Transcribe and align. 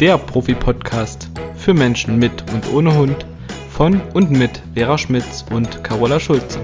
der 0.00 0.16
Profi-Podcast 0.16 1.28
für 1.56 1.74
Menschen 1.74 2.20
mit 2.20 2.44
und 2.52 2.72
ohne 2.72 2.96
Hund 2.96 3.26
von 3.68 4.00
und 4.14 4.30
mit 4.30 4.62
Vera 4.74 4.96
Schmitz 4.96 5.44
und 5.50 5.82
Carola 5.82 6.20
Schulze. 6.20 6.60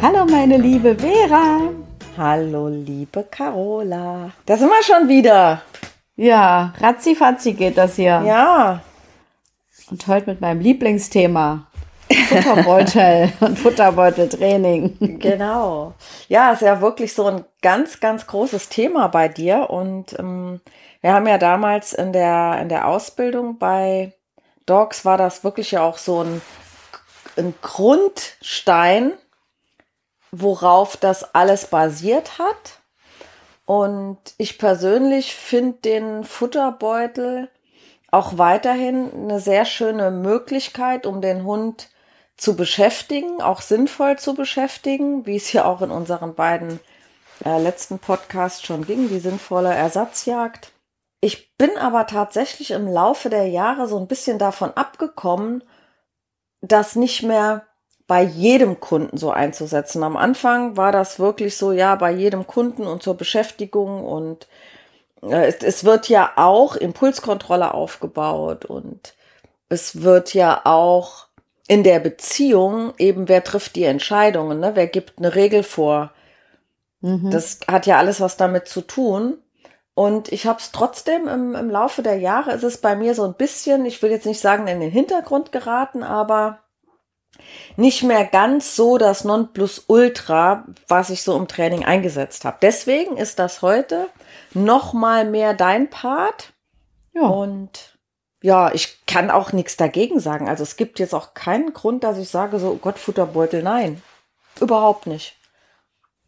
Hallo 0.00 0.24
meine 0.30 0.58
liebe 0.58 0.94
Vera. 0.94 1.70
Hallo 2.16 2.68
liebe 2.68 3.24
Carola. 3.28 4.30
Da 4.46 4.56
sind 4.56 4.68
wir 4.68 4.82
schon 4.84 5.08
wieder. 5.08 5.62
Ja, 6.14 6.72
ratzi 6.80 7.52
geht 7.52 7.76
das 7.76 7.96
hier. 7.96 8.22
Ja. 8.24 8.80
Und 9.90 10.06
heute 10.06 10.30
mit 10.30 10.40
meinem 10.40 10.60
Lieblingsthema. 10.60 11.67
Futterbeutel 12.28 13.32
und 13.40 13.58
Futterbeuteltraining. 13.58 15.18
Genau. 15.18 15.94
Ja, 16.28 16.52
ist 16.52 16.62
ja 16.62 16.80
wirklich 16.80 17.14
so 17.14 17.26
ein 17.26 17.44
ganz, 17.62 18.00
ganz 18.00 18.26
großes 18.26 18.68
Thema 18.68 19.08
bei 19.08 19.28
dir. 19.28 19.70
Und 19.70 20.18
ähm, 20.18 20.60
wir 21.00 21.12
haben 21.12 21.26
ja 21.26 21.38
damals 21.38 21.92
in 21.92 22.12
der, 22.12 22.58
in 22.60 22.68
der 22.68 22.86
Ausbildung 22.88 23.58
bei 23.58 24.12
Dogs 24.66 25.04
war 25.04 25.16
das 25.16 25.44
wirklich 25.44 25.70
ja 25.70 25.82
auch 25.82 25.96
so 25.96 26.22
ein, 26.22 26.42
ein 27.36 27.54
Grundstein, 27.62 29.12
worauf 30.30 30.96
das 30.96 31.34
alles 31.34 31.66
basiert 31.66 32.38
hat. 32.38 32.80
Und 33.64 34.18
ich 34.38 34.58
persönlich 34.58 35.34
finde 35.34 35.78
den 35.78 36.24
Futterbeutel 36.24 37.48
auch 38.10 38.38
weiterhin 38.38 39.10
eine 39.12 39.40
sehr 39.40 39.64
schöne 39.64 40.10
Möglichkeit, 40.10 41.06
um 41.06 41.20
den 41.20 41.44
Hund 41.44 41.88
zu 42.38 42.56
beschäftigen, 42.56 43.42
auch 43.42 43.60
sinnvoll 43.60 44.16
zu 44.18 44.34
beschäftigen, 44.34 45.26
wie 45.26 45.36
es 45.36 45.52
ja 45.52 45.64
auch 45.64 45.82
in 45.82 45.90
unseren 45.90 46.34
beiden 46.34 46.80
äh, 47.44 47.60
letzten 47.60 47.98
Podcasts 47.98 48.64
schon 48.64 48.86
ging, 48.86 49.08
die 49.08 49.18
sinnvolle 49.18 49.74
Ersatzjagd. 49.74 50.72
Ich 51.20 51.56
bin 51.56 51.76
aber 51.76 52.06
tatsächlich 52.06 52.70
im 52.70 52.86
Laufe 52.86 53.28
der 53.28 53.48
Jahre 53.48 53.88
so 53.88 53.98
ein 53.98 54.06
bisschen 54.06 54.38
davon 54.38 54.70
abgekommen, 54.74 55.64
das 56.60 56.94
nicht 56.94 57.24
mehr 57.24 57.66
bei 58.06 58.22
jedem 58.22 58.78
Kunden 58.80 59.16
so 59.18 59.32
einzusetzen. 59.32 60.02
Am 60.04 60.16
Anfang 60.16 60.76
war 60.76 60.92
das 60.92 61.18
wirklich 61.18 61.56
so, 61.56 61.72
ja, 61.72 61.96
bei 61.96 62.12
jedem 62.12 62.46
Kunden 62.46 62.86
und 62.86 63.02
zur 63.02 63.16
Beschäftigung 63.16 64.04
und 64.04 64.46
äh, 65.22 65.46
es, 65.46 65.56
es 65.56 65.84
wird 65.84 66.08
ja 66.08 66.32
auch 66.36 66.76
Impulskontrolle 66.76 67.74
aufgebaut 67.74 68.64
und 68.64 69.14
es 69.68 70.02
wird 70.02 70.34
ja 70.34 70.62
auch 70.64 71.27
in 71.68 71.84
der 71.84 72.00
Beziehung 72.00 72.94
eben, 72.98 73.28
wer 73.28 73.44
trifft 73.44 73.76
die 73.76 73.84
Entscheidungen, 73.84 74.58
ne? 74.58 74.72
wer 74.74 74.86
gibt 74.86 75.18
eine 75.18 75.34
Regel 75.34 75.62
vor. 75.62 76.12
Mhm. 77.00 77.30
Das 77.30 77.60
hat 77.68 77.86
ja 77.86 77.98
alles 77.98 78.20
was 78.20 78.36
damit 78.36 78.66
zu 78.66 78.80
tun. 78.80 79.38
Und 79.94 80.32
ich 80.32 80.46
habe 80.46 80.58
es 80.60 80.72
trotzdem 80.72 81.28
im, 81.28 81.54
im 81.54 81.70
Laufe 81.70 82.02
der 82.02 82.18
Jahre, 82.18 82.52
ist 82.52 82.62
es 82.62 82.78
bei 82.78 82.96
mir 82.96 83.14
so 83.14 83.24
ein 83.24 83.34
bisschen, 83.34 83.84
ich 83.84 84.00
will 84.02 84.10
jetzt 84.10 84.26
nicht 84.26 84.40
sagen 84.40 84.66
in 84.66 84.80
den 84.80 84.90
Hintergrund 84.90 85.52
geraten, 85.52 86.02
aber 86.02 86.60
nicht 87.76 88.02
mehr 88.02 88.24
ganz 88.24 88.74
so 88.74 88.96
das 88.96 89.24
Nonplusultra, 89.24 90.64
was 90.86 91.10
ich 91.10 91.22
so 91.22 91.36
im 91.36 91.48
Training 91.48 91.84
eingesetzt 91.84 92.44
habe. 92.44 92.58
Deswegen 92.62 93.16
ist 93.16 93.38
das 93.38 93.60
heute 93.60 94.08
noch 94.54 94.94
mal 94.94 95.24
mehr 95.24 95.52
dein 95.52 95.90
Part. 95.90 96.54
Ja. 97.12 97.22
Und 97.22 97.87
ja, 98.42 98.72
ich 98.72 99.04
kann 99.06 99.30
auch 99.30 99.52
nichts 99.52 99.76
dagegen 99.76 100.20
sagen. 100.20 100.48
Also 100.48 100.62
es 100.62 100.76
gibt 100.76 100.98
jetzt 100.98 101.14
auch 101.14 101.34
keinen 101.34 101.72
Grund, 101.72 102.04
dass 102.04 102.18
ich 102.18 102.28
sage, 102.28 102.58
so 102.58 102.76
Gott, 102.76 102.98
Futterbeutel, 102.98 103.62
nein. 103.62 104.02
Überhaupt 104.60 105.06
nicht. 105.06 105.36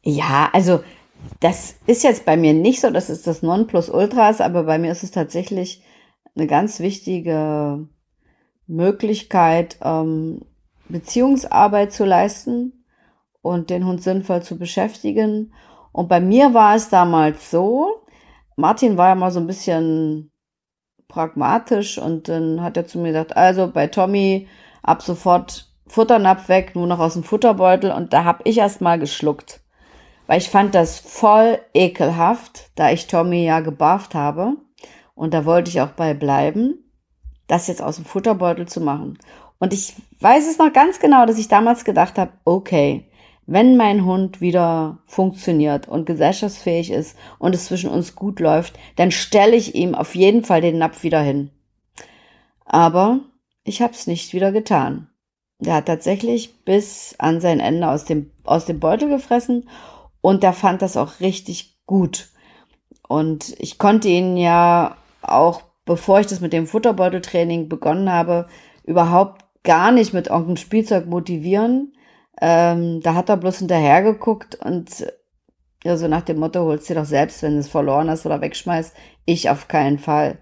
Ja, 0.02 0.50
also 0.52 0.82
das 1.40 1.74
ist 1.86 2.02
jetzt 2.02 2.24
bei 2.24 2.36
mir 2.36 2.54
nicht 2.54 2.80
so, 2.80 2.90
das 2.90 3.10
ist 3.10 3.26
das 3.26 3.42
Nonplusultras, 3.42 4.40
aber 4.40 4.64
bei 4.64 4.78
mir 4.78 4.90
ist 4.90 5.02
es 5.02 5.10
tatsächlich 5.10 5.82
eine 6.34 6.46
ganz 6.46 6.80
wichtige 6.80 7.88
Möglichkeit, 8.66 9.78
ähm, 9.82 10.44
Beziehungsarbeit 10.88 11.92
zu 11.92 12.04
leisten 12.04 12.84
und 13.42 13.70
den 13.70 13.86
Hund 13.86 14.02
sinnvoll 14.02 14.42
zu 14.42 14.58
beschäftigen. 14.58 15.52
Und 15.92 16.08
bei 16.08 16.20
mir 16.20 16.54
war 16.54 16.74
es 16.74 16.88
damals 16.88 17.50
so, 17.50 17.88
Martin 18.56 18.96
war 18.96 19.08
ja 19.08 19.14
mal 19.14 19.30
so 19.30 19.40
ein 19.40 19.46
bisschen 19.46 20.30
pragmatisch 21.10 21.98
und 21.98 22.28
dann 22.28 22.62
hat 22.62 22.76
er 22.76 22.86
zu 22.86 22.98
mir 22.98 23.08
gesagt, 23.08 23.36
also 23.36 23.70
bei 23.70 23.86
Tommy 23.86 24.48
ab 24.82 25.02
sofort 25.02 25.70
Futternapf 25.86 26.48
weg, 26.48 26.74
nur 26.74 26.86
noch 26.86 27.00
aus 27.00 27.14
dem 27.14 27.24
Futterbeutel 27.24 27.90
und 27.90 28.12
da 28.12 28.24
habe 28.24 28.42
ich 28.44 28.58
erst 28.58 28.80
mal 28.80 28.98
geschluckt, 28.98 29.60
weil 30.26 30.38
ich 30.38 30.48
fand 30.48 30.74
das 30.74 30.98
voll 30.98 31.58
ekelhaft, 31.74 32.70
da 32.76 32.90
ich 32.90 33.08
Tommy 33.08 33.44
ja 33.44 33.60
gebafft 33.60 34.14
habe 34.14 34.56
und 35.14 35.34
da 35.34 35.44
wollte 35.44 35.68
ich 35.68 35.80
auch 35.80 35.90
bei 35.90 36.14
bleiben, 36.14 36.90
das 37.46 37.66
jetzt 37.66 37.82
aus 37.82 37.96
dem 37.96 38.04
Futterbeutel 38.04 38.66
zu 38.66 38.80
machen. 38.80 39.18
Und 39.58 39.74
ich 39.74 39.94
weiß 40.20 40.48
es 40.48 40.58
noch 40.58 40.72
ganz 40.72 41.00
genau, 41.00 41.26
dass 41.26 41.38
ich 41.38 41.48
damals 41.48 41.84
gedacht 41.84 42.16
habe, 42.18 42.32
okay, 42.44 43.09
wenn 43.50 43.76
mein 43.76 44.04
Hund 44.04 44.40
wieder 44.40 44.98
funktioniert 45.06 45.88
und 45.88 46.06
gesellschaftsfähig 46.06 46.92
ist 46.92 47.16
und 47.40 47.52
es 47.52 47.64
zwischen 47.64 47.90
uns 47.90 48.14
gut 48.14 48.38
läuft, 48.38 48.78
dann 48.94 49.10
stelle 49.10 49.56
ich 49.56 49.74
ihm 49.74 49.96
auf 49.96 50.14
jeden 50.14 50.44
Fall 50.44 50.60
den 50.60 50.78
Napf 50.78 51.02
wieder 51.02 51.20
hin. 51.20 51.50
Aber 52.64 53.18
ich 53.64 53.82
habe 53.82 53.92
es 53.92 54.06
nicht 54.06 54.34
wieder 54.34 54.52
getan. 54.52 55.08
Der 55.58 55.74
hat 55.74 55.86
tatsächlich 55.86 56.62
bis 56.64 57.16
an 57.18 57.40
sein 57.40 57.58
Ende 57.58 57.88
aus 57.88 58.04
dem, 58.04 58.30
aus 58.44 58.66
dem 58.66 58.78
Beutel 58.78 59.08
gefressen 59.08 59.68
und 60.20 60.44
der 60.44 60.52
fand 60.52 60.80
das 60.80 60.96
auch 60.96 61.18
richtig 61.18 61.76
gut. 61.86 62.28
Und 63.08 63.56
ich 63.58 63.78
konnte 63.78 64.06
ihn 64.06 64.36
ja 64.36 64.96
auch, 65.22 65.62
bevor 65.84 66.20
ich 66.20 66.28
das 66.28 66.40
mit 66.40 66.52
dem 66.52 66.68
Futterbeuteltraining 66.68 67.68
begonnen 67.68 68.12
habe, 68.12 68.46
überhaupt 68.84 69.44
gar 69.64 69.90
nicht 69.90 70.14
mit 70.14 70.28
irgendeinem 70.28 70.56
Spielzeug 70.56 71.06
motivieren, 71.06 71.94
ähm, 72.40 73.00
da 73.00 73.14
hat 73.14 73.28
er 73.28 73.36
bloß 73.36 73.58
hinterher 73.58 74.02
geguckt 74.02 74.58
und 74.64 75.06
ja, 75.84 75.96
so 75.96 76.08
nach 76.08 76.22
dem 76.22 76.38
Motto, 76.38 76.60
holst 76.60 76.88
dir 76.90 76.94
doch 76.94 77.04
selbst, 77.04 77.42
wenn 77.42 77.54
du 77.54 77.60
es 77.60 77.68
verloren 77.68 78.10
hast 78.10 78.26
oder 78.26 78.40
wegschmeißt. 78.40 78.94
Ich 79.24 79.48
auf 79.48 79.68
keinen 79.68 79.98
Fall. 79.98 80.38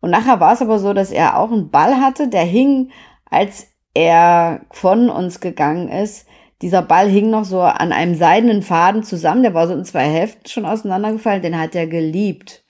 Und 0.00 0.10
nachher 0.10 0.38
war 0.38 0.52
es 0.52 0.62
aber 0.62 0.78
so, 0.78 0.92
dass 0.92 1.10
er 1.10 1.38
auch 1.38 1.50
einen 1.50 1.70
Ball 1.70 2.00
hatte, 2.00 2.28
der 2.28 2.44
hing, 2.44 2.90
als 3.28 3.68
er 3.94 4.60
von 4.70 5.10
uns 5.10 5.40
gegangen 5.40 5.88
ist. 5.88 6.28
Dieser 6.62 6.82
Ball 6.82 7.08
hing 7.08 7.30
noch 7.30 7.44
so 7.44 7.60
an 7.60 7.92
einem 7.92 8.14
seidenen 8.14 8.62
Faden 8.62 9.02
zusammen. 9.02 9.42
Der 9.42 9.54
war 9.54 9.66
so 9.66 9.74
in 9.74 9.84
zwei 9.84 10.04
Hälften 10.04 10.48
schon 10.48 10.66
auseinandergefallen. 10.66 11.42
Den 11.42 11.58
hat 11.58 11.74
er 11.74 11.86
geliebt. 11.86 12.64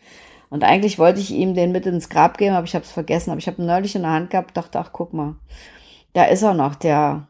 Und 0.48 0.64
eigentlich 0.64 0.98
wollte 0.98 1.20
ich 1.20 1.32
ihm 1.32 1.54
den 1.54 1.72
mit 1.72 1.86
ins 1.86 2.08
Grab 2.08 2.38
geben, 2.38 2.54
aber 2.54 2.64
ich 2.64 2.74
habe 2.74 2.84
es 2.84 2.92
vergessen. 2.92 3.30
Aber 3.30 3.38
ich 3.38 3.46
habe 3.46 3.62
neulich 3.62 3.94
in 3.94 4.02
der 4.02 4.12
Hand 4.12 4.30
gehabt, 4.30 4.56
dachte, 4.56 4.78
ach, 4.78 4.90
guck 4.92 5.12
mal, 5.12 5.36
da 6.14 6.24
ist 6.24 6.42
er 6.42 6.54
noch, 6.54 6.74
der 6.74 7.28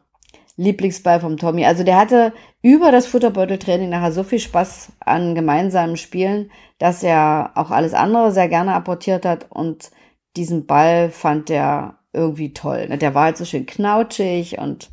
Lieblingsball 0.57 1.19
vom 1.19 1.37
Tommy. 1.37 1.65
Also 1.65 1.83
der 1.83 1.97
hatte 1.97 2.33
über 2.61 2.91
das 2.91 3.07
Futterbeuteltraining 3.07 3.89
nachher 3.89 4.11
so 4.11 4.23
viel 4.23 4.39
Spaß 4.39 4.91
an 4.99 5.35
gemeinsamen 5.35 5.97
Spielen, 5.97 6.51
dass 6.79 7.03
er 7.03 7.51
auch 7.55 7.71
alles 7.71 7.93
andere 7.93 8.31
sehr 8.31 8.49
gerne 8.49 8.73
apportiert 8.73 9.25
hat 9.25 9.45
und 9.49 9.91
diesen 10.35 10.65
Ball 10.65 11.09
fand 11.09 11.49
er 11.49 11.99
irgendwie 12.11 12.53
toll. 12.53 12.87
Der 12.97 13.13
war 13.13 13.25
halt 13.25 13.37
so 13.37 13.45
schön 13.45 13.65
knautschig 13.65 14.57
und 14.57 14.89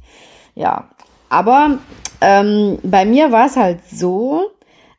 ja. 0.55 0.91
Aber 1.31 1.79
ähm, 2.21 2.79
bei 2.83 3.05
mir 3.05 3.33
war 3.33 3.47
es 3.47 3.57
halt 3.57 3.81
so, 3.89 4.45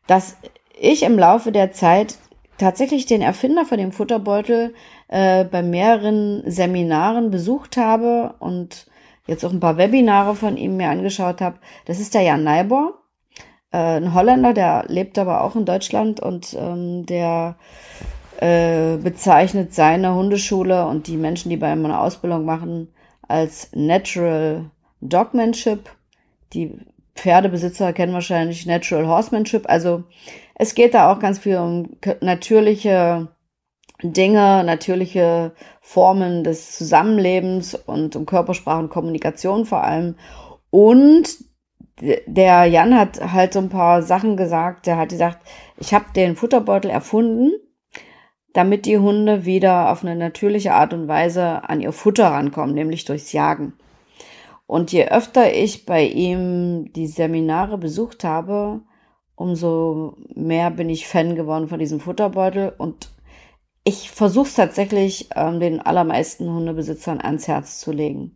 dass 0.08 0.36
ich 0.78 1.04
im 1.04 1.18
Laufe 1.18 1.52
der 1.52 1.72
Zeit 1.72 2.18
tatsächlich 2.58 3.06
den 3.06 3.22
Erfinder 3.22 3.66
von 3.66 3.78
dem 3.78 3.92
Futterbeutel 3.92 4.74
äh, 5.08 5.44
bei 5.46 5.62
mehreren 5.62 6.44
Seminaren 6.46 7.32
besucht 7.32 7.78
habe 7.78 8.36
und 8.40 8.88
jetzt 9.28 9.44
auch 9.46 9.52
ein 9.52 9.60
paar 9.60 9.78
Webinare 9.78 10.36
von 10.36 10.58
ihm 10.58 10.78
mir 10.78 10.90
angeschaut 10.90 11.42
habe. 11.42 11.58
Das 11.86 12.00
ist 12.00 12.14
der 12.14 12.22
Jan 12.22 12.44
Neibor, 12.44 13.02
äh, 13.72 13.98
ein 13.98 14.14
Holländer, 14.14 14.54
der 14.54 14.86
lebt 14.88 15.18
aber 15.18 15.44
auch 15.44 15.56
in 15.56 15.66
Deutschland 15.66 16.20
und 16.20 16.56
ähm, 16.58 17.06
der 17.06 17.58
äh, 18.40 18.98
bezeichnet 18.98 19.74
seine 19.74 20.16
Hundeschule 20.16 20.86
und 20.88 21.08
die 21.08 21.18
Menschen, 21.18 21.50
die 21.50 21.58
bei 21.58 21.74
ihm 21.74 21.86
eine 21.86 22.00
Ausbildung 22.00 22.46
machen, 22.46 22.90
als 23.28 23.70
Natural 23.74 24.70
Dogmanship. 25.02 25.90
Die 26.54 26.80
Pferdebesitzer 27.16 27.94
kennen 27.94 28.14
wahrscheinlich 28.14 28.66
Natural 28.66 29.08
Horsemanship. 29.08 29.70
Also 29.70 30.04
es 30.56 30.76
geht 30.76 30.94
da 30.94 31.12
auch 31.12 31.20
ganz 31.20 31.40
viel 31.40 31.58
um 31.58 31.98
natürliche 32.22 33.30
Dinge, 34.04 34.64
natürliche 34.64 35.54
Formen 35.88 36.44
des 36.44 36.76
Zusammenlebens 36.76 37.76
und 37.76 38.16
um 38.16 38.26
Körpersprache 38.26 38.80
und 38.80 38.90
Kommunikation 38.90 39.68
vor 39.68 39.84
allem. 39.84 40.16
Und 40.72 41.38
der 42.02 42.66
Jan 42.66 42.98
hat 42.98 43.22
halt 43.32 43.54
so 43.54 43.60
ein 43.60 43.70
paar 43.70 44.02
Sachen 44.02 44.36
gesagt. 44.36 44.88
Der 44.88 44.98
hat 44.98 45.10
gesagt, 45.10 45.48
ich 45.78 45.94
habe 45.94 46.06
den 46.16 46.36
Futterbeutel 46.36 46.90
erfunden, 46.90 47.52
damit 48.52 48.88
die 48.88 48.98
Hunde 48.98 49.46
wieder 49.46 49.92
auf 49.92 50.04
eine 50.04 50.16
natürliche 50.16 50.74
Art 50.74 50.92
und 50.92 51.08
Weise 51.08 51.70
an 51.70 51.82
ihr 51.82 51.92
Futter 51.92 52.30
rankommen, 52.30 52.74
nämlich 52.74 53.06
durchs 53.06 53.32
Jagen. 53.32 53.74
Und 54.66 54.92
je 54.92 55.06
öfter 55.06 55.54
ich 55.54 55.86
bei 55.86 56.04
ihm 56.04 56.92
die 56.94 57.08
Seminare 57.08 57.78
besucht 57.78 58.24
habe, 58.24 58.82
umso 59.36 60.18
mehr 60.34 60.72
bin 60.72 60.90
ich 60.90 61.08
Fan 61.08 61.36
geworden 61.36 61.68
von 61.68 61.78
diesem 61.78 62.00
Futterbeutel. 62.00 62.74
Und 62.76 63.15
ich 63.86 64.10
versuche 64.10 64.48
es 64.48 64.56
tatsächlich 64.56 65.30
ähm, 65.36 65.60
den 65.60 65.80
allermeisten 65.80 66.52
Hundebesitzern 66.52 67.22
ans 67.22 67.48
Herz 67.48 67.80
zu 67.80 67.92
legen, 67.92 68.36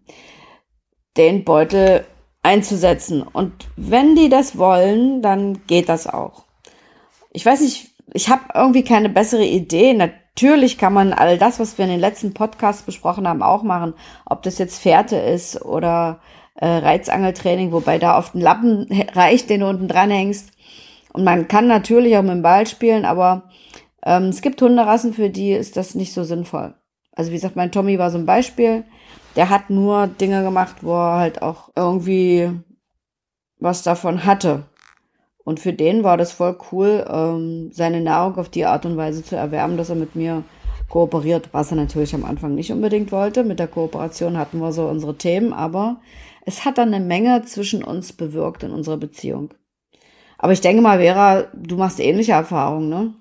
den 1.17 1.43
Beutel 1.43 2.05
einzusetzen. 2.43 3.23
Und 3.23 3.67
wenn 3.75 4.15
die 4.15 4.29
das 4.29 4.57
wollen, 4.57 5.21
dann 5.21 5.65
geht 5.65 5.89
das 5.89 6.05
auch. 6.07 6.45
Ich 7.33 7.45
weiß 7.45 7.61
nicht, 7.61 7.89
ich 8.13 8.29
habe 8.29 8.43
irgendwie 8.53 8.83
keine 8.83 9.09
bessere 9.09 9.45
Idee. 9.45 9.93
Natürlich 9.93 10.77
kann 10.77 10.93
man 10.93 11.13
all 11.13 11.39
das, 11.39 11.59
was 11.59 11.77
wir 11.79 11.85
in 11.85 11.91
den 11.91 11.99
letzten 11.99 12.35
Podcasts 12.35 12.83
besprochen 12.83 13.27
haben, 13.27 13.41
auch 13.41 13.63
machen. 13.63 13.95
Ob 14.27 14.43
das 14.43 14.59
jetzt 14.59 14.79
Fährte 14.79 15.17
ist 15.17 15.63
oder 15.65 16.19
äh, 16.55 16.67
Reizangeltraining, 16.67 17.71
wobei 17.71 17.97
da 17.97 18.19
oft 18.19 18.35
ein 18.35 18.41
Lappen 18.41 18.87
reicht, 19.13 19.49
den 19.49 19.61
du 19.61 19.69
unten 19.69 19.87
dran 19.87 20.11
hängst. 20.11 20.51
Und 21.11 21.23
man 21.23 21.47
kann 21.47 21.65
natürlich 21.65 22.15
auch 22.17 22.21
mit 22.21 22.33
dem 22.33 22.43
Ball 22.43 22.67
spielen, 22.67 23.03
aber 23.03 23.48
ähm, 24.05 24.25
es 24.25 24.41
gibt 24.41 24.61
Hunderassen, 24.61 25.13
für 25.13 25.29
die 25.29 25.51
ist 25.51 25.77
das 25.77 25.95
nicht 25.95 26.13
so 26.13 26.23
sinnvoll. 26.23 26.73
Also 27.11 27.31
wie 27.31 27.35
gesagt, 27.35 27.55
mein 27.55 27.71
Tommy 27.71 27.99
war 27.99 28.11
so 28.11 28.17
ein 28.17 28.25
Beispiel. 28.25 28.83
Der 29.35 29.49
hat 29.49 29.69
nur 29.69 30.07
Dinge 30.07 30.43
gemacht, 30.43 30.77
wo 30.81 30.93
er 30.93 31.17
halt 31.17 31.41
auch 31.41 31.69
irgendwie 31.75 32.49
was 33.59 33.83
davon 33.83 34.25
hatte. 34.25 34.63
Und 35.43 35.59
für 35.59 35.73
den 35.73 36.03
war 36.03 36.17
das 36.17 36.31
voll 36.31 36.57
cool, 36.71 37.05
ähm, 37.09 37.71
seine 37.73 38.01
Nahrung 38.01 38.37
auf 38.37 38.49
die 38.49 38.65
Art 38.65 38.85
und 38.85 38.97
Weise 38.97 39.23
zu 39.23 39.35
erwerben, 39.35 39.77
dass 39.77 39.89
er 39.89 39.95
mit 39.95 40.15
mir 40.15 40.43
kooperiert, 40.89 41.49
was 41.51 41.71
er 41.71 41.77
natürlich 41.77 42.13
am 42.15 42.25
Anfang 42.25 42.55
nicht 42.55 42.71
unbedingt 42.71 43.11
wollte. 43.11 43.43
Mit 43.43 43.59
der 43.59 43.67
Kooperation 43.67 44.37
hatten 44.37 44.59
wir 44.59 44.71
so 44.71 44.87
unsere 44.87 45.15
Themen, 45.15 45.53
aber 45.53 46.01
es 46.45 46.65
hat 46.65 46.77
dann 46.77 46.93
eine 46.93 47.03
Menge 47.03 47.43
zwischen 47.45 47.83
uns 47.83 48.13
bewirkt 48.13 48.63
in 48.63 48.71
unserer 48.71 48.97
Beziehung. 48.97 49.53
Aber 50.37 50.53
ich 50.53 50.61
denke 50.61 50.81
mal, 50.81 50.99
Vera, 50.99 51.43
du 51.53 51.75
machst 51.75 51.99
ähnliche 51.99 52.31
Erfahrungen, 52.31 52.89
ne? 52.89 53.13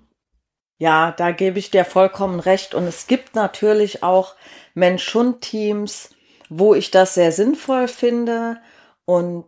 Ja, 0.78 1.12
da 1.12 1.32
gebe 1.32 1.58
ich 1.58 1.70
dir 1.70 1.84
vollkommen 1.84 2.40
recht. 2.40 2.74
Und 2.74 2.84
es 2.84 3.06
gibt 3.06 3.34
natürlich 3.34 4.02
auch 4.02 4.36
Mensch-Hund-Teams, 4.74 6.10
wo 6.48 6.74
ich 6.74 6.90
das 6.90 7.14
sehr 7.14 7.32
sinnvoll 7.32 7.88
finde 7.88 8.58
und 9.04 9.44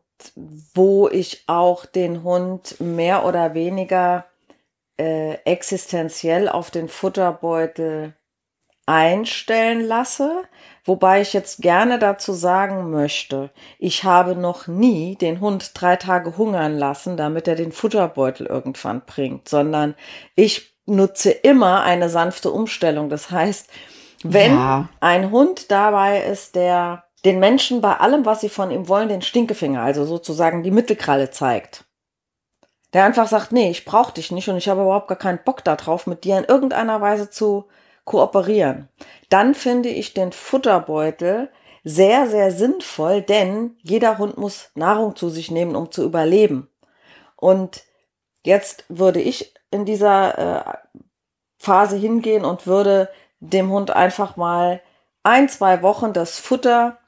wo 0.74 1.08
ich 1.08 1.44
auch 1.46 1.86
den 1.86 2.24
Hund 2.24 2.80
mehr 2.80 3.24
oder 3.24 3.54
weniger 3.54 4.26
äh, 4.98 5.34
existenziell 5.44 6.48
auf 6.48 6.70
den 6.70 6.88
Futterbeutel 6.88 8.14
einstellen 8.86 9.80
lasse. 9.82 10.42
Wobei 10.84 11.20
ich 11.20 11.32
jetzt 11.32 11.62
gerne 11.62 11.98
dazu 11.98 12.32
sagen 12.32 12.90
möchte, 12.90 13.50
ich 13.78 14.04
habe 14.04 14.34
noch 14.34 14.66
nie 14.66 15.14
den 15.14 15.40
Hund 15.40 15.70
drei 15.74 15.96
Tage 15.96 16.36
hungern 16.36 16.76
lassen, 16.76 17.16
damit 17.16 17.46
er 17.46 17.54
den 17.54 17.72
Futterbeutel 17.72 18.46
irgendwann 18.46 19.02
bringt, 19.06 19.48
sondern 19.48 19.94
ich 20.34 20.69
nutze 20.90 21.30
immer 21.30 21.82
eine 21.82 22.08
sanfte 22.08 22.50
Umstellung. 22.50 23.08
Das 23.08 23.30
heißt, 23.30 23.70
wenn 24.22 24.52
ja. 24.52 24.88
ein 25.00 25.30
Hund 25.30 25.70
dabei 25.70 26.22
ist, 26.22 26.54
der 26.54 27.04
den 27.24 27.38
Menschen 27.38 27.80
bei 27.80 27.96
allem, 27.96 28.24
was 28.24 28.40
sie 28.40 28.48
von 28.48 28.70
ihm 28.70 28.88
wollen, 28.88 29.08
den 29.08 29.22
Stinkefinger, 29.22 29.82
also 29.82 30.04
sozusagen 30.04 30.62
die 30.62 30.70
Mittelkralle 30.70 31.30
zeigt. 31.30 31.84
Der 32.92 33.04
einfach 33.04 33.28
sagt, 33.28 33.52
nee, 33.52 33.70
ich 33.70 33.84
brauche 33.84 34.14
dich 34.14 34.32
nicht 34.32 34.48
und 34.48 34.56
ich 34.56 34.68
habe 34.68 34.82
überhaupt 34.82 35.08
gar 35.08 35.18
keinen 35.18 35.44
Bock 35.44 35.62
darauf, 35.62 36.06
mit 36.06 36.24
dir 36.24 36.38
in 36.38 36.44
irgendeiner 36.44 37.00
Weise 37.00 37.30
zu 37.30 37.66
kooperieren. 38.04 38.88
Dann 39.28 39.54
finde 39.54 39.90
ich 39.90 40.14
den 40.14 40.32
Futterbeutel 40.32 41.50
sehr, 41.84 42.26
sehr 42.26 42.50
sinnvoll, 42.50 43.22
denn 43.22 43.76
jeder 43.82 44.18
Hund 44.18 44.36
muss 44.38 44.70
Nahrung 44.74 45.14
zu 45.14 45.28
sich 45.28 45.50
nehmen, 45.50 45.76
um 45.76 45.90
zu 45.90 46.04
überleben. 46.04 46.68
Und 47.36 47.84
jetzt 48.44 48.84
würde 48.88 49.20
ich 49.20 49.54
in 49.70 49.84
dieser 49.84 50.38
äh, 50.38 50.78
Phase 51.58 51.96
hingehen 51.96 52.44
und 52.44 52.66
würde 52.66 53.08
dem 53.40 53.70
Hund 53.70 53.90
einfach 53.90 54.36
mal 54.36 54.80
ein, 55.22 55.48
zwei 55.48 55.82
Wochen 55.82 56.12
das 56.12 56.38
Futter 56.38 56.98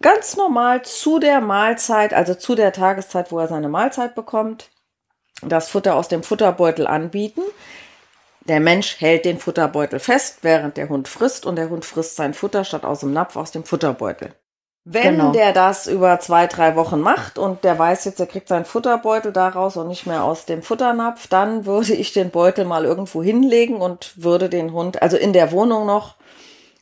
ganz 0.00 0.36
normal 0.36 0.82
zu 0.82 1.18
der 1.18 1.40
Mahlzeit, 1.40 2.12
also 2.12 2.34
zu 2.34 2.54
der 2.54 2.72
Tageszeit, 2.72 3.30
wo 3.32 3.38
er 3.38 3.48
seine 3.48 3.68
Mahlzeit 3.68 4.14
bekommt, 4.14 4.70
das 5.42 5.68
Futter 5.68 5.94
aus 5.96 6.08
dem 6.08 6.22
Futterbeutel 6.22 6.86
anbieten. 6.86 7.42
Der 8.40 8.58
Mensch 8.58 9.00
hält 9.00 9.24
den 9.24 9.38
Futterbeutel 9.38 10.00
fest, 10.00 10.38
während 10.42 10.76
der 10.76 10.88
Hund 10.88 11.06
frisst 11.06 11.46
und 11.46 11.56
der 11.56 11.70
Hund 11.70 11.84
frisst 11.84 12.16
sein 12.16 12.34
Futter 12.34 12.64
statt 12.64 12.84
aus 12.84 13.00
dem 13.00 13.12
Napf 13.12 13.36
aus 13.36 13.52
dem 13.52 13.64
Futterbeutel. 13.64 14.34
Wenn 14.84 15.16
genau. 15.16 15.30
der 15.30 15.52
das 15.52 15.86
über 15.86 16.18
zwei, 16.18 16.48
drei 16.48 16.74
Wochen 16.74 17.00
macht 17.00 17.38
und 17.38 17.62
der 17.62 17.78
weiß 17.78 18.04
jetzt, 18.04 18.18
er 18.18 18.26
kriegt 18.26 18.48
seinen 18.48 18.64
Futterbeutel 18.64 19.32
daraus 19.32 19.76
und 19.76 19.86
nicht 19.86 20.06
mehr 20.06 20.24
aus 20.24 20.44
dem 20.44 20.60
Futternapf, 20.62 21.28
dann 21.28 21.66
würde 21.66 21.94
ich 21.94 22.12
den 22.12 22.30
Beutel 22.30 22.64
mal 22.64 22.84
irgendwo 22.84 23.22
hinlegen 23.22 23.76
und 23.76 24.12
würde 24.16 24.48
den 24.48 24.72
Hund, 24.72 25.00
also 25.00 25.16
in 25.16 25.32
der 25.32 25.52
Wohnung 25.52 25.86
noch, 25.86 26.16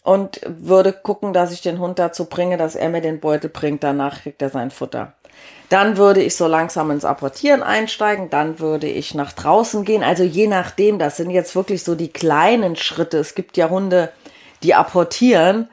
und 0.02 0.40
würde 0.46 0.94
gucken, 0.94 1.34
dass 1.34 1.52
ich 1.52 1.60
den 1.60 1.78
Hund 1.78 1.98
dazu 1.98 2.24
bringe, 2.24 2.56
dass 2.56 2.74
er 2.74 2.88
mir 2.88 3.02
den 3.02 3.20
Beutel 3.20 3.50
bringt. 3.50 3.84
Danach 3.84 4.22
kriegt 4.22 4.40
er 4.40 4.48
sein 4.48 4.70
Futter. 4.70 5.12
Dann 5.68 5.98
würde 5.98 6.22
ich 6.22 6.36
so 6.36 6.46
langsam 6.46 6.90
ins 6.90 7.04
Apportieren 7.04 7.62
einsteigen. 7.62 8.30
Dann 8.30 8.58
würde 8.58 8.88
ich 8.88 9.14
nach 9.14 9.32
draußen 9.32 9.84
gehen. 9.84 10.02
Also 10.02 10.22
je 10.22 10.46
nachdem, 10.46 10.98
das 10.98 11.18
sind 11.18 11.30
jetzt 11.30 11.54
wirklich 11.54 11.84
so 11.84 11.94
die 11.94 12.08
kleinen 12.08 12.76
Schritte. 12.76 13.18
Es 13.18 13.34
gibt 13.34 13.58
ja 13.58 13.68
Hunde, 13.68 14.10
die 14.62 14.74
apportieren 14.74 15.68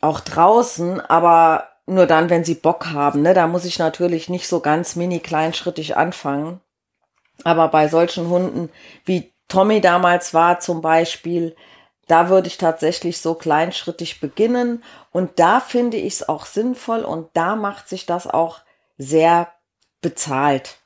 auch 0.00 0.20
draußen, 0.20 1.00
aber 1.00 1.68
nur 1.86 2.06
dann, 2.06 2.30
wenn 2.30 2.44
sie 2.44 2.54
Bock 2.54 2.86
haben. 2.86 3.22
Ne? 3.22 3.34
Da 3.34 3.46
muss 3.46 3.64
ich 3.64 3.78
natürlich 3.78 4.28
nicht 4.28 4.46
so 4.46 4.60
ganz 4.60 4.96
mini 4.96 5.20
kleinschrittig 5.20 5.96
anfangen. 5.96 6.60
Aber 7.44 7.68
bei 7.68 7.88
solchen 7.88 8.28
Hunden 8.28 8.68
wie 9.04 9.32
Tommy 9.48 9.80
damals 9.80 10.34
war 10.34 10.60
zum 10.60 10.82
Beispiel, 10.82 11.56
da 12.06 12.28
würde 12.28 12.48
ich 12.48 12.58
tatsächlich 12.58 13.20
so 13.20 13.34
kleinschrittig 13.34 14.20
beginnen. 14.20 14.82
Und 15.12 15.38
da 15.38 15.60
finde 15.60 15.96
ich 15.96 16.14
es 16.14 16.28
auch 16.28 16.46
sinnvoll 16.46 17.00
und 17.00 17.28
da 17.34 17.56
macht 17.56 17.88
sich 17.88 18.06
das 18.06 18.26
auch 18.26 18.60
sehr 18.98 19.48
bezahlt. 20.00 20.78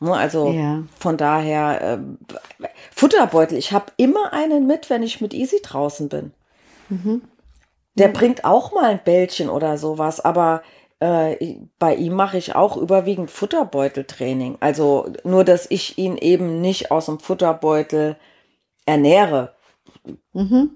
Ne? 0.00 0.12
Also 0.14 0.52
ja. 0.52 0.82
von 0.98 1.16
daher, 1.16 1.80
äh, 1.82 2.68
Futterbeutel, 2.94 3.58
ich 3.58 3.72
habe 3.72 3.92
immer 3.96 4.32
einen 4.32 4.66
mit, 4.66 4.90
wenn 4.90 5.02
ich 5.02 5.20
mit 5.20 5.34
Easy 5.34 5.60
draußen 5.62 6.08
bin. 6.08 6.32
Mhm. 6.88 7.22
Der 7.98 8.08
bringt 8.08 8.44
auch 8.44 8.72
mal 8.72 8.84
ein 8.84 9.00
Bällchen 9.04 9.48
oder 9.48 9.76
sowas, 9.78 10.20
aber 10.20 10.62
äh, 11.00 11.56
bei 11.78 11.94
ihm 11.94 12.14
mache 12.14 12.38
ich 12.38 12.54
auch 12.54 12.76
überwiegend 12.76 13.30
Futterbeuteltraining. 13.30 14.58
Also 14.60 15.12
nur, 15.24 15.44
dass 15.44 15.70
ich 15.70 15.98
ihn 15.98 16.16
eben 16.16 16.60
nicht 16.60 16.90
aus 16.90 17.06
dem 17.06 17.20
Futterbeutel 17.20 18.16
ernähre. 18.86 19.54
Mhm. 20.32 20.70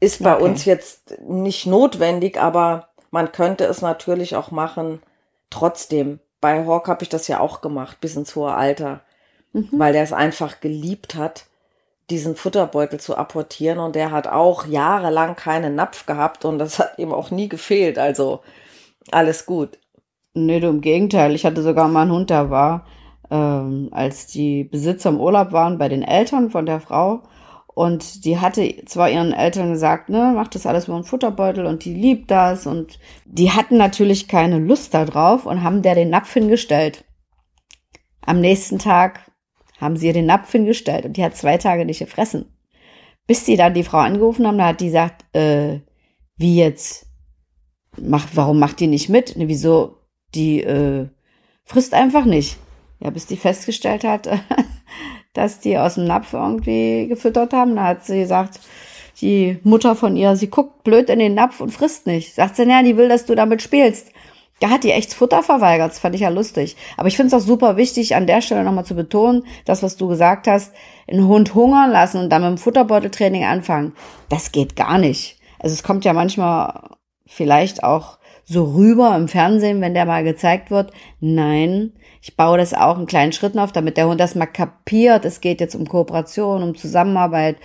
Ist 0.00 0.22
bei 0.22 0.34
okay. 0.34 0.44
uns 0.44 0.64
jetzt 0.64 1.18
nicht 1.20 1.66
notwendig, 1.66 2.40
aber 2.40 2.88
man 3.10 3.32
könnte 3.32 3.64
es 3.64 3.82
natürlich 3.82 4.36
auch 4.36 4.50
machen. 4.50 5.02
Trotzdem, 5.50 6.20
bei 6.40 6.64
Hawk 6.64 6.88
habe 6.88 7.02
ich 7.02 7.08
das 7.08 7.28
ja 7.28 7.40
auch 7.40 7.60
gemacht, 7.60 8.00
bis 8.00 8.16
ins 8.16 8.34
hohe 8.36 8.54
Alter, 8.54 9.00
mhm. 9.52 9.68
weil 9.72 9.92
der 9.92 10.02
es 10.02 10.12
einfach 10.12 10.60
geliebt 10.60 11.14
hat 11.14 11.46
diesen 12.10 12.36
Futterbeutel 12.36 13.00
zu 13.00 13.16
apportieren 13.16 13.78
und 13.78 13.96
der 13.96 14.12
hat 14.12 14.28
auch 14.28 14.66
jahrelang 14.66 15.34
keinen 15.34 15.74
Napf 15.74 16.06
gehabt 16.06 16.44
und 16.44 16.58
das 16.58 16.78
hat 16.78 16.98
ihm 16.98 17.12
auch 17.12 17.30
nie 17.30 17.48
gefehlt. 17.48 17.98
Also 17.98 18.42
alles 19.10 19.46
gut. 19.46 19.78
Nee, 20.34 20.60
du 20.60 20.68
im 20.68 20.80
Gegenteil. 20.82 21.34
Ich 21.34 21.44
hatte 21.44 21.62
sogar 21.62 21.88
mal 21.88 22.02
einen 22.02 22.12
Hund, 22.12 22.30
der 22.30 22.50
war, 22.50 22.86
ähm, 23.30 23.88
als 23.90 24.26
die 24.26 24.64
Besitzer 24.64 25.08
im 25.08 25.20
Urlaub 25.20 25.52
waren 25.52 25.78
bei 25.78 25.88
den 25.88 26.02
Eltern 26.02 26.50
von 26.50 26.66
der 26.66 26.80
Frau. 26.80 27.22
Und 27.66 28.24
die 28.24 28.38
hatte 28.38 28.84
zwar 28.86 29.10
ihren 29.10 29.32
Eltern 29.32 29.72
gesagt, 29.72 30.08
ne, 30.08 30.32
macht 30.34 30.54
das 30.54 30.66
alles 30.66 30.86
über 30.86 30.94
einen 30.94 31.04
Futterbeutel 31.04 31.66
und 31.66 31.84
die 31.84 31.94
liebt 31.94 32.30
das. 32.30 32.66
Und 32.66 32.98
die 33.26 33.50
hatten 33.50 33.76
natürlich 33.76 34.28
keine 34.28 34.58
Lust 34.58 34.94
darauf 34.94 35.44
und 35.44 35.62
haben 35.62 35.82
der 35.82 35.94
den 35.94 36.10
Napf 36.10 36.32
hingestellt. 36.32 37.04
Am 38.24 38.40
nächsten 38.40 38.78
Tag 38.78 39.30
haben 39.80 39.96
sie 39.96 40.06
ihr 40.06 40.12
den 40.12 40.26
Napf 40.26 40.50
hingestellt 40.50 41.04
und 41.04 41.16
die 41.16 41.24
hat 41.24 41.36
zwei 41.36 41.58
Tage 41.58 41.84
nicht 41.84 41.98
gefressen. 41.98 42.46
Bis 43.26 43.44
sie 43.44 43.56
dann 43.56 43.74
die 43.74 43.82
Frau 43.82 43.98
angerufen 43.98 44.46
haben, 44.46 44.58
da 44.58 44.68
hat 44.68 44.80
die 44.80 44.86
gesagt, 44.86 45.24
äh, 45.34 45.80
wie 46.36 46.56
jetzt? 46.56 47.06
Macht, 47.98 48.36
warum 48.36 48.58
macht 48.58 48.80
die 48.80 48.86
nicht 48.86 49.08
mit? 49.08 49.36
Ne, 49.36 49.48
wieso? 49.48 49.98
Die 50.34 50.62
äh, 50.62 51.08
frisst 51.64 51.94
einfach 51.94 52.24
nicht. 52.24 52.58
Ja, 53.00 53.10
bis 53.10 53.26
die 53.26 53.36
festgestellt 53.36 54.04
hat, 54.04 54.28
dass 55.34 55.60
die 55.60 55.76
aus 55.78 55.94
dem 55.94 56.06
Napf 56.06 56.32
irgendwie 56.32 57.08
gefüttert 57.08 57.52
haben. 57.52 57.76
Da 57.76 57.84
hat 57.84 58.04
sie 58.04 58.20
gesagt, 58.20 58.60
die 59.20 59.58
Mutter 59.64 59.96
von 59.96 60.16
ihr, 60.16 60.36
sie 60.36 60.48
guckt 60.48 60.84
blöd 60.84 61.10
in 61.10 61.18
den 61.18 61.34
Napf 61.34 61.60
und 61.60 61.70
frisst 61.70 62.06
nicht. 62.06 62.34
Sagt 62.34 62.56
sie, 62.56 62.66
naja, 62.66 62.82
die 62.82 62.96
will, 62.96 63.08
dass 63.08 63.26
du 63.26 63.34
damit 63.34 63.62
spielst. 63.62 64.12
Da 64.60 64.70
hat 64.70 64.84
die 64.84 64.92
echt 64.92 65.12
Futter 65.12 65.42
verweigert. 65.42 65.90
Das 65.90 65.98
fand 65.98 66.14
ich 66.14 66.22
ja 66.22 66.30
lustig. 66.30 66.76
Aber 66.96 67.08
ich 67.08 67.16
finde 67.16 67.34
es 67.34 67.42
auch 67.42 67.46
super 67.46 67.76
wichtig, 67.76 68.16
an 68.16 68.26
der 68.26 68.40
Stelle 68.40 68.64
nochmal 68.64 68.86
zu 68.86 68.94
betonen, 68.94 69.44
das, 69.66 69.82
was 69.82 69.96
du 69.96 70.08
gesagt 70.08 70.48
hast, 70.48 70.72
einen 71.06 71.26
Hund 71.26 71.54
hungern 71.54 71.90
lassen 71.90 72.22
und 72.22 72.30
dann 72.30 72.42
mit 72.42 72.50
dem 72.52 72.58
Futterbeuteltraining 72.58 73.44
anfangen. 73.44 73.92
Das 74.28 74.52
geht 74.52 74.74
gar 74.74 74.98
nicht. 74.98 75.38
Also 75.58 75.74
es 75.74 75.82
kommt 75.82 76.04
ja 76.04 76.12
manchmal 76.12 76.90
vielleicht 77.26 77.84
auch 77.84 78.18
so 78.44 78.64
rüber 78.64 79.14
im 79.16 79.28
Fernsehen, 79.28 79.80
wenn 79.80 79.94
der 79.94 80.06
mal 80.06 80.24
gezeigt 80.24 80.70
wird. 80.70 80.92
Nein, 81.20 81.92
ich 82.22 82.36
baue 82.36 82.58
das 82.58 82.72
auch 82.72 82.98
in 82.98 83.06
kleinen 83.06 83.32
Schritten 83.32 83.58
auf, 83.58 83.72
damit 83.72 83.96
der 83.96 84.08
Hund 84.08 84.20
das 84.20 84.36
mal 84.36 84.46
kapiert. 84.46 85.24
Es 85.24 85.40
geht 85.40 85.60
jetzt 85.60 85.74
um 85.74 85.86
Kooperation, 85.86 86.62
um 86.62 86.76
Zusammenarbeit. 86.76 87.56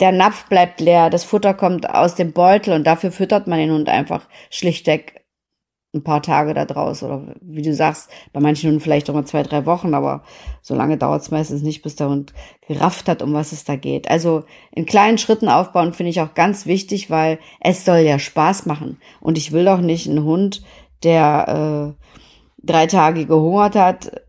Der 0.00 0.10
Napf 0.10 0.46
bleibt 0.48 0.80
leer, 0.80 1.10
das 1.10 1.22
Futter 1.22 1.54
kommt 1.54 1.88
aus 1.88 2.16
dem 2.16 2.32
Beutel 2.32 2.74
und 2.74 2.86
dafür 2.86 3.12
füttert 3.12 3.46
man 3.46 3.58
den 3.58 3.70
Hund 3.70 3.88
einfach 3.88 4.26
schlichtweg 4.50 5.21
ein 5.94 6.02
paar 6.02 6.22
Tage 6.22 6.54
da 6.54 6.64
draus 6.64 7.02
oder 7.02 7.34
wie 7.42 7.62
du 7.62 7.74
sagst, 7.74 8.08
bei 8.32 8.40
manchen 8.40 8.68
Hunden 8.68 8.80
vielleicht 8.80 9.10
auch 9.10 9.14
mal 9.14 9.26
zwei, 9.26 9.42
drei 9.42 9.66
Wochen, 9.66 9.92
aber 9.92 10.22
so 10.62 10.74
lange 10.74 10.96
dauert 10.96 11.22
es 11.22 11.30
meistens 11.30 11.62
nicht, 11.62 11.82
bis 11.82 11.96
der 11.96 12.08
Hund 12.08 12.32
gerafft 12.66 13.08
hat, 13.08 13.20
um 13.20 13.34
was 13.34 13.52
es 13.52 13.64
da 13.64 13.76
geht. 13.76 14.10
Also 14.10 14.44
in 14.74 14.86
kleinen 14.86 15.18
Schritten 15.18 15.48
aufbauen 15.48 15.92
finde 15.92 16.10
ich 16.10 16.20
auch 16.20 16.34
ganz 16.34 16.64
wichtig, 16.64 17.10
weil 17.10 17.38
es 17.60 17.84
soll 17.84 17.98
ja 17.98 18.18
Spaß 18.18 18.64
machen. 18.64 18.98
Und 19.20 19.36
ich 19.36 19.52
will 19.52 19.66
doch 19.66 19.80
nicht 19.80 20.08
einen 20.08 20.24
Hund, 20.24 20.62
der 21.02 21.94
äh, 21.98 22.04
drei 22.62 22.86
Tage 22.86 23.26
gehungert 23.26 23.74
hat 23.74 24.22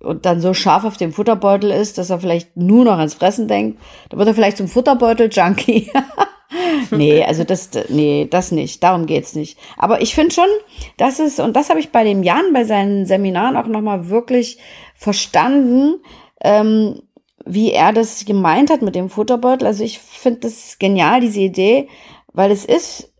und 0.00 0.24
dann 0.24 0.40
so 0.40 0.54
scharf 0.54 0.84
auf 0.84 0.96
dem 0.96 1.12
Futterbeutel 1.12 1.70
ist, 1.70 1.98
dass 1.98 2.08
er 2.08 2.20
vielleicht 2.20 2.56
nur 2.56 2.84
noch 2.84 2.98
ans 2.98 3.14
Fressen 3.14 3.48
denkt. 3.48 3.78
Da 4.08 4.16
wird 4.16 4.28
er 4.28 4.34
vielleicht 4.34 4.56
zum 4.56 4.68
Futterbeutel-Junkie. 4.68 5.90
nee, 6.90 7.24
also 7.24 7.44
das, 7.44 7.70
nee, 7.88 8.26
das 8.28 8.52
nicht. 8.52 8.82
Darum 8.82 9.06
geht's 9.06 9.34
nicht. 9.34 9.58
Aber 9.76 10.00
ich 10.00 10.14
finde 10.14 10.34
schon, 10.34 10.48
dass 10.96 11.18
es, 11.18 11.38
und 11.38 11.54
das 11.56 11.70
habe 11.70 11.80
ich 11.80 11.90
bei 11.90 12.04
dem 12.04 12.22
Jan 12.22 12.52
bei 12.52 12.64
seinen 12.64 13.06
Seminaren 13.06 13.56
auch 13.56 13.66
nochmal 13.66 14.08
wirklich 14.08 14.58
verstanden, 14.94 16.00
ähm, 16.42 17.02
wie 17.44 17.72
er 17.72 17.92
das 17.92 18.24
gemeint 18.24 18.70
hat 18.70 18.82
mit 18.82 18.94
dem 18.94 19.08
Futterbeutel. 19.10 19.66
Also 19.66 19.84
ich 19.84 19.98
finde 19.98 20.40
das 20.40 20.78
genial, 20.78 21.20
diese 21.20 21.40
Idee, 21.40 21.88
weil 22.32 22.50
es 22.50 22.64
ist 22.64 23.12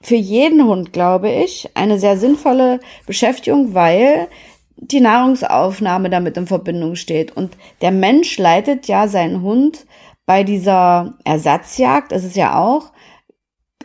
für 0.00 0.16
jeden 0.16 0.66
Hund, 0.66 0.92
glaube 0.92 1.30
ich, 1.30 1.70
eine 1.74 1.98
sehr 1.98 2.16
sinnvolle 2.16 2.80
Beschäftigung, 3.06 3.72
weil 3.72 4.28
die 4.76 5.00
Nahrungsaufnahme 5.00 6.10
damit 6.10 6.36
in 6.36 6.48
Verbindung 6.48 6.96
steht. 6.96 7.36
Und 7.36 7.56
der 7.82 7.92
Mensch 7.92 8.36
leitet 8.38 8.88
ja 8.88 9.06
seinen 9.06 9.42
Hund 9.42 9.86
bei 10.32 10.44
dieser 10.44 11.12
Ersatzjagd, 11.24 12.10
ist 12.10 12.24
es 12.24 12.36
ja 12.36 12.58
auch, 12.58 12.92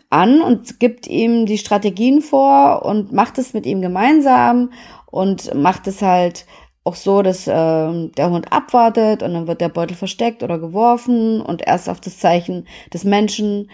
an 0.10 0.40
und 0.42 0.80
gibt 0.80 1.06
ihm 1.06 1.46
die 1.46 1.58
Strategien 1.58 2.22
vor 2.22 2.86
und 2.86 3.12
macht 3.12 3.38
es 3.38 3.54
mit 3.54 3.66
ihm 3.66 3.82
gemeinsam 3.82 4.72
und 5.08 5.54
macht 5.54 5.88
es 5.88 6.02
halt 6.02 6.46
auch 6.86 6.96
so, 6.96 7.22
dass 7.22 7.48
äh, 7.48 7.52
der 7.52 8.30
Hund 8.30 8.54
abwartet 8.54 9.24
und 9.24 9.34
dann 9.34 9.48
wird 9.48 9.60
der 9.60 9.68
Beutel 9.68 9.98
versteckt 9.98 10.42
oder 10.42 10.58
geworfen 10.58 11.42
und 11.42 11.68
erst 11.68 11.90
auf 11.90 12.00
das 12.00 12.18
Zeichen 12.18 12.66
des 12.94 13.04
Menschen 13.04 13.70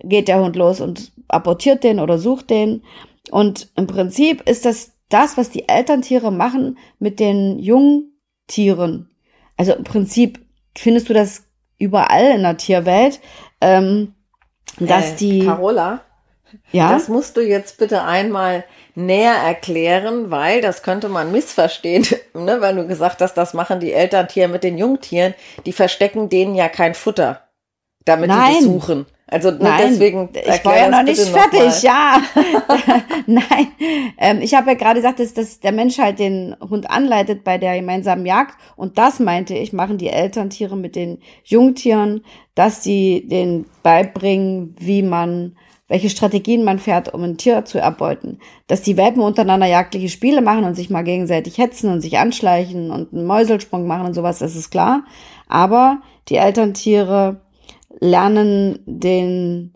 geht 0.00 0.26
der 0.26 0.40
Hund 0.40 0.56
los 0.56 0.80
und 0.80 1.12
abortiert 1.28 1.84
den 1.84 2.00
oder 2.00 2.18
sucht 2.18 2.50
den. 2.50 2.82
Und 3.30 3.70
im 3.76 3.86
Prinzip 3.86 4.42
ist 4.48 4.64
das 4.64 4.94
das, 5.10 5.36
was 5.36 5.50
die 5.50 5.68
Elterntiere 5.68 6.32
machen 6.32 6.76
mit 6.98 7.20
den 7.20 7.60
Jungtieren. 7.60 9.10
Also 9.56 9.74
im 9.74 9.84
Prinzip 9.84 10.44
findest 10.76 11.08
du 11.08 11.14
das 11.14 11.45
überall 11.78 12.32
in 12.32 12.42
der 12.42 12.56
Tierwelt, 12.56 13.20
ähm, 13.60 14.14
dass 14.78 15.12
äh, 15.12 15.16
die. 15.16 15.44
Carola, 15.44 16.00
ja? 16.72 16.92
das 16.92 17.08
musst 17.08 17.36
du 17.36 17.40
jetzt 17.40 17.78
bitte 17.78 18.04
einmal 18.04 18.64
näher 18.94 19.34
erklären, 19.34 20.30
weil 20.30 20.60
das 20.60 20.82
könnte 20.82 21.08
man 21.08 21.32
missverstehen, 21.32 22.06
ne, 22.34 22.60
weil 22.60 22.74
du 22.76 22.86
gesagt 22.86 23.20
hast, 23.20 23.34
das 23.34 23.54
machen 23.54 23.80
die 23.80 23.92
Elterntiere 23.92 24.48
mit 24.48 24.64
den 24.64 24.78
Jungtieren. 24.78 25.34
Die 25.66 25.72
verstecken 25.72 26.28
denen 26.28 26.54
ja 26.54 26.68
kein 26.68 26.94
Futter, 26.94 27.42
damit 28.06 28.28
Nein. 28.30 28.48
die 28.48 28.54
das 28.54 28.64
suchen. 28.64 29.06
Also 29.28 29.50
Nein, 29.50 29.88
deswegen. 29.90 30.28
Ich 30.32 30.64
war 30.64 30.76
ja 30.76 30.88
noch 30.88 31.02
nicht 31.02 31.20
fertig, 31.20 31.60
noch 31.60 31.82
ja. 31.82 32.22
Nein, 33.26 33.68
ähm, 34.18 34.40
ich 34.40 34.54
habe 34.54 34.68
ja 34.70 34.74
gerade 34.74 35.00
gesagt, 35.00 35.18
dass, 35.18 35.34
dass 35.34 35.58
der 35.58 35.72
Mensch 35.72 35.98
halt 35.98 36.20
den 36.20 36.54
Hund 36.60 36.88
anleitet 36.88 37.42
bei 37.42 37.58
der 37.58 37.74
gemeinsamen 37.76 38.24
Jagd. 38.24 38.54
Und 38.76 38.98
das 38.98 39.18
meinte 39.18 39.54
ich, 39.54 39.72
machen 39.72 39.98
die 39.98 40.08
Elterntiere 40.08 40.76
mit 40.76 40.94
den 40.94 41.18
Jungtieren, 41.42 42.24
dass 42.54 42.84
sie 42.84 43.26
den 43.26 43.66
beibringen, 43.82 44.76
wie 44.78 45.02
man, 45.02 45.56
welche 45.88 46.08
Strategien 46.08 46.62
man 46.62 46.78
fährt, 46.78 47.12
um 47.12 47.24
ein 47.24 47.36
Tier 47.36 47.64
zu 47.64 47.78
erbeuten. 47.78 48.38
Dass 48.68 48.82
die 48.82 48.96
Welpen 48.96 49.22
untereinander 49.22 49.66
jagdliche 49.66 50.08
Spiele 50.08 50.40
machen 50.40 50.62
und 50.62 50.76
sich 50.76 50.88
mal 50.88 51.02
gegenseitig 51.02 51.58
hetzen 51.58 51.90
und 51.90 52.00
sich 52.00 52.18
anschleichen 52.18 52.92
und 52.92 53.12
einen 53.12 53.26
Mäuselsprung 53.26 53.88
machen 53.88 54.06
und 54.06 54.14
sowas, 54.14 54.38
das 54.38 54.54
ist 54.54 54.70
klar. 54.70 55.02
Aber 55.48 55.98
die 56.28 56.36
Elterntiere 56.36 57.40
lernen 58.00 58.80
den 58.86 59.74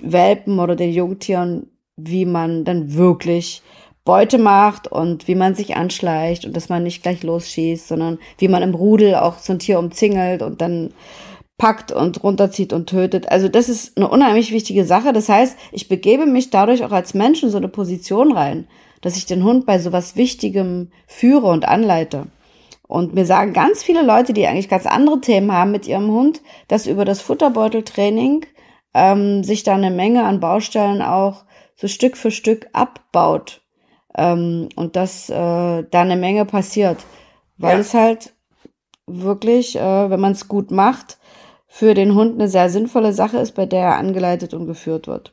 Welpen 0.00 0.58
oder 0.58 0.76
den 0.76 0.92
Jungtieren, 0.92 1.66
wie 1.96 2.24
man 2.24 2.64
dann 2.64 2.94
wirklich 2.94 3.62
Beute 4.04 4.38
macht 4.38 4.88
und 4.88 5.28
wie 5.28 5.34
man 5.34 5.54
sich 5.54 5.76
anschleicht 5.76 6.44
und 6.44 6.56
dass 6.56 6.68
man 6.68 6.82
nicht 6.82 7.02
gleich 7.02 7.22
losschießt, 7.22 7.86
sondern 7.86 8.18
wie 8.38 8.48
man 8.48 8.62
im 8.62 8.74
Rudel 8.74 9.14
auch 9.14 9.38
so 9.38 9.52
ein 9.52 9.58
Tier 9.58 9.78
umzingelt 9.78 10.42
und 10.42 10.60
dann 10.60 10.92
packt 11.58 11.92
und 11.92 12.22
runterzieht 12.24 12.72
und 12.72 12.88
tötet. 12.88 13.30
Also 13.30 13.48
das 13.48 13.68
ist 13.68 13.96
eine 13.96 14.08
unheimlich 14.08 14.50
wichtige 14.50 14.86
Sache. 14.86 15.12
Das 15.12 15.28
heißt, 15.28 15.58
ich 15.72 15.88
begebe 15.88 16.24
mich 16.24 16.48
dadurch 16.48 16.82
auch 16.84 16.92
als 16.92 17.12
Mensch 17.12 17.42
in 17.42 17.50
so 17.50 17.58
eine 17.58 17.68
Position 17.68 18.32
rein, 18.32 18.66
dass 19.02 19.18
ich 19.18 19.26
den 19.26 19.44
Hund 19.44 19.66
bei 19.66 19.78
sowas 19.78 20.16
Wichtigem 20.16 20.90
führe 21.06 21.48
und 21.48 21.68
anleite. 21.68 22.28
Und 22.90 23.14
mir 23.14 23.24
sagen 23.24 23.52
ganz 23.52 23.84
viele 23.84 24.02
Leute, 24.02 24.32
die 24.32 24.48
eigentlich 24.48 24.68
ganz 24.68 24.84
andere 24.84 25.20
Themen 25.20 25.52
haben 25.52 25.70
mit 25.70 25.86
ihrem 25.86 26.10
Hund, 26.10 26.42
dass 26.66 26.88
über 26.88 27.04
das 27.04 27.20
Futterbeuteltraining 27.20 28.46
ähm, 28.94 29.44
sich 29.44 29.62
da 29.62 29.74
eine 29.74 29.92
Menge 29.92 30.24
an 30.24 30.40
Baustellen 30.40 31.00
auch 31.00 31.44
so 31.76 31.86
Stück 31.86 32.16
für 32.16 32.32
Stück 32.32 32.66
abbaut. 32.72 33.62
Ähm, 34.16 34.70
und 34.74 34.96
dass 34.96 35.30
äh, 35.30 35.34
da 35.34 36.00
eine 36.00 36.16
Menge 36.16 36.44
passiert. 36.44 36.98
Weil 37.58 37.74
ja. 37.76 37.80
es 37.80 37.94
halt 37.94 38.32
wirklich, 39.06 39.76
äh, 39.76 40.10
wenn 40.10 40.18
man 40.18 40.32
es 40.32 40.48
gut 40.48 40.72
macht, 40.72 41.18
für 41.68 41.94
den 41.94 42.16
Hund 42.16 42.40
eine 42.40 42.48
sehr 42.48 42.70
sinnvolle 42.70 43.12
Sache 43.12 43.38
ist, 43.38 43.52
bei 43.52 43.66
der 43.66 43.82
er 43.82 43.98
angeleitet 43.98 44.52
und 44.52 44.66
geführt 44.66 45.06
wird. 45.06 45.32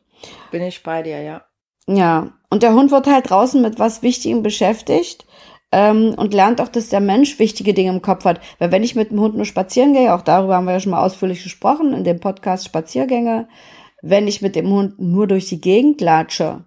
Bin 0.52 0.62
ich 0.62 0.84
bei 0.84 1.02
dir, 1.02 1.24
ja. 1.24 1.42
Ja, 1.88 2.34
und 2.52 2.62
der 2.62 2.74
Hund 2.74 2.92
wird 2.92 3.08
halt 3.08 3.32
draußen 3.32 3.60
mit 3.64 3.80
was 3.80 4.04
Wichtigem 4.04 4.44
beschäftigt 4.44 5.26
ähm, 5.72 6.14
und 6.18 6.34
lernt 6.34 6.62
auch, 6.62 6.70
dass 6.70 6.90
der 6.90 7.00
Mensch 7.00 7.40
wichtige 7.40 7.74
Dinge 7.74 7.92
im 7.92 8.02
Kopf 8.02 8.26
hat. 8.26 8.40
Weil 8.60 8.72
wenn 8.72 8.84
ich 8.84 8.96
mit 8.96 9.12
dem 9.12 9.20
Hund 9.20 9.36
nur 9.36 9.46
spazieren 9.46 9.94
gehe, 9.94 10.14
auch 10.14 10.22
darüber 10.22 10.56
haben 10.56 10.66
wir 10.66 10.74
ja 10.74 10.80
schon 10.80 10.92
mal 10.92 11.04
ausführlich 11.04 11.44
gesprochen 11.44 11.94
in 11.94 12.04
dem 12.04 12.20
Podcast 12.20 12.66
Spaziergänge, 12.66 13.48
wenn 14.02 14.28
ich 14.28 14.42
mit 14.42 14.56
dem 14.56 14.70
Hund 14.70 15.00
nur 15.00 15.28
durch 15.28 15.48
die 15.48 15.60
Gegend 15.60 16.02
latsche, 16.02 16.66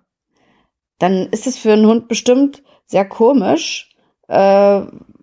dann 0.98 1.28
ist 1.30 1.46
es 1.46 1.56
für 1.56 1.72
einen 1.72 1.86
Hund 1.86 2.08
bestimmt 2.08 2.62
sehr 2.86 3.06
komisch, 3.06 3.94
äh, 4.28 4.82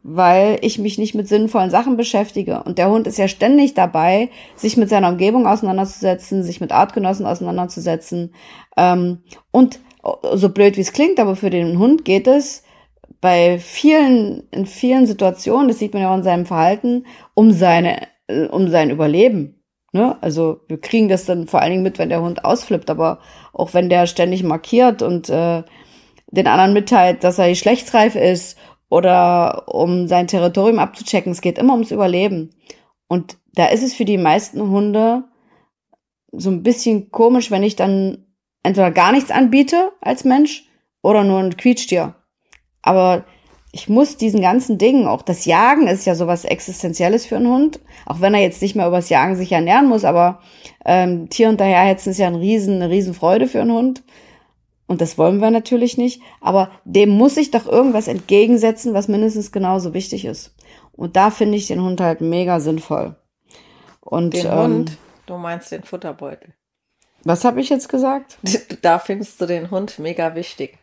weil 0.10 0.58
ich 0.62 0.80
mich 0.80 0.98
nicht 0.98 1.16
mit 1.16 1.28
sinnvollen 1.28 1.70
Sachen 1.70 1.98
beschäftige. 1.98 2.64
Und 2.64 2.78
der 2.78 2.90
Hund 2.90 3.08
ist 3.08 3.18
ja 3.18 3.28
ständig 3.28 3.74
dabei, 3.74 4.30
sich 4.56 4.78
mit 4.78 4.90
seiner 4.90 5.10
Umgebung 5.10 5.46
auseinanderzusetzen, 5.46 6.44
sich 6.44 6.62
mit 6.62 6.72
Artgenossen 6.72 7.26
auseinanderzusetzen. 7.26 8.34
Ähm, 8.78 9.24
und 9.52 9.80
so 10.34 10.50
blöd 10.50 10.78
wie 10.78 10.82
es 10.82 10.94
klingt, 10.94 11.20
aber 11.20 11.36
für 11.36 11.50
den 11.50 11.78
Hund 11.78 12.06
geht 12.06 12.26
es 12.26 12.64
bei 13.22 13.60
vielen, 13.60 14.44
in 14.52 14.66
vielen 14.66 15.06
Situationen, 15.06 15.68
das 15.68 15.80
sieht 15.80 15.94
man 15.94 16.04
ja 16.04 16.12
auch 16.12 16.18
in 16.18 16.24
seinem 16.24 16.46
Verhalten, 16.46 17.06
um 17.34 17.52
seine, 17.52 18.08
äh, 18.28 18.46
um 18.46 18.70
sein 18.70 18.90
Überleben. 18.90 19.64
Ne? 19.94 20.18
Also 20.22 20.62
wir 20.68 20.80
kriegen 20.80 21.08
das 21.08 21.26
dann 21.26 21.48
vor 21.48 21.62
allen 21.62 21.72
Dingen 21.72 21.84
mit, 21.84 21.98
wenn 21.98 22.10
der 22.10 22.22
Hund 22.22 22.46
ausflippt, 22.46 22.90
aber 22.90 23.20
auch 23.54 23.74
wenn 23.74 23.90
der 23.90 24.06
ständig 24.06 24.44
markiert 24.44 25.02
und 25.02 25.30
äh, 25.30 25.64
den 26.28 26.48
anderen 26.48 26.74
mitteilt, 26.74 27.24
dass 27.24 27.40
er 27.40 27.50
geschlechtsreif 27.50 28.16
ist 28.16 28.58
oder 28.90 29.74
um 29.74 30.08
sein 30.08 30.28
Territorium 30.28 30.80
abzuchecken. 30.80 31.32
Es 31.32 31.42
geht 31.42 31.58
immer 31.58 31.74
ums 31.74 31.92
Überleben. 31.92 32.52
Und 33.08 33.38
da 33.54 33.68
ist 33.68 33.84
es 33.84 33.94
für 33.94 34.06
die 34.06 34.18
meisten 34.18 34.62
Hunde 34.70 35.24
so 36.32 36.50
ein 36.50 36.64
bisschen 36.64 37.12
komisch, 37.12 37.50
wenn 37.50 37.64
ich 37.64 37.76
dann 37.76 38.26
entweder 38.64 38.92
gar 38.92 39.12
nichts 39.12 39.32
anbiete 39.32 39.92
als 40.02 40.26
Mensch 40.26 40.70
oder 41.02 41.24
nur 41.24 41.40
ein 41.40 41.56
Quietschtier. 41.56 42.16
Aber 42.82 43.26
ich 43.72 43.90
muss 43.90 44.18
diesen 44.18 44.42
ganzen 44.42 44.78
Dingen, 44.78 45.08
auch 45.08 45.22
das 45.22 45.46
Jagen 45.46 45.88
ist 45.88 46.06
ja 46.06 46.16
sowas 46.16 46.46
Existenzielles 46.46 47.26
für 47.26 47.36
einen 47.36 47.50
Hund, 47.50 47.80
auch 48.06 48.22
wenn 48.22 48.34
er 48.34 48.42
jetzt 48.42 48.62
nicht 48.62 48.76
mehr 48.76 48.88
übers 48.88 49.10
Jagen 49.10 49.36
sich 49.36 49.52
ernähren 49.52 49.88
muss, 49.88 50.04
aber 50.06 50.40
ähm, 50.86 51.30
Tier 51.30 51.50
hinterherhetzen 51.50 52.12
ist 52.12 52.18
ja 52.18 52.28
ein 52.28 52.36
riesen, 52.36 52.76
eine 52.76 52.90
Riesenfreude 52.90 53.48
für 53.48 53.62
einen 53.62 53.74
Hund. 53.74 54.04
Und 54.88 55.02
das 55.02 55.18
wollen 55.18 55.40
wir 55.40 55.52
natürlich 55.52 55.98
nicht. 55.98 56.22
Aber 56.40 56.72
dem 56.86 57.10
muss 57.10 57.36
ich 57.36 57.52
doch 57.52 57.68
irgendwas 57.68 58.08
entgegensetzen, 58.08 58.94
was 58.94 59.10
mindestens 59.10 59.52
genauso 59.52 59.94
wichtig 59.94 60.24
ist. 60.24 60.56
Und 60.94 61.16
da 61.18 61.30
finde 61.30 61.58
ich 61.58 61.68
den 61.68 61.82
Hund 61.82 62.00
halt 62.00 62.22
mega 62.22 62.60
sinnvoll. 62.60 63.16
Und, 64.00 64.34
den 64.34 64.46
ähm, 64.46 64.58
Hund? 64.58 64.98
Du 65.26 65.38
meinst 65.38 65.72
den 65.72 65.84
Futterbeutel. 65.84 66.54
Was 67.26 67.44
habe 67.44 67.60
ich 67.60 67.70
jetzt 67.70 67.90
gesagt? 67.90 68.40
Da 68.82 69.00
findest 69.00 69.42
du 69.42 69.46
den 69.46 69.70
Hund 69.72 70.00
mega 70.00 70.36
wichtig. 70.36 70.80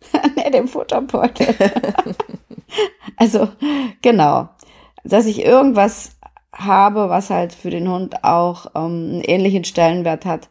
nee, 0.36 0.50
den 0.50 0.68
Futterbeutel. 0.68 1.54
also, 3.16 3.48
genau. 4.02 4.48
Dass 5.04 5.26
ich 5.26 5.44
irgendwas 5.44 6.16
habe, 6.52 7.08
was 7.08 7.30
halt 7.30 7.52
für 7.52 7.70
den 7.70 7.88
Hund 7.88 8.24
auch 8.24 8.66
ähm, 8.74 8.82
einen 8.82 9.20
ähnlichen 9.22 9.64
Stellenwert 9.64 10.24
hat 10.24 10.50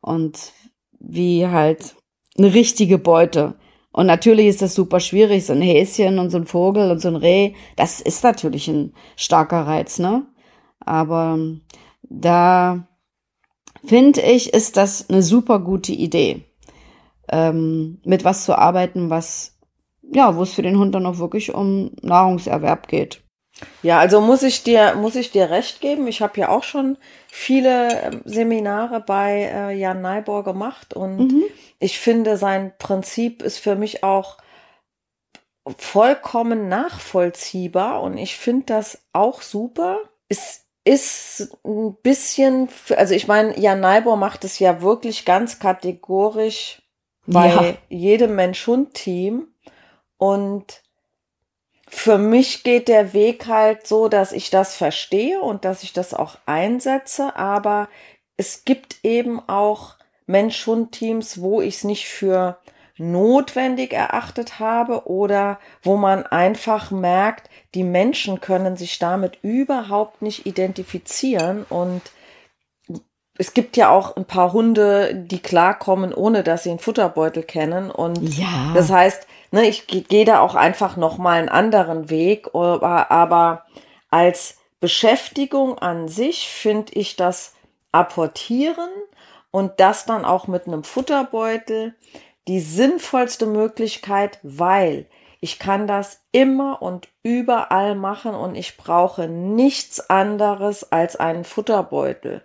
und 0.00 0.52
wie 0.98 1.46
halt, 1.46 1.96
eine 2.38 2.54
richtige 2.54 2.98
Beute. 2.98 3.54
Und 3.92 4.06
natürlich 4.06 4.46
ist 4.46 4.62
das 4.62 4.74
super 4.74 5.00
schwierig, 5.00 5.44
so 5.46 5.52
ein 5.52 5.62
Häschen 5.62 6.18
und 6.18 6.30
so 6.30 6.38
ein 6.38 6.46
Vogel 6.46 6.90
und 6.90 7.00
so 7.00 7.08
ein 7.08 7.16
Reh, 7.16 7.54
das 7.76 8.00
ist 8.00 8.22
natürlich 8.22 8.68
ein 8.68 8.94
starker 9.16 9.66
Reiz, 9.66 9.98
ne? 9.98 10.26
Aber 10.78 11.38
da 12.02 12.86
finde 13.84 14.20
ich, 14.22 14.54
ist 14.54 14.76
das 14.76 15.10
eine 15.10 15.22
super 15.22 15.58
gute 15.58 15.92
Idee, 15.92 16.44
ähm, 17.30 18.00
mit 18.04 18.24
was 18.24 18.44
zu 18.44 18.54
arbeiten, 18.54 19.10
was, 19.10 19.58
ja, 20.02 20.36
wo 20.36 20.42
es 20.42 20.52
für 20.52 20.62
den 20.62 20.78
Hund 20.78 20.94
dann 20.94 21.06
auch 21.06 21.18
wirklich 21.18 21.54
um 21.54 21.92
Nahrungserwerb 22.02 22.88
geht. 22.88 23.22
Ja, 23.82 23.98
also 23.98 24.20
muss 24.20 24.42
ich 24.42 24.62
dir, 24.62 24.94
muss 24.94 25.16
ich 25.16 25.32
dir 25.32 25.50
recht 25.50 25.80
geben. 25.80 26.06
Ich 26.06 26.22
habe 26.22 26.40
ja 26.40 26.48
auch 26.48 26.62
schon 26.62 26.96
viele 27.28 28.02
ähm, 28.02 28.22
Seminare 28.24 29.00
bei 29.00 29.50
äh, 29.52 29.78
Jan 29.78 30.00
Neibor 30.00 30.44
gemacht 30.44 30.94
und 30.94 31.18
mhm. 31.18 31.42
ich 31.78 31.98
finde, 31.98 32.36
sein 32.36 32.72
Prinzip 32.78 33.42
ist 33.42 33.58
für 33.58 33.76
mich 33.76 34.02
auch 34.02 34.38
vollkommen 35.76 36.68
nachvollziehbar 36.68 38.02
und 38.02 38.16
ich 38.16 38.36
finde 38.36 38.66
das 38.66 39.02
auch 39.12 39.42
super. 39.42 39.98
Es 40.28 40.64
ist 40.84 41.56
ein 41.64 41.94
bisschen, 42.02 42.68
also 42.96 43.14
ich 43.14 43.28
meine, 43.28 43.58
Jan 43.58 43.80
Neibor 43.80 44.16
macht 44.16 44.44
es 44.44 44.58
ja 44.58 44.80
wirklich 44.80 45.24
ganz 45.24 45.58
kategorisch 45.58 46.82
bei 47.30 47.48
ja. 47.48 47.74
jedem 47.88 48.34
Mensch-Hund-Team 48.34 49.48
und 50.18 50.82
für 51.88 52.18
mich 52.18 52.62
geht 52.62 52.88
der 52.88 53.12
Weg 53.14 53.46
halt 53.46 53.86
so, 53.86 54.08
dass 54.08 54.32
ich 54.32 54.50
das 54.50 54.76
verstehe 54.76 55.40
und 55.40 55.64
dass 55.64 55.82
ich 55.82 55.92
das 55.92 56.14
auch 56.14 56.36
einsetze, 56.46 57.34
aber 57.36 57.88
es 58.36 58.64
gibt 58.64 59.04
eben 59.04 59.40
auch 59.48 59.96
Mensch-Hund-Teams, 60.26 61.40
wo 61.40 61.60
ich 61.60 61.76
es 61.76 61.84
nicht 61.84 62.06
für 62.06 62.58
notwendig 62.96 63.92
erachtet 63.92 64.60
habe 64.60 65.08
oder 65.08 65.58
wo 65.82 65.96
man 65.96 66.24
einfach 66.26 66.90
merkt, 66.90 67.48
die 67.74 67.82
Menschen 67.82 68.40
können 68.40 68.76
sich 68.76 68.98
damit 68.98 69.38
überhaupt 69.42 70.22
nicht 70.22 70.46
identifizieren 70.46 71.64
und 71.68 72.02
es 73.40 73.54
gibt 73.54 73.78
ja 73.78 73.88
auch 73.88 74.16
ein 74.16 74.26
paar 74.26 74.52
Hunde, 74.52 75.14
die 75.14 75.38
klarkommen, 75.38 76.12
ohne 76.12 76.42
dass 76.42 76.64
sie 76.64 76.68
einen 76.68 76.78
Futterbeutel 76.78 77.42
kennen. 77.42 77.90
Und 77.90 78.18
ja. 78.36 78.72
das 78.74 78.90
heißt, 78.90 79.26
ne, 79.50 79.66
ich 79.66 79.86
gehe 79.86 80.26
da 80.26 80.40
auch 80.40 80.54
einfach 80.54 80.98
nochmal 80.98 81.38
einen 81.38 81.48
anderen 81.48 82.10
Weg. 82.10 82.54
Aber, 82.54 83.10
aber 83.10 83.64
als 84.10 84.58
Beschäftigung 84.78 85.78
an 85.78 86.06
sich 86.06 86.50
finde 86.50 86.92
ich 86.92 87.16
das 87.16 87.54
Apportieren 87.92 88.90
und 89.50 89.80
das 89.80 90.04
dann 90.04 90.26
auch 90.26 90.46
mit 90.46 90.66
einem 90.66 90.84
Futterbeutel 90.84 91.94
die 92.46 92.60
sinnvollste 92.60 93.46
Möglichkeit, 93.46 94.38
weil 94.42 95.06
ich 95.40 95.58
kann 95.58 95.86
das 95.86 96.20
immer 96.30 96.82
und 96.82 97.08
überall 97.22 97.94
machen 97.94 98.34
und 98.34 98.54
ich 98.54 98.76
brauche 98.76 99.28
nichts 99.28 100.10
anderes 100.10 100.92
als 100.92 101.16
einen 101.16 101.44
Futterbeutel 101.44 102.42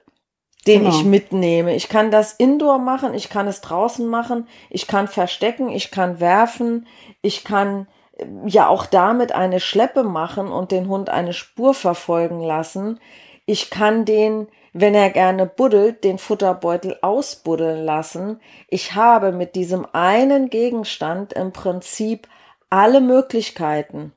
den 0.67 0.83
genau. 0.83 0.95
ich 0.95 1.03
mitnehme. 1.03 1.75
Ich 1.75 1.89
kann 1.89 2.11
das 2.11 2.33
indoor 2.33 2.79
machen, 2.79 3.13
ich 3.13 3.29
kann 3.29 3.47
es 3.47 3.61
draußen 3.61 4.07
machen, 4.07 4.47
ich 4.69 4.87
kann 4.87 5.07
verstecken, 5.07 5.69
ich 5.69 5.91
kann 5.91 6.19
werfen, 6.19 6.87
ich 7.21 7.43
kann 7.43 7.87
äh, 8.17 8.25
ja 8.45 8.67
auch 8.67 8.85
damit 8.85 9.31
eine 9.31 9.59
Schleppe 9.59 10.03
machen 10.03 10.47
und 10.47 10.71
den 10.71 10.87
Hund 10.87 11.09
eine 11.09 11.33
Spur 11.33 11.73
verfolgen 11.73 12.41
lassen. 12.41 12.99
Ich 13.45 13.69
kann 13.69 14.05
den, 14.05 14.47
wenn 14.73 14.95
er 14.95 15.11
gerne 15.11 15.45
buddelt, 15.45 16.03
den 16.03 16.17
Futterbeutel 16.17 16.97
ausbuddeln 17.01 17.83
lassen. 17.83 18.39
Ich 18.67 18.95
habe 18.95 19.31
mit 19.31 19.55
diesem 19.55 19.85
einen 19.93 20.49
Gegenstand 20.49 21.33
im 21.33 21.51
Prinzip 21.53 22.27
alle 22.71 23.01
Möglichkeiten. 23.01 24.13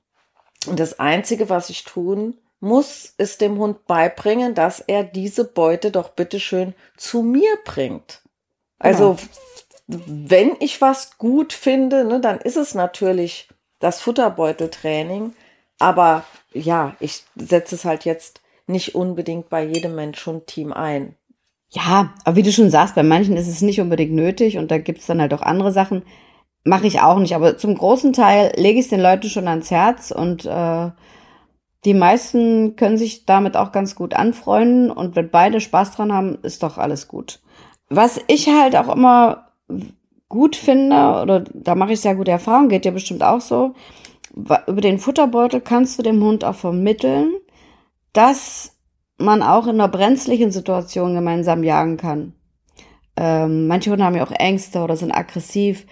Und 0.66 0.80
das 0.80 0.98
Einzige, 0.98 1.50
was 1.50 1.68
ich 1.70 1.84
tun 1.84 2.38
muss 2.60 3.14
es 3.18 3.38
dem 3.38 3.58
Hund 3.58 3.86
beibringen, 3.86 4.54
dass 4.54 4.80
er 4.80 5.04
diese 5.04 5.44
Beute 5.44 5.90
doch 5.90 6.10
bitteschön 6.10 6.74
zu 6.96 7.22
mir 7.22 7.56
bringt. 7.64 8.22
Also, 8.78 9.16
genau. 9.86 10.04
wenn 10.06 10.56
ich 10.60 10.80
was 10.80 11.18
gut 11.18 11.52
finde, 11.52 12.04
ne, 12.04 12.20
dann 12.20 12.38
ist 12.38 12.56
es 12.56 12.74
natürlich 12.74 13.48
das 13.78 14.00
Futterbeuteltraining. 14.00 15.34
Aber 15.78 16.24
ja, 16.52 16.96
ich 17.00 17.24
setze 17.36 17.76
es 17.76 17.84
halt 17.84 18.04
jetzt 18.04 18.40
nicht 18.66 18.94
unbedingt 18.94 19.48
bei 19.48 19.64
jedem 19.64 19.94
Mensch-Hund-Team 19.94 20.72
ein. 20.72 21.14
Ja, 21.70 22.14
aber 22.24 22.36
wie 22.36 22.42
du 22.42 22.52
schon 22.52 22.70
sagst, 22.70 22.94
bei 22.94 23.02
manchen 23.02 23.36
ist 23.36 23.48
es 23.48 23.62
nicht 23.62 23.80
unbedingt 23.80 24.12
nötig 24.12 24.56
und 24.58 24.70
da 24.70 24.78
gibt 24.78 25.00
es 25.00 25.06
dann 25.06 25.20
halt 25.20 25.34
auch 25.34 25.42
andere 25.42 25.72
Sachen. 25.72 26.02
Mache 26.64 26.86
ich 26.86 27.00
auch 27.00 27.18
nicht, 27.18 27.34
aber 27.34 27.56
zum 27.56 27.76
großen 27.76 28.12
Teil 28.12 28.52
lege 28.56 28.78
ich 28.78 28.86
es 28.86 28.90
den 28.90 29.00
Leuten 29.00 29.28
schon 29.28 29.48
ans 29.48 29.70
Herz 29.70 30.10
und 30.10 30.44
äh, 30.44 30.90
die 31.84 31.94
meisten 31.94 32.76
können 32.76 32.98
sich 32.98 33.24
damit 33.24 33.56
auch 33.56 33.72
ganz 33.72 33.94
gut 33.94 34.14
anfreunden 34.14 34.90
und 34.90 35.14
wenn 35.16 35.30
beide 35.30 35.60
Spaß 35.60 35.92
dran 35.92 36.12
haben, 36.12 36.38
ist 36.42 36.62
doch 36.62 36.78
alles 36.78 37.08
gut. 37.08 37.40
Was 37.88 38.20
ich 38.26 38.48
halt 38.48 38.76
auch 38.76 38.94
immer 38.94 39.48
gut 40.28 40.56
finde, 40.56 41.22
oder 41.22 41.44
da 41.54 41.74
mache 41.74 41.92
ich 41.92 42.00
sehr 42.00 42.14
gute 42.14 42.30
Erfahrungen, 42.30 42.68
geht 42.68 42.84
dir 42.84 42.92
bestimmt 42.92 43.22
auch 43.22 43.40
so, 43.40 43.74
über 44.34 44.80
den 44.80 44.98
Futterbeutel 44.98 45.60
kannst 45.60 45.98
du 45.98 46.02
dem 46.02 46.22
Hund 46.22 46.44
auch 46.44 46.54
vermitteln, 46.54 47.32
dass 48.12 48.76
man 49.16 49.42
auch 49.42 49.66
in 49.66 49.80
einer 49.80 49.88
brenzlichen 49.88 50.50
Situation 50.50 51.14
gemeinsam 51.14 51.64
jagen 51.64 51.96
kann. 51.96 52.34
Ähm, 53.16 53.66
manche 53.66 53.90
Hunde 53.90 54.04
haben 54.04 54.14
ja 54.14 54.24
auch 54.24 54.30
Ängste 54.30 54.80
oder 54.80 54.96
sind 54.96 55.12
aggressiv 55.12 55.86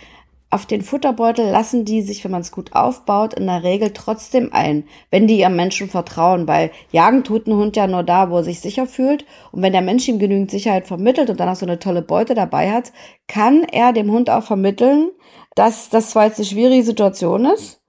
auf 0.48 0.64
den 0.64 0.82
Futterbeutel 0.82 1.50
lassen 1.50 1.84
die 1.84 2.02
sich, 2.02 2.22
wenn 2.22 2.30
man 2.30 2.40
es 2.40 2.52
gut 2.52 2.72
aufbaut, 2.72 3.34
in 3.34 3.46
der 3.46 3.64
Regel 3.64 3.92
trotzdem 3.92 4.52
ein, 4.52 4.84
wenn 5.10 5.26
die 5.26 5.40
ihrem 5.40 5.56
Menschen 5.56 5.90
vertrauen, 5.90 6.46
weil 6.46 6.70
jagen 6.92 7.24
tut 7.24 7.46
ein 7.46 7.54
Hund 7.54 7.76
ja 7.76 7.88
nur 7.88 8.04
da, 8.04 8.30
wo 8.30 8.36
er 8.36 8.44
sich 8.44 8.60
sicher 8.60 8.86
fühlt. 8.86 9.24
Und 9.50 9.62
wenn 9.62 9.72
der 9.72 9.82
Mensch 9.82 10.06
ihm 10.06 10.20
genügend 10.20 10.52
Sicherheit 10.52 10.86
vermittelt 10.86 11.30
und 11.30 11.40
dann 11.40 11.48
auch 11.48 11.56
so 11.56 11.66
eine 11.66 11.80
tolle 11.80 12.02
Beute 12.02 12.34
dabei 12.34 12.70
hat, 12.70 12.92
kann 13.26 13.64
er 13.64 13.92
dem 13.92 14.10
Hund 14.10 14.30
auch 14.30 14.44
vermitteln, 14.44 15.10
dass 15.56 15.88
das 15.88 16.10
zwar 16.10 16.26
jetzt 16.26 16.38
eine 16.38 16.46
schwierige 16.46 16.84
Situation 16.84 17.46
ist, 17.46 17.82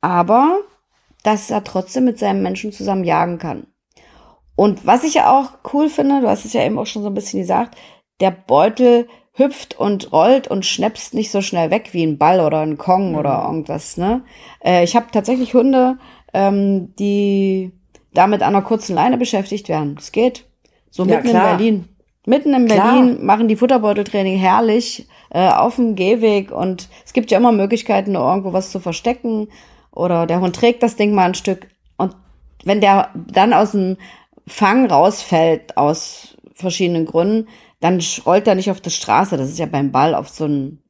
aber 0.00 0.60
dass 1.24 1.50
er 1.50 1.62
trotzdem 1.62 2.04
mit 2.04 2.18
seinem 2.18 2.42
Menschen 2.42 2.72
zusammen 2.72 3.04
jagen 3.04 3.38
kann. 3.38 3.66
Und 4.56 4.86
was 4.86 5.04
ich 5.04 5.14
ja 5.14 5.38
auch 5.38 5.58
cool 5.72 5.88
finde, 5.90 6.22
du 6.22 6.28
hast 6.28 6.46
es 6.46 6.54
ja 6.54 6.64
eben 6.64 6.78
auch 6.78 6.86
schon 6.86 7.02
so 7.02 7.08
ein 7.08 7.14
bisschen 7.14 7.40
gesagt, 7.40 7.76
der 8.20 8.30
Beutel 8.30 9.06
hüpft 9.38 9.78
und 9.78 10.12
rollt 10.12 10.48
und 10.48 10.66
schnäpst 10.66 11.14
nicht 11.14 11.30
so 11.30 11.40
schnell 11.40 11.70
weg 11.70 11.90
wie 11.92 12.02
ein 12.02 12.18
Ball 12.18 12.40
oder 12.40 12.60
ein 12.60 12.76
Kong 12.76 13.12
mhm. 13.12 13.18
oder 13.18 13.44
irgendwas. 13.46 13.96
Ne? 13.96 14.22
Äh, 14.64 14.84
ich 14.84 14.96
habe 14.96 15.06
tatsächlich 15.12 15.54
Hunde, 15.54 15.98
ähm, 16.34 16.94
die 16.96 17.72
damit 18.12 18.42
an 18.42 18.54
einer 18.54 18.64
kurzen 18.64 18.94
Leine 18.94 19.16
beschäftigt 19.16 19.68
werden. 19.68 19.96
Es 19.98 20.12
geht. 20.12 20.44
So 20.90 21.04
ja, 21.04 21.16
mitten 21.16 21.30
klar. 21.30 21.52
in 21.52 21.56
Berlin. 21.56 21.88
Mitten 22.26 22.52
in 22.52 22.66
Berlin 22.66 23.14
klar. 23.14 23.24
machen 23.24 23.48
die 23.48 23.56
Futterbeuteltraining 23.56 24.38
herrlich 24.38 25.08
äh, 25.30 25.48
auf 25.48 25.76
dem 25.76 25.94
Gehweg 25.94 26.50
und 26.50 26.88
es 27.04 27.12
gibt 27.12 27.30
ja 27.30 27.38
immer 27.38 27.52
Möglichkeiten, 27.52 28.16
irgendwo 28.16 28.52
was 28.52 28.70
zu 28.70 28.80
verstecken 28.80 29.48
oder 29.92 30.26
der 30.26 30.40
Hund 30.40 30.54
trägt 30.54 30.82
das 30.82 30.96
Ding 30.96 31.14
mal 31.14 31.26
ein 31.26 31.34
Stück 31.34 31.68
und 31.96 32.14
wenn 32.64 32.80
der 32.80 33.10
dann 33.14 33.54
aus 33.54 33.72
dem 33.72 33.96
Fang 34.46 34.90
rausfällt 34.90 35.76
aus 35.76 36.36
verschiedenen 36.54 37.06
Gründen, 37.06 37.48
dann 37.80 38.02
rollt 38.26 38.46
er 38.46 38.54
nicht 38.54 38.70
auf 38.70 38.80
die 38.80 38.90
Straße. 38.90 39.36
Das 39.36 39.48
ist 39.48 39.58
ja 39.58 39.66
beim 39.66 39.92
Ball 39.92 40.14
oft 40.14 40.34
so 40.34 40.46
ein, 40.46 40.82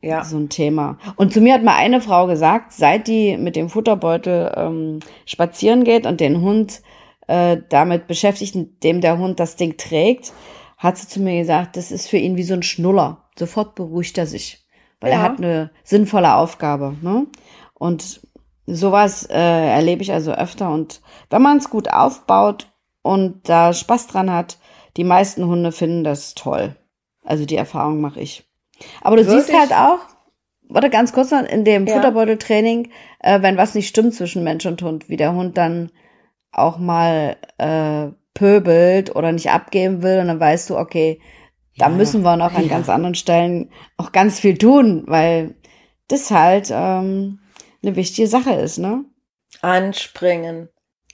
ja. 0.00 0.24
so 0.24 0.36
ein 0.36 0.48
Thema. 0.48 0.98
Und 1.16 1.32
zu 1.32 1.40
mir 1.40 1.54
hat 1.54 1.62
mal 1.62 1.76
eine 1.76 2.00
Frau 2.00 2.26
gesagt, 2.26 2.72
seit 2.72 3.08
die 3.08 3.36
mit 3.36 3.56
dem 3.56 3.68
Futterbeutel 3.68 4.52
ähm, 4.56 5.00
spazieren 5.26 5.84
geht 5.84 6.06
und 6.06 6.20
den 6.20 6.40
Hund 6.40 6.82
äh, 7.26 7.58
damit 7.68 8.06
beschäftigt, 8.06 8.54
indem 8.54 9.00
der 9.00 9.18
Hund 9.18 9.40
das 9.40 9.56
Ding 9.56 9.76
trägt, 9.76 10.32
hat 10.76 10.96
sie 10.96 11.08
zu 11.08 11.20
mir 11.20 11.38
gesagt, 11.38 11.76
das 11.76 11.90
ist 11.90 12.08
für 12.08 12.18
ihn 12.18 12.36
wie 12.36 12.42
so 12.42 12.54
ein 12.54 12.62
Schnuller. 12.62 13.24
Sofort 13.38 13.74
beruhigt 13.74 14.18
er 14.18 14.26
sich, 14.26 14.66
weil 15.00 15.10
ja. 15.10 15.18
er 15.18 15.22
hat 15.22 15.38
eine 15.38 15.70
sinnvolle 15.82 16.34
Aufgabe. 16.34 16.96
Ne? 17.02 17.26
Und 17.74 18.20
sowas 18.66 19.24
äh, 19.24 19.70
erlebe 19.70 20.02
ich 20.02 20.12
also 20.12 20.32
öfter. 20.32 20.70
Und 20.70 21.00
wenn 21.30 21.42
man 21.42 21.58
es 21.58 21.70
gut 21.70 21.90
aufbaut 21.90 22.70
und 23.02 23.48
da 23.48 23.72
Spaß 23.72 24.08
dran 24.08 24.30
hat, 24.32 24.58
die 24.98 25.04
meisten 25.04 25.46
Hunde 25.46 25.72
finden 25.72 26.04
das 26.04 26.34
toll. 26.34 26.76
Also 27.24 27.46
die 27.46 27.56
Erfahrung 27.56 28.00
mache 28.00 28.20
ich. 28.20 28.44
Aber 29.00 29.16
du 29.16 29.24
Wirklich? 29.24 29.46
siehst 29.46 29.58
halt 29.58 29.72
auch, 29.72 30.00
warte 30.68 30.90
ganz 30.90 31.12
kurz 31.12 31.30
noch, 31.30 31.44
in 31.44 31.64
dem 31.64 31.86
ja. 31.86 31.94
Futterbeuteltraining, 31.94 32.90
äh, 33.20 33.40
wenn 33.40 33.56
was 33.56 33.74
nicht 33.74 33.88
stimmt 33.88 34.14
zwischen 34.14 34.44
Mensch 34.44 34.66
und 34.66 34.82
Hund, 34.82 35.08
wie 35.08 35.16
der 35.16 35.34
Hund 35.34 35.56
dann 35.56 35.90
auch 36.50 36.78
mal 36.78 37.36
äh, 37.58 38.08
pöbelt 38.34 39.14
oder 39.14 39.32
nicht 39.32 39.50
abgeben 39.50 40.02
will 40.02 40.18
und 40.18 40.26
dann 40.26 40.40
weißt 40.40 40.68
du, 40.70 40.76
okay, 40.76 41.20
da 41.76 41.88
ja. 41.88 41.94
müssen 41.94 42.22
wir 42.22 42.36
noch 42.36 42.54
an 42.54 42.64
ja. 42.64 42.68
ganz 42.68 42.88
anderen 42.88 43.14
Stellen 43.14 43.70
auch 43.96 44.10
ganz 44.10 44.40
viel 44.40 44.58
tun, 44.58 45.04
weil 45.06 45.54
das 46.08 46.30
halt 46.30 46.70
ähm, 46.72 47.38
eine 47.82 47.94
wichtige 47.94 48.26
Sache 48.26 48.52
ist, 48.54 48.78
ne? 48.78 49.04
Anspringen. 49.60 50.68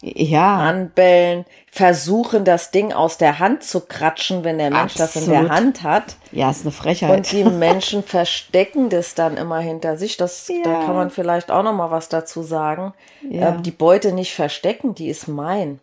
Ja. 0.06 0.58
anbellen, 0.58 1.46
versuchen, 1.70 2.44
das 2.44 2.70
Ding 2.70 2.92
aus 2.92 3.16
der 3.16 3.38
Hand 3.38 3.62
zu 3.64 3.80
kratschen, 3.80 4.44
wenn 4.44 4.58
der 4.58 4.70
Mensch 4.70 4.94
das 4.94 5.16
in 5.16 5.26
der 5.30 5.40
Absolut. 5.40 5.56
Hand 5.56 5.82
hat. 5.82 6.16
Ja, 6.30 6.50
ist 6.50 6.62
eine 6.62 6.72
Frechheit. 6.72 7.16
Und 7.16 7.32
die 7.32 7.44
Menschen 7.44 8.02
verstecken 8.02 8.90
das 8.90 9.14
dann 9.14 9.36
immer 9.38 9.58
hinter 9.60 9.96
sich. 9.96 10.16
Das, 10.16 10.46
Da 10.46 10.52
Ja. 10.70 10.84
kann 10.84 10.94
man 10.94 11.10
vielleicht 11.10 11.50
auch 11.50 11.62
noch 11.62 11.72
mal 11.72 11.90
was 11.90 12.08
dazu 12.10 12.42
sagen. 12.42 12.92
Ja. 13.28 13.56
Äh, 13.56 13.62
die 13.62 13.70
Beute 13.70 14.12
nicht 14.12 14.34
verstecken, 14.34 14.94
die 14.94 15.08
ist 15.08 15.26
mein. 15.26 15.80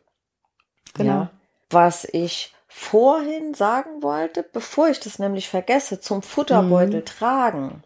Genau. 0.94 1.12
Ja. 1.14 1.30
Was 1.70 2.06
ich 2.06 2.54
vorhin 2.68 3.54
sagen 3.54 4.02
wollte, 4.02 4.44
bevor 4.44 4.88
ich 4.90 5.00
das 5.00 5.20
nämlich 5.20 5.50
vergesse, 5.50 6.00
zum 6.00 6.22
Futterbeutel 6.22 7.02
Mhm. 7.02 7.06
tragen. 7.06 7.84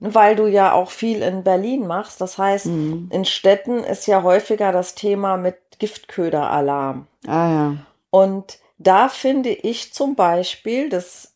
Weil 0.00 0.36
du 0.36 0.46
ja 0.46 0.72
auch 0.72 0.90
viel 0.90 1.22
in 1.22 1.42
Berlin 1.42 1.86
machst. 1.86 2.20
Das 2.20 2.38
heißt, 2.38 2.66
Mhm. 2.66 3.08
in 3.12 3.24
Städten 3.24 3.82
ist 3.82 4.06
ja 4.06 4.22
häufiger 4.22 4.70
das 4.72 4.94
Thema 4.94 5.36
mit 5.36 5.56
Giftköderalarm. 5.78 7.06
Ah 7.26 7.48
ja. 7.48 7.74
Und 8.10 8.58
da 8.78 9.08
finde 9.08 9.50
ich 9.50 9.92
zum 9.92 10.14
Beispiel 10.14 10.88
das 10.88 11.34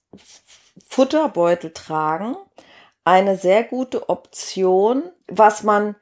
Futterbeutel 0.88 1.72
tragen 1.72 2.36
eine 3.04 3.36
sehr 3.36 3.64
gute 3.64 4.08
Option, 4.08 5.02
was 5.26 5.62
man 5.64 5.96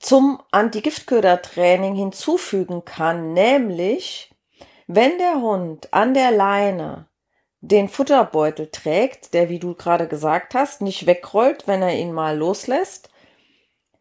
zum 0.00 0.40
Anti-Giftköder-Training 0.50 1.94
hinzufügen 1.94 2.84
kann, 2.84 3.34
nämlich 3.34 4.34
wenn 4.86 5.18
der 5.18 5.40
Hund 5.40 5.92
an 5.92 6.14
der 6.14 6.32
Leine 6.32 7.06
den 7.60 7.88
Futterbeutel 7.88 8.68
trägt, 8.70 9.34
der, 9.34 9.48
wie 9.48 9.58
du 9.58 9.74
gerade 9.74 10.08
gesagt 10.08 10.54
hast, 10.54 10.80
nicht 10.80 11.06
wegrollt, 11.06 11.66
wenn 11.66 11.82
er 11.82 11.94
ihn 11.94 12.12
mal 12.12 12.36
loslässt. 12.36 13.10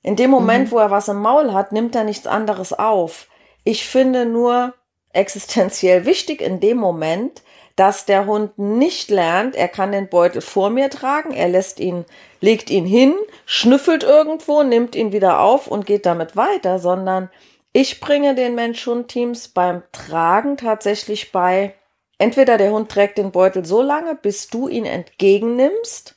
In 0.02 0.16
dem 0.16 0.32
Moment, 0.32 0.68
Mhm. 0.68 0.72
wo 0.72 0.78
er 0.80 0.92
was 0.92 1.10
im 1.10 1.18
Maul 1.22 1.54
hat, 1.54 1.72
nimmt 1.72 1.96
er 1.96 2.06
nichts 2.06 2.26
anderes 2.26 2.72
auf. 2.72 3.28
Ich 3.66 3.86
finde 3.86 4.26
nur 4.26 4.74
existenziell 5.12 6.06
wichtig 6.06 6.42
in 6.42 6.60
dem 6.60 6.78
Moment, 6.78 7.44
dass 7.76 8.06
der 8.06 8.26
Hund 8.26 8.58
nicht 8.58 9.10
lernt, 9.10 9.56
er 9.56 9.68
kann 9.70 9.92
den 9.92 10.10
Beutel 10.10 10.42
vor 10.42 10.70
mir 10.70 10.90
tragen, 10.90 11.32
er 11.34 11.48
lässt 11.48 11.80
ihn, 11.80 12.06
legt 12.42 12.70
ihn 12.70 12.86
hin, 12.86 13.16
schnüffelt 13.46 14.04
irgendwo, 14.04 14.64
nimmt 14.64 14.96
ihn 14.96 15.12
wieder 15.14 15.40
auf 15.40 15.68
und 15.68 15.86
geht 15.86 16.06
damit 16.06 16.36
weiter, 16.36 16.80
sondern 16.80 17.30
ich 17.72 18.02
bringe 18.02 18.36
den 18.36 18.56
Mensch-Hund-Teams 18.56 19.50
beim 19.50 19.84
Tragen 19.92 20.58
tatsächlich 20.58 21.32
bei, 21.32 21.74
entweder 22.20 22.58
der 22.60 22.72
Hund 22.72 22.90
trägt 22.92 23.18
den 23.18 23.32
Beutel 23.32 23.66
so 23.66 23.82
lange, 23.82 24.14
bis 24.16 24.48
du 24.48 24.68
ihn 24.68 24.86
entgegennimmst, 24.86 26.16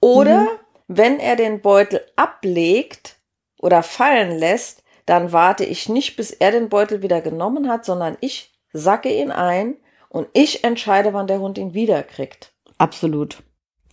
oder 0.00 0.42
Mhm. 0.42 0.48
wenn 0.88 1.20
er 1.20 1.36
den 1.36 1.60
Beutel 1.60 2.00
ablegt 2.16 3.16
oder 3.60 3.82
fallen 3.82 4.38
lässt, 4.38 4.82
dann 5.06 5.32
warte 5.32 5.64
ich 5.64 5.88
nicht, 5.88 6.16
bis 6.16 6.30
er 6.30 6.52
den 6.52 6.68
Beutel 6.68 7.02
wieder 7.02 7.20
genommen 7.20 7.68
hat, 7.68 7.84
sondern 7.84 8.16
ich 8.20 8.52
sacke 8.72 9.12
ihn 9.12 9.30
ein 9.30 9.76
und 10.08 10.28
ich 10.32 10.64
entscheide, 10.64 11.12
wann 11.12 11.26
der 11.26 11.40
Hund 11.40 11.58
ihn 11.58 11.74
wiederkriegt. 11.74 12.52
Absolut. 12.78 13.42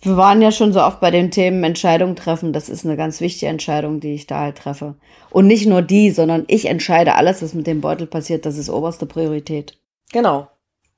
Wir 0.01 0.15
waren 0.15 0.41
ja 0.41 0.51
schon 0.51 0.71
so 0.71 0.81
oft 0.81 1.01
bei 1.01 1.12
den 1.12 1.29
Themen 1.29 1.63
Entscheidung 1.63 2.15
treffen. 2.15 2.53
Das 2.53 2.69
ist 2.69 2.85
eine 2.85 2.95
ganz 2.95 3.19
wichtige 3.19 3.51
Entscheidung, 3.51 3.99
die 3.99 4.13
ich 4.13 4.27
da 4.27 4.39
halt 4.39 4.57
treffe. 4.57 4.95
Und 5.29 5.45
nicht 5.47 5.65
nur 5.67 5.81
die, 5.81 6.12
sondern 6.12 6.45
ich 6.47 6.65
entscheide 6.67 7.15
alles, 7.15 7.41
was 7.41 7.53
mit 7.53 7.67
dem 7.67 7.81
Beutel 7.81 8.07
passiert. 8.07 8.45
Das 8.45 8.57
ist 8.57 8.69
oberste 8.69 9.05
Priorität. 9.05 9.77
Genau. 10.13 10.47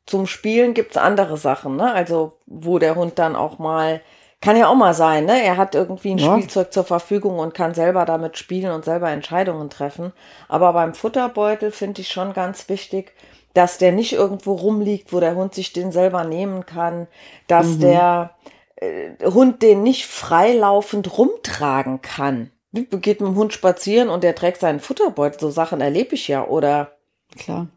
Zum 0.05 0.27
Spielen 0.27 0.73
gibt's 0.73 0.97
andere 0.97 1.37
Sachen, 1.37 1.75
ne? 1.75 1.93
Also, 1.93 2.33
wo 2.45 2.79
der 2.79 2.95
Hund 2.95 3.19
dann 3.19 3.35
auch 3.35 3.59
mal, 3.59 4.01
kann 4.41 4.57
ja 4.57 4.67
auch 4.67 4.75
mal 4.75 4.93
sein, 4.93 5.25
ne? 5.25 5.41
Er 5.43 5.57
hat 5.57 5.75
irgendwie 5.75 6.11
ein 6.11 6.17
Ja. 6.17 6.33
Spielzeug 6.35 6.73
zur 6.73 6.83
Verfügung 6.83 7.39
und 7.39 7.53
kann 7.53 7.73
selber 7.73 8.05
damit 8.05 8.37
spielen 8.37 8.71
und 8.71 8.83
selber 8.85 9.09
Entscheidungen 9.11 9.69
treffen. 9.69 10.11
Aber 10.47 10.73
beim 10.73 10.93
Futterbeutel 10.95 11.71
finde 11.71 12.01
ich 12.01 12.09
schon 12.11 12.33
ganz 12.33 12.67
wichtig, 12.67 13.13
dass 13.53 13.77
der 13.77 13.91
nicht 13.91 14.13
irgendwo 14.13 14.53
rumliegt, 14.53 15.13
wo 15.13 15.19
der 15.19 15.35
Hund 15.35 15.53
sich 15.53 15.73
den 15.73 15.91
selber 15.91 16.23
nehmen 16.23 16.65
kann, 16.65 17.07
dass 17.47 17.75
Mhm. 17.75 17.79
der 17.81 18.31
äh, 18.77 19.11
Hund 19.25 19.61
den 19.61 19.83
nicht 19.83 20.07
freilaufend 20.07 21.17
rumtragen 21.17 22.01
kann. 22.01 22.49
Geht 22.73 23.19
mit 23.19 23.19
dem 23.29 23.35
Hund 23.35 23.53
spazieren 23.53 24.09
und 24.09 24.23
der 24.23 24.33
trägt 24.33 24.61
seinen 24.61 24.79
Futterbeutel. 24.79 25.39
So 25.39 25.49
Sachen 25.51 25.81
erlebe 25.81 26.15
ich 26.15 26.27
ja. 26.29 26.45
Oder 26.47 26.93
Klar. 27.37 27.67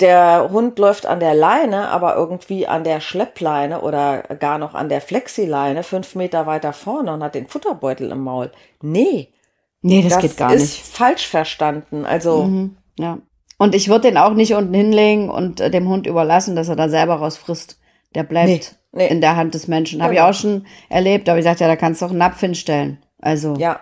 Der 0.00 0.50
Hund 0.52 0.78
läuft 0.78 1.06
an 1.06 1.20
der 1.20 1.34
Leine, 1.34 1.88
aber 1.88 2.14
irgendwie 2.16 2.66
an 2.66 2.84
der 2.84 3.00
Schleppleine 3.00 3.80
oder 3.80 4.22
gar 4.38 4.58
noch 4.58 4.74
an 4.74 4.88
der 4.88 5.00
Flexileine 5.00 5.82
fünf 5.82 6.14
Meter 6.14 6.46
weiter 6.46 6.72
vorne 6.72 7.12
und 7.12 7.22
hat 7.22 7.34
den 7.34 7.48
Futterbeutel 7.48 8.10
im 8.10 8.20
Maul. 8.20 8.50
Nee, 8.82 9.30
Nee, 9.86 10.02
das, 10.02 10.14
das, 10.14 10.22
geht 10.22 10.36
gar 10.38 10.52
ist 10.54 10.60
nicht. 10.62 10.82
falsch 10.82 11.26
verstanden. 11.28 12.06
Also, 12.06 12.44
Mhm. 12.44 12.76
Ja. 12.98 13.18
Und 13.58 13.74
ich 13.74 13.88
würde 13.88 14.08
den 14.08 14.16
auch 14.18 14.32
nicht 14.32 14.54
unten 14.54 14.72
hinlegen 14.74 15.28
und 15.30 15.60
äh, 15.60 15.70
dem 15.70 15.88
Hund 15.88 16.06
überlassen, 16.06 16.56
dass 16.56 16.68
er 16.68 16.76
da 16.76 16.88
selber 16.88 17.16
rausfrisst. 17.16 17.78
Der 18.14 18.22
bleibt 18.24 18.48
Nee, 18.48 18.60
nee. 18.92 19.08
in 19.08 19.20
der 19.20 19.36
Hand 19.36 19.54
des 19.54 19.68
Menschen. 19.68 20.02
Habe 20.02 20.14
ich 20.14 20.18
Genau. 20.18 20.30
auch 20.30 20.34
schon 20.34 20.66
erlebt, 20.88 21.28
aber 21.28 21.38
ich 21.38 21.44
sagte, 21.44 21.64
ja, 21.64 21.68
da 21.68 21.76
kannst 21.76 22.00
du 22.00 22.06
auch 22.06 22.10
einen 22.10 22.18
Napf 22.18 22.40
hinstellen. 22.40 22.98
Also 23.20 23.54
ja, 23.58 23.80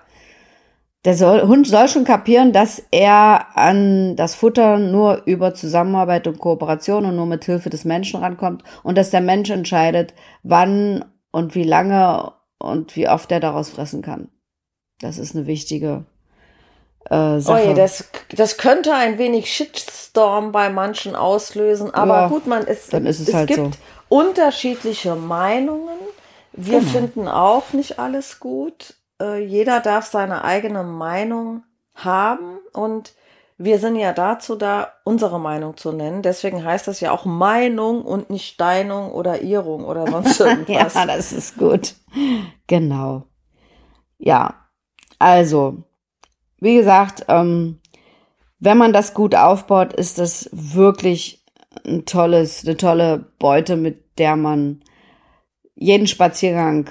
der 1.04 1.14
soll, 1.16 1.42
Hund 1.42 1.66
soll 1.66 1.88
schon 1.88 2.04
kapieren, 2.04 2.52
dass 2.52 2.82
er 2.92 3.56
an 3.56 4.14
das 4.16 4.34
Futter 4.36 4.78
nur 4.78 5.22
über 5.24 5.52
Zusammenarbeit 5.54 6.26
und 6.28 6.38
Kooperation 6.38 7.04
und 7.06 7.16
nur 7.16 7.26
mit 7.26 7.44
Hilfe 7.44 7.70
des 7.70 7.84
Menschen 7.84 8.20
rankommt 8.20 8.62
und 8.84 8.96
dass 8.96 9.10
der 9.10 9.20
Mensch 9.20 9.50
entscheidet, 9.50 10.14
wann 10.44 11.04
und 11.32 11.54
wie 11.54 11.64
lange 11.64 12.32
und 12.58 12.94
wie 12.94 13.08
oft 13.08 13.32
er 13.32 13.40
daraus 13.40 13.70
fressen 13.70 14.02
kann. 14.02 14.28
Das 15.00 15.18
ist 15.18 15.34
eine 15.34 15.46
wichtige 15.48 16.04
äh, 17.10 17.40
Sache. 17.40 17.64
Oje, 17.64 17.74
das, 17.74 18.08
das 18.36 18.56
könnte 18.56 18.94
ein 18.94 19.18
wenig 19.18 19.52
Shitstorm 19.52 20.52
bei 20.52 20.70
manchen 20.70 21.16
auslösen, 21.16 21.92
aber 21.92 22.14
Ja, 22.14 22.28
gut, 22.28 22.46
man 22.46 22.62
ist, 22.64 22.92
dann 22.92 23.06
ist 23.06 23.18
es 23.18 23.34
halt 23.34 23.48
gibt 23.48 23.58
so. 23.58 23.70
unterschiedliche 24.08 25.16
Meinungen. 25.16 25.98
Wir 26.52 26.78
Genau. 26.78 26.90
finden 26.92 27.28
auch 27.28 27.72
nicht 27.72 27.98
alles 27.98 28.38
gut. 28.38 28.94
Äh, 29.22 29.44
jeder 29.44 29.80
darf 29.80 30.06
seine 30.06 30.44
eigene 30.44 30.82
Meinung 30.82 31.62
haben 31.94 32.58
und 32.72 33.14
wir 33.56 33.78
sind 33.78 33.94
ja 33.94 34.12
dazu 34.12 34.56
da, 34.56 34.92
unsere 35.04 35.38
Meinung 35.38 35.76
zu 35.76 35.92
nennen. 35.92 36.22
Deswegen 36.22 36.64
heißt 36.64 36.88
das 36.88 37.00
ja 37.00 37.12
auch 37.12 37.24
Meinung 37.24 38.02
und 38.02 38.28
nicht 38.28 38.52
Steinung 38.52 39.12
oder 39.12 39.42
Irrung 39.42 39.84
oder 39.84 40.10
sonst 40.10 40.40
irgendwas. 40.40 40.94
ja, 40.94 41.06
das 41.06 41.32
ist 41.32 41.56
gut. 41.56 41.94
Genau. 42.66 43.24
Ja, 44.18 44.54
also, 45.20 45.84
wie 46.58 46.74
gesagt, 46.74 47.24
ähm, 47.28 47.78
wenn 48.58 48.78
man 48.78 48.92
das 48.92 49.14
gut 49.14 49.36
aufbaut, 49.36 49.92
ist 49.92 50.18
das 50.18 50.48
wirklich 50.52 51.44
ein 51.86 52.04
tolles, 52.04 52.64
eine 52.64 52.76
tolle 52.76 53.18
Beute, 53.38 53.76
mit 53.76 54.18
der 54.18 54.34
man 54.34 54.80
jeden 55.76 56.06
Spaziergang 56.06 56.90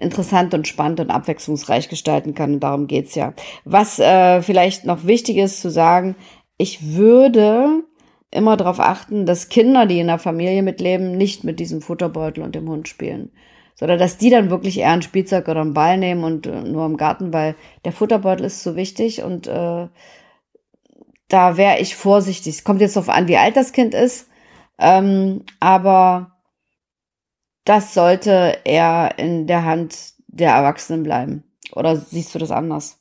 interessant 0.00 0.54
und 0.54 0.66
spannend 0.66 1.00
und 1.00 1.10
abwechslungsreich 1.10 1.88
gestalten 1.88 2.34
kann. 2.34 2.54
Und 2.54 2.60
darum 2.60 2.86
geht's 2.86 3.14
ja. 3.14 3.34
Was 3.64 3.98
äh, 3.98 4.42
vielleicht 4.42 4.84
noch 4.84 5.04
wichtig 5.06 5.36
ist 5.36 5.60
zu 5.60 5.70
sagen, 5.70 6.16
ich 6.56 6.94
würde 6.94 7.82
immer 8.30 8.56
darauf 8.56 8.80
achten, 8.80 9.26
dass 9.26 9.48
Kinder, 9.48 9.86
die 9.86 10.00
in 10.00 10.06
der 10.06 10.18
Familie 10.18 10.62
mitleben, 10.62 11.16
nicht 11.16 11.44
mit 11.44 11.60
diesem 11.60 11.82
Futterbeutel 11.82 12.42
und 12.42 12.54
dem 12.54 12.68
Hund 12.68 12.88
spielen. 12.88 13.30
Sondern 13.74 13.98
dass 13.98 14.18
die 14.18 14.30
dann 14.30 14.50
wirklich 14.50 14.78
eher 14.78 14.90
ein 14.90 15.02
Spielzeug 15.02 15.48
oder 15.48 15.60
einen 15.60 15.74
Ball 15.74 15.98
nehmen 15.98 16.24
und 16.24 16.46
äh, 16.46 16.62
nur 16.62 16.86
im 16.86 16.96
Garten, 16.96 17.32
weil 17.32 17.54
der 17.84 17.92
Futterbeutel 17.92 18.46
ist 18.46 18.62
so 18.62 18.76
wichtig 18.76 19.22
und 19.22 19.46
äh, 19.46 19.88
da 21.28 21.56
wäre 21.56 21.78
ich 21.78 21.96
vorsichtig. 21.96 22.56
Es 22.56 22.64
kommt 22.64 22.80
jetzt 22.80 22.96
darauf 22.96 23.08
an, 23.08 23.28
wie 23.28 23.36
alt 23.36 23.56
das 23.56 23.72
Kind 23.72 23.94
ist, 23.94 24.28
ähm, 24.78 25.42
aber 25.60 26.39
das 27.64 27.94
sollte 27.94 28.58
eher 28.64 29.14
in 29.18 29.46
der 29.46 29.64
Hand 29.64 29.96
der 30.28 30.52
Erwachsenen 30.52 31.02
bleiben. 31.02 31.44
Oder 31.72 31.96
siehst 31.96 32.34
du 32.34 32.38
das 32.38 32.50
anders? 32.50 32.98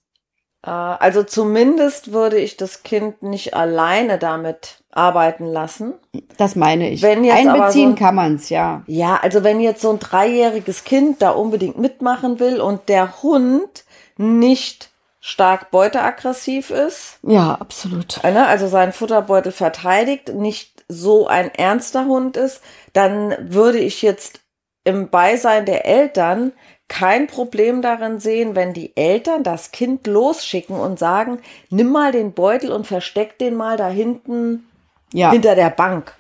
Äh, 0.65 0.69
Also 0.69 1.24
zumindest 1.24 2.12
würde 2.12 2.38
ich 2.38 2.58
das 2.58 2.84
Kind 2.84 3.24
nicht 3.24 3.54
alleine 3.54 4.17
damit 4.17 4.84
arbeiten 4.91 5.45
lassen. 5.45 5.93
Das 6.38 6.56
meine 6.56 6.89
ich. 6.89 7.02
So 7.02 7.08
Einbeziehen 7.08 7.89
ein- 7.91 7.95
kann 7.95 8.15
man's, 8.15 8.50
ja. 8.50 8.84
Ja, 8.88 9.17
also 9.22 9.43
wenn 9.43 9.60
jetzt 9.60 9.82
so 9.82 9.91
ein 9.91 10.00
dreijähriges 10.00 10.84
Kind 10.84 11.22
da 11.22 11.32
unbedingt 11.32 11.78
mitmachen 11.78 12.39
will 12.39 12.60
und 12.60 12.89
der 12.89 13.22
Hund 13.22 13.86
nicht 14.17 14.89
stark 15.22 15.69
beuteaggressiv 15.72 16.69
ist, 16.72 17.19
Ja, 17.24 17.56
absolut. 17.56 18.24
äh, 18.24 18.32
ne, 18.32 18.48
also 18.48 18.67
seinen 18.67 18.93
Futterbeutel 18.93 19.52
verteidigt, 19.52 20.34
nicht 20.34 20.84
so 20.88 21.28
ein 21.28 21.54
ernster 21.54 22.06
Hund 22.06 22.36
ist, 22.38 22.62
dann 22.93 23.36
würde 23.54 23.80
ich 23.80 24.02
jetzt 24.02 24.39
im 24.83 25.09
Beisein 25.09 25.65
der 25.65 25.85
Eltern 25.85 26.53
kein 26.87 27.27
Problem 27.27 27.81
darin 27.81 28.19
sehen, 28.19 28.55
wenn 28.55 28.73
die 28.73 28.95
Eltern 28.97 29.43
das 29.43 29.71
Kind 29.71 30.07
losschicken 30.07 30.75
und 30.79 30.97
sagen, 30.97 31.39
nimm 31.69 31.91
mal 31.91 32.11
den 32.11 32.33
Beutel 32.33 32.71
und 32.71 32.87
versteck 32.87 33.37
den 33.37 33.55
mal 33.55 33.77
da 33.77 33.87
hinten 33.89 34.67
Ja, 35.13 35.31
hinter 35.31 35.55
der 35.55 35.69
Bank. 35.69 36.15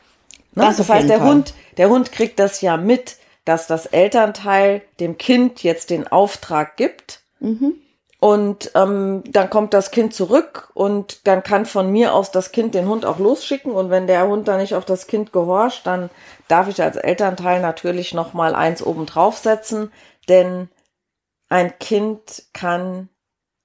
Ne? 0.53 0.63
Das 0.65 0.77
Das, 0.77 0.89
heißt, 0.89 1.09
der 1.09 1.19
Fall. 1.19 1.27
Hund, 1.29 1.53
der 1.77 1.89
Hund 1.89 2.11
kriegt 2.11 2.39
das 2.39 2.61
ja 2.61 2.77
mit, 2.77 3.17
dass 3.45 3.67
das 3.67 3.85
Elternteil 3.87 4.83
dem 4.99 5.17
Kind 5.17 5.63
jetzt 5.63 5.89
den 5.89 6.07
Auftrag 6.07 6.77
gibt. 6.77 7.21
mhm. 7.39 7.73
Und 8.19 8.71
ähm, 8.75 9.23
dann 9.27 9.49
kommt 9.49 9.73
das 9.73 9.91
Kind 9.91 10.13
zurück 10.13 10.71
und 10.73 11.25
dann 11.25 11.41
kann 11.41 11.65
von 11.65 11.89
mir 11.89 12.13
aus 12.13 12.31
das 12.31 12.51
Kind 12.51 12.75
den 12.75 12.87
Hund 12.87 13.05
auch 13.05 13.17
losschicken. 13.17 13.71
Und 13.71 13.89
wenn 13.89 14.07
der 14.07 14.27
Hund 14.27 14.49
dann 14.49 14.59
nicht 14.59 14.75
auf 14.75 14.83
das 14.83 15.07
Kind 15.07 15.31
gehorcht, 15.31 15.87
dann 15.87 16.09
darf 16.49 16.67
ich 16.67 16.81
als 16.81 16.97
Elternteil 16.97 17.61
natürlich 17.61 18.13
noch 18.13 18.33
mal 18.33 18.55
eins 18.55 18.83
oben 18.83 19.05
draufsetzen, 19.05 19.93
denn 20.27 20.67
ein 21.47 21.79
Kind 21.79 22.43
kann 22.51 23.07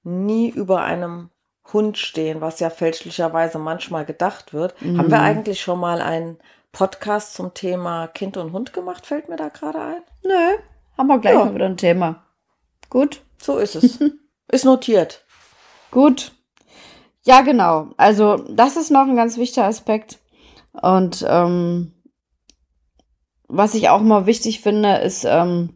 nie 0.04 0.50
über 0.50 0.82
einem 0.82 1.30
Hund 1.72 1.98
stehen, 1.98 2.40
was 2.40 2.60
ja 2.60 2.70
fälschlicherweise 2.70 3.58
manchmal 3.58 4.04
gedacht 4.04 4.54
wird. 4.54 4.80
Mhm. 4.80 4.98
Haben 4.98 5.10
wir 5.10 5.20
eigentlich 5.20 5.62
schon 5.62 5.80
mal 5.80 6.00
einen 6.00 6.38
Podcast 6.70 7.34
zum 7.34 7.54
Thema 7.54 8.06
Kind 8.06 8.36
und 8.36 8.52
Hund 8.52 8.72
gemacht? 8.72 9.04
Fällt 9.04 9.28
mir 9.28 9.36
da 9.36 9.48
gerade 9.48 9.80
ein? 9.80 10.02
Nö, 10.22 10.58
haben 10.96 11.08
wir 11.08 11.18
gleich 11.18 11.34
ja. 11.34 11.44
mal 11.44 11.54
wieder 11.54 11.66
ein 11.66 11.76
Thema. 11.76 12.22
Gut. 12.88 13.20
So 13.36 13.58
ist 13.58 13.74
es. 13.74 13.98
ist 14.54 14.64
notiert. 14.64 15.24
Gut. 15.90 16.32
Ja, 17.24 17.40
genau. 17.40 17.88
Also 17.96 18.36
das 18.48 18.76
ist 18.76 18.90
noch 18.90 19.06
ein 19.08 19.16
ganz 19.16 19.36
wichtiger 19.36 19.66
Aspekt. 19.66 20.18
Und 20.72 21.24
ähm, 21.28 21.92
was 23.48 23.74
ich 23.74 23.88
auch 23.88 24.00
mal 24.00 24.26
wichtig 24.26 24.60
finde, 24.60 24.96
ist 24.96 25.24
ähm, 25.24 25.70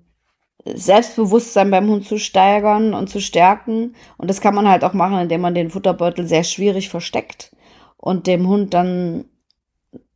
Selbstbewusstsein 0.64 1.71
beim 1.71 1.88
Hund 1.88 2.07
zu 2.07 2.19
steigern 2.19 2.95
und 2.95 3.09
zu 3.09 3.21
stärken. 3.21 3.95
Und 4.17 4.29
das 4.29 4.41
kann 4.41 4.55
man 4.55 4.69
halt 4.69 4.85
auch 4.85 4.93
machen, 4.93 5.19
indem 5.19 5.41
man 5.41 5.55
den 5.55 5.71
Futterbeutel 5.71 6.27
sehr 6.27 6.45
schwierig 6.45 6.88
versteckt 6.88 7.55
und 7.97 8.27
dem 8.27 8.49
Hund 8.49 8.75
dann 8.75 9.25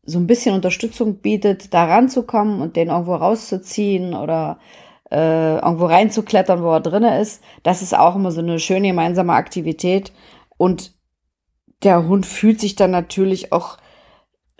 so 0.05 0.18
ein 0.18 0.27
bisschen 0.27 0.55
Unterstützung 0.55 1.18
bietet, 1.18 1.72
da 1.72 1.85
ranzukommen 1.85 2.61
und 2.61 2.77
den 2.77 2.88
irgendwo 2.88 3.14
rauszuziehen 3.14 4.14
oder 4.14 4.59
äh, 5.12 5.57
irgendwo 5.57 5.87
reinzuklettern, 5.87 6.62
wo 6.62 6.70
er 6.70 6.81
drinne 6.81 7.20
ist. 7.20 7.42
Das 7.62 7.83
ist 7.83 7.96
auch 7.96 8.16
immer 8.16 8.33
so 8.33 8.40
eine 8.40 8.59
schöne 8.59 8.88
gemeinsame 8.88 9.35
Aktivität. 9.35 10.12
Und 10.57 10.92
der 11.83 12.07
Hund 12.07 12.25
fühlt 12.25 12.61
sich 12.61 12.77
dann 12.77 12.90
natürlich 12.90 13.53
auch 13.53 13.77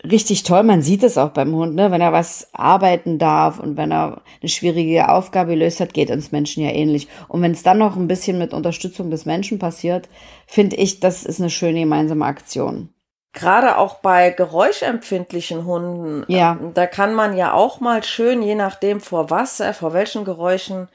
richtig 0.05 0.43
toll. 0.43 0.63
Man 0.63 0.83
sieht 0.83 1.05
es 1.05 1.17
auch 1.17 1.31
beim 1.31 1.55
Hund, 1.55 1.75
ne? 1.75 1.91
wenn 1.91 2.01
er 2.01 2.13
was 2.13 2.49
arbeiten 2.53 3.19
darf 3.19 3.61
und 3.61 3.77
wenn 3.77 3.93
er 3.93 4.23
eine 4.41 4.49
schwierige 4.49 5.09
Aufgabe 5.09 5.55
löst 5.55 5.81
hat, 5.81 5.95
geht 5.95 6.11
uns 6.11 6.33
Menschen 6.33 6.63
ja 6.63 6.71
ähnlich. 6.71 7.09
Und 7.29 7.41
wenn 7.41 7.53
es 7.53 7.63
dann 7.63 7.79
noch 7.79 7.97
ein 7.97 8.09
bisschen 8.09 8.39
mit 8.39 8.53
Unterstützung 8.53 9.11
des 9.11 9.25
Menschen 9.25 9.59
passiert, 9.59 10.09
finde 10.47 10.77
ich, 10.77 11.01
das 11.01 11.25
ist 11.25 11.41
eine 11.41 11.51
schöne 11.51 11.81
gemeinsame 11.81 12.27
Aktion. 12.27 12.91
Gerade 13.33 13.79
auch 13.79 13.97
bei 13.97 14.31
geräuschempfindlichen 14.31 15.65
Hunden, 15.65 16.25
ja. 16.31 16.59
da 16.75 16.87
kann 16.87 17.15
man 17.15 17.35
ja 17.35 17.55
auch 17.55 17.81
mal 17.81 18.03
schön, 18.03 18.43
je 18.43 18.55
nachdem 18.55 19.01
vor 19.01 19.31
was 19.31 19.59
er, 19.59 19.73
vor 19.73 19.95
welchen 19.95 20.25
Geräuschen 20.25 20.89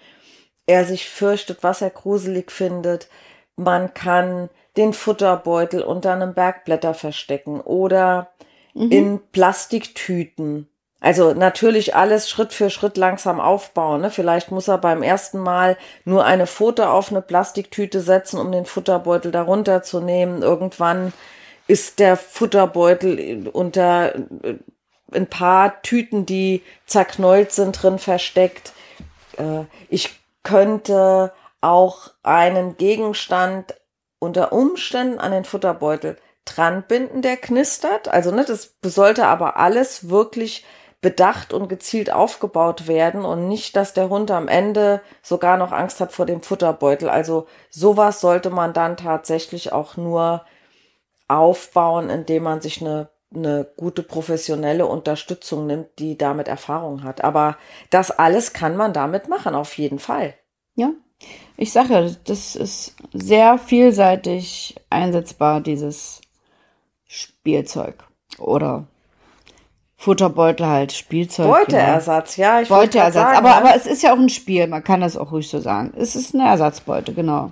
er 0.68 0.86
sich 0.86 1.10
fürchtet, 1.10 1.60
was 1.64 1.82
er 1.82 1.90
gruselig 1.90 2.52
findet, 2.52 3.08
man 3.56 3.96
kann 3.96 4.50
den 4.76 4.94
Futterbeutel 4.94 5.82
unter 5.82 6.14
einem 6.14 6.36
Bergblätter 6.36 6.94
verstecken 6.94 7.60
oder 7.60 8.30
mhm. 8.76 8.92
in 8.92 9.20
Plastiktüten. 9.32 10.70
Also 11.00 11.34
natürlich 11.34 11.96
alles 11.96 12.30
Schritt 12.30 12.54
für 12.54 12.70
Schritt 12.70 12.98
langsam 12.98 13.40
aufbauen. 13.40 14.02
Ne? 14.02 14.10
Vielleicht 14.10 14.52
muss 14.52 14.68
er 14.68 14.78
beim 14.78 15.04
ersten 15.04 15.40
Mal 15.40 15.78
nur 16.06 16.26
eine 16.26 16.48
Foto 16.48 16.86
auf 16.86 17.12
eine 17.12 17.22
Plastiktüte 17.22 18.02
setzen, 18.02 18.40
um 18.40 18.52
den 18.52 18.66
Futterbeutel 18.66 19.32
darunter 19.32 19.84
zu 19.84 20.00
nehmen. 20.00 20.42
Irgendwann 20.42 21.14
ist 21.68 22.00
der 22.00 22.18
Futterbeutel 22.18 23.50
unter 23.50 24.16
äh, 24.16 24.56
ein 25.12 25.28
paar 25.28 25.82
Tüten, 25.82 26.26
die 26.26 26.64
zerknollt 26.86 27.52
sind, 27.52 27.82
drin 27.82 28.00
versteckt. 28.00 28.74
Äh, 29.38 29.64
ich 29.90 30.20
könnte 30.44 31.34
auch 31.62 32.12
einen 32.24 32.78
Gegenstand 32.78 33.76
unter 34.20 34.54
Umständen 34.54 35.20
an 35.20 35.32
den 35.32 35.46
Futterbeutel 35.46 36.18
dran 36.46 36.84
binden, 36.88 37.22
der 37.22 37.38
knistert. 37.38 38.08
Also 38.08 38.32
ne, 38.32 38.46
das 38.46 38.76
sollte 38.84 39.26
aber 39.26 39.58
alles 39.58 40.10
wirklich 40.10 40.66
bedacht 41.02 41.54
und 41.54 41.68
gezielt 41.68 42.12
aufgebaut 42.12 42.88
werden 42.88 43.24
und 43.24 43.48
nicht, 43.48 43.76
dass 43.76 43.94
der 43.94 44.10
Hund 44.10 44.32
am 44.32 44.48
Ende 44.48 45.02
sogar 45.22 45.58
noch 45.58 45.72
Angst 45.72 46.00
hat 46.00 46.12
vor 46.12 46.26
dem 46.26 46.42
Futterbeutel. 46.42 47.10
Also 47.10 47.48
sowas 47.70 48.20
sollte 48.20 48.50
man 48.50 48.74
dann 48.74 48.98
tatsächlich 48.98 49.72
auch 49.74 49.96
nur 49.96 50.44
aufbauen, 51.28 52.10
indem 52.10 52.44
man 52.44 52.62
sich 52.62 52.82
eine, 52.82 53.10
eine 53.34 53.68
gute 53.78 54.04
professionelle 54.04 54.86
Unterstützung 54.86 55.68
nimmt, 55.68 55.88
die 56.00 56.18
damit 56.18 56.48
Erfahrung 56.48 57.04
hat. 57.04 57.24
Aber 57.24 57.58
das 57.90 58.12
alles 58.12 58.54
kann 58.54 58.78
man 58.78 58.94
damit 58.94 59.30
machen, 59.30 59.56
auf 59.56 59.78
jeden 59.78 60.00
Fall. 60.00 60.34
Ja, 60.76 60.92
ich 61.56 61.72
sage 61.72 61.94
ja, 61.94 62.10
das 62.26 62.56
ist 62.56 62.96
sehr 63.14 63.58
vielseitig 63.58 64.76
einsetzbar, 64.90 65.62
dieses 65.62 66.22
Spielzeug 67.08 67.96
oder 68.38 68.86
Futterbeutel 69.96 70.68
halt, 70.68 70.92
Spielzeug. 70.92 71.48
Beuteersatz, 71.48 72.38
ja. 72.38 72.62
Ich 72.62 72.70
Beuteersatz, 72.70 73.14
sagen, 73.14 73.38
aber, 73.38 73.56
aber 73.56 73.76
es 73.76 73.88
ist 73.88 74.04
ja 74.04 74.14
auch 74.14 74.20
ein 74.20 74.30
Spiel, 74.30 74.68
man 74.68 74.84
kann 74.84 75.02
das 75.02 75.18
auch 75.18 75.32
ruhig 75.32 75.50
so 75.50 75.60
sagen. 75.60 75.92
Es 75.98 76.16
ist 76.16 76.36
eine 76.36 76.48
Ersatzbeute, 76.48 77.14
genau. 77.14 77.52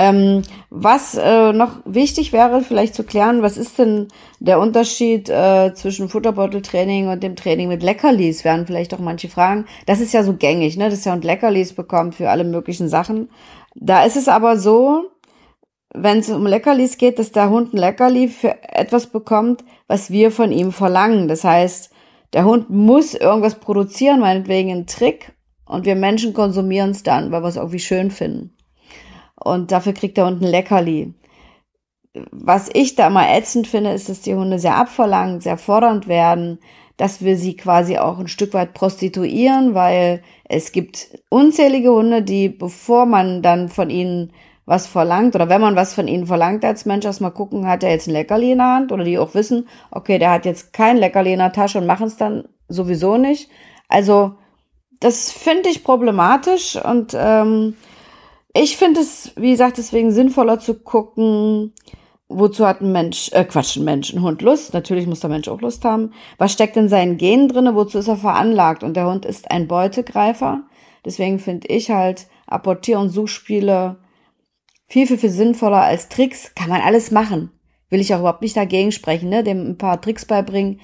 Ähm, 0.00 0.42
was 0.70 1.16
äh, 1.16 1.52
noch 1.52 1.80
wichtig 1.84 2.32
wäre, 2.32 2.60
vielleicht 2.60 2.94
zu 2.94 3.02
klären, 3.02 3.42
was 3.42 3.56
ist 3.56 3.80
denn 3.80 4.06
der 4.38 4.60
Unterschied 4.60 5.28
äh, 5.28 5.74
zwischen 5.74 6.08
Futterbeuteltraining 6.08 7.08
und 7.08 7.24
dem 7.24 7.34
Training 7.34 7.66
mit 7.66 7.82
Leckerlis? 7.82 8.44
Werden 8.44 8.64
vielleicht 8.64 8.94
auch 8.94 9.00
manche 9.00 9.28
fragen. 9.28 9.66
Das 9.86 9.98
ist 9.98 10.12
ja 10.12 10.22
so 10.22 10.34
gängig, 10.34 10.76
ne, 10.76 10.88
dass 10.88 11.04
ja 11.04 11.12
und 11.12 11.24
Leckerlis 11.24 11.72
bekommt 11.72 12.14
für 12.14 12.30
alle 12.30 12.44
möglichen 12.44 12.88
Sachen. 12.88 13.28
Da 13.74 14.04
ist 14.04 14.16
es 14.16 14.28
aber 14.28 14.56
so, 14.56 15.10
wenn 15.92 16.18
es 16.18 16.30
um 16.30 16.46
Leckerlis 16.46 16.96
geht, 16.96 17.18
dass 17.18 17.32
der 17.32 17.50
Hund 17.50 17.74
ein 17.74 17.78
Leckerli 17.78 18.28
für 18.28 18.54
etwas 18.72 19.08
bekommt, 19.08 19.64
was 19.88 20.12
wir 20.12 20.30
von 20.30 20.52
ihm 20.52 20.70
verlangen. 20.70 21.26
Das 21.26 21.42
heißt, 21.42 21.90
der 22.34 22.44
Hund 22.44 22.70
muss 22.70 23.14
irgendwas 23.14 23.56
produzieren, 23.56 24.20
meinetwegen 24.20 24.70
einen 24.70 24.86
Trick, 24.86 25.32
und 25.66 25.86
wir 25.86 25.96
Menschen 25.96 26.34
konsumieren 26.34 26.90
es 26.90 27.02
dann, 27.02 27.32
weil 27.32 27.42
wir 27.42 27.48
es 27.48 27.56
irgendwie 27.56 27.80
schön 27.80 28.12
finden. 28.12 28.57
Und 29.42 29.72
dafür 29.72 29.92
kriegt 29.92 30.16
der 30.16 30.26
Hund 30.26 30.42
ein 30.42 30.48
Leckerli. 30.48 31.14
Was 32.32 32.68
ich 32.72 32.94
da 32.94 33.10
mal 33.10 33.36
ätzend 33.36 33.66
finde, 33.66 33.92
ist, 33.92 34.08
dass 34.08 34.20
die 34.20 34.34
Hunde 34.34 34.58
sehr 34.58 34.76
abverlangt, 34.76 35.42
sehr 35.42 35.58
fordernd 35.58 36.08
werden, 36.08 36.58
dass 36.96 37.22
wir 37.22 37.36
sie 37.36 37.56
quasi 37.56 37.96
auch 37.98 38.18
ein 38.18 38.28
Stück 38.28 38.54
weit 38.54 38.74
prostituieren, 38.74 39.74
weil 39.74 40.22
es 40.44 40.72
gibt 40.72 41.10
unzählige 41.30 41.92
Hunde, 41.92 42.22
die, 42.22 42.48
bevor 42.48 43.06
man 43.06 43.40
dann 43.40 43.68
von 43.68 43.88
ihnen 43.88 44.32
was 44.68 44.86
verlangt 44.86 45.34
oder 45.34 45.48
wenn 45.48 45.62
man 45.62 45.76
was 45.76 45.94
von 45.94 46.08
ihnen 46.08 46.26
verlangt 46.26 46.62
als 46.64 46.84
Mensch, 46.84 47.06
erstmal 47.06 47.30
gucken, 47.30 47.66
hat 47.66 47.82
er 47.82 47.90
jetzt 47.90 48.06
ein 48.06 48.12
Leckerli 48.12 48.52
in 48.52 48.58
der 48.58 48.66
Hand 48.66 48.92
oder 48.92 49.02
die 49.02 49.18
auch 49.18 49.34
wissen, 49.34 49.66
okay, 49.90 50.18
der 50.18 50.30
hat 50.30 50.44
jetzt 50.44 50.74
kein 50.74 50.98
Leckerli 50.98 51.32
in 51.32 51.38
der 51.38 51.52
Tasche 51.52 51.78
und 51.78 51.86
machen 51.86 52.06
es 52.06 52.18
dann 52.18 52.48
sowieso 52.68 53.16
nicht. 53.16 53.48
Also 53.88 54.34
das 55.00 55.32
finde 55.32 55.70
ich 55.70 55.84
problematisch 55.84 56.76
und 56.76 57.16
ähm, 57.18 57.76
ich 58.54 58.76
finde 58.76 59.00
es, 59.00 59.32
wie 59.36 59.50
gesagt, 59.50 59.78
deswegen 59.78 60.10
sinnvoller 60.10 60.58
zu 60.58 60.74
gucken, 60.74 61.74
wozu 62.28 62.66
hat 62.66 62.80
ein 62.80 62.92
Mensch, 62.92 63.30
äh, 63.32 63.44
Quatsch, 63.44 63.76
ein 63.76 63.84
Mensch, 63.84 64.12
ein 64.12 64.22
Hund 64.22 64.42
Lust. 64.42 64.74
Natürlich 64.74 65.06
muss 65.06 65.20
der 65.20 65.30
Mensch 65.30 65.48
auch 65.48 65.60
Lust 65.60 65.84
haben. 65.84 66.12
Was 66.36 66.52
steckt 66.52 66.76
in 66.76 66.88
seinen 66.88 67.16
Genen 67.16 67.48
drinne? 67.48 67.74
Wozu 67.74 67.98
ist 67.98 68.08
er 68.08 68.16
veranlagt? 68.16 68.82
Und 68.82 68.94
der 68.94 69.06
Hund 69.06 69.24
ist 69.24 69.50
ein 69.50 69.68
Beutegreifer. 69.68 70.62
Deswegen 71.04 71.38
finde 71.38 71.68
ich 71.68 71.90
halt 71.90 72.26
Apportier- 72.46 72.98
und 72.98 73.10
Suchspiele 73.10 73.98
viel, 74.86 75.06
viel, 75.06 75.18
viel 75.18 75.30
sinnvoller 75.30 75.82
als 75.82 76.08
Tricks. 76.08 76.54
Kann 76.54 76.68
man 76.68 76.80
alles 76.80 77.10
machen. 77.10 77.50
Will 77.90 78.00
ich 78.00 78.14
auch 78.14 78.20
überhaupt 78.20 78.42
nicht 78.42 78.56
dagegen 78.56 78.92
sprechen, 78.92 79.30
ne? 79.30 79.42
Dem 79.42 79.70
ein 79.70 79.78
paar 79.78 80.00
Tricks 80.00 80.26
beibringen. 80.26 80.80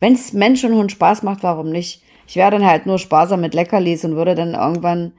Wenn 0.00 0.14
es 0.14 0.32
Mensch 0.32 0.64
und 0.64 0.74
Hund 0.74 0.90
Spaß 0.90 1.22
macht, 1.22 1.42
warum 1.42 1.70
nicht? 1.70 2.02
Ich 2.26 2.36
wäre 2.36 2.50
dann 2.50 2.66
halt 2.66 2.86
nur 2.86 2.98
sparsam 2.98 3.40
mit 3.40 3.54
Leckerlis 3.54 4.04
und 4.04 4.16
würde 4.16 4.34
dann 4.34 4.54
irgendwann 4.54 5.12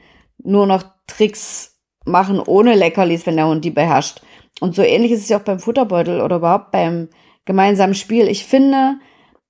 nur 0.44 0.66
noch 0.66 0.84
Tricks 1.08 1.71
machen 2.06 2.40
ohne 2.40 2.76
Leckerlis, 2.76 3.26
wenn 3.26 3.36
der 3.36 3.48
Hund 3.48 3.64
die 3.64 3.72
beherrscht. 3.72 4.22
Und 4.60 4.76
so 4.76 4.82
ähnlich 4.82 5.12
ist 5.12 5.22
es 5.22 5.30
ja 5.30 5.38
auch 5.40 5.44
beim 5.44 5.60
Futterbeutel 5.60 6.22
oder 6.22 6.38
überhaupt 6.38 6.72
beim 6.72 7.10
gemeinsamen 7.46 7.96
Spiel. 7.96 8.28
Ich 8.28 8.46
finde, 8.46 8.96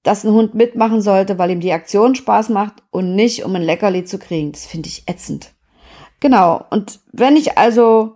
dass 0.04 0.24
ein 0.24 0.34
Hund 0.34 0.56
mitmachen 0.56 1.02
sollte, 1.02 1.38
weil 1.38 1.52
ihm 1.52 1.60
die 1.60 1.74
Aktion 1.74 2.16
Spaß 2.16 2.50
macht 2.50 2.84
und 2.92 3.16
nicht, 3.16 3.44
um 3.44 3.56
ein 3.56 3.62
Leckerli 3.62 4.04
zu 4.04 4.20
kriegen. 4.20 4.52
Das 4.52 4.66
finde 4.66 4.90
ich 4.90 5.08
ätzend. 5.08 5.54
Genau. 6.20 6.66
Und 6.70 7.00
wenn 7.12 7.36
ich 7.36 7.58
also 7.58 8.16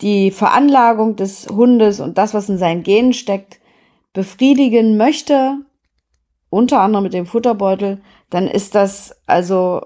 die 0.00 0.30
Veranlagung 0.30 1.16
des 1.16 1.46
Hundes 1.48 2.00
und 2.00 2.18
das, 2.18 2.34
was 2.34 2.48
in 2.48 2.58
seinen 2.58 2.82
Genen 2.82 3.12
steckt, 3.12 3.60
befriedigen 4.12 4.96
möchte, 4.96 5.58
unter 6.50 6.80
anderem 6.80 7.04
mit 7.04 7.14
dem 7.14 7.26
Futterbeutel, 7.26 8.02
dann 8.28 8.46
ist 8.46 8.74
das 8.74 9.16
also 9.26 9.82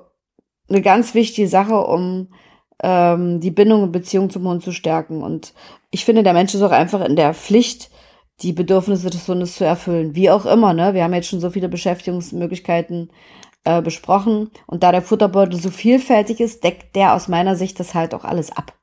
eine 0.68 0.82
ganz 0.82 1.14
wichtige 1.14 1.46
Sache, 1.46 1.78
um 1.78 2.28
ähm, 2.82 3.40
die 3.40 3.50
Bindung 3.50 3.82
und 3.82 3.92
Beziehung 3.92 4.30
zum 4.30 4.46
Hund 4.46 4.62
zu 4.62 4.72
stärken. 4.72 5.22
Und 5.22 5.54
ich 5.90 6.04
finde, 6.04 6.22
der 6.22 6.32
Mensch 6.32 6.54
ist 6.54 6.62
auch 6.62 6.72
einfach 6.72 7.04
in 7.04 7.16
der 7.16 7.34
Pflicht, 7.34 7.90
die 8.42 8.52
Bedürfnisse 8.52 9.08
des 9.08 9.26
Hundes 9.28 9.56
zu 9.56 9.64
erfüllen. 9.64 10.14
Wie 10.14 10.30
auch 10.30 10.44
immer, 10.44 10.74
ne? 10.74 10.92
Wir 10.92 11.04
haben 11.04 11.14
jetzt 11.14 11.28
schon 11.28 11.40
so 11.40 11.50
viele 11.50 11.68
Beschäftigungsmöglichkeiten 11.68 13.10
äh, 13.64 13.80
besprochen. 13.80 14.50
Und 14.66 14.82
da 14.82 14.92
der 14.92 15.02
Futterbeutel 15.02 15.58
so 15.58 15.70
vielfältig 15.70 16.40
ist, 16.40 16.62
deckt 16.62 16.94
der 16.96 17.14
aus 17.14 17.28
meiner 17.28 17.56
Sicht 17.56 17.80
das 17.80 17.94
halt 17.94 18.14
auch 18.14 18.24
alles 18.24 18.54
ab. 18.54 18.74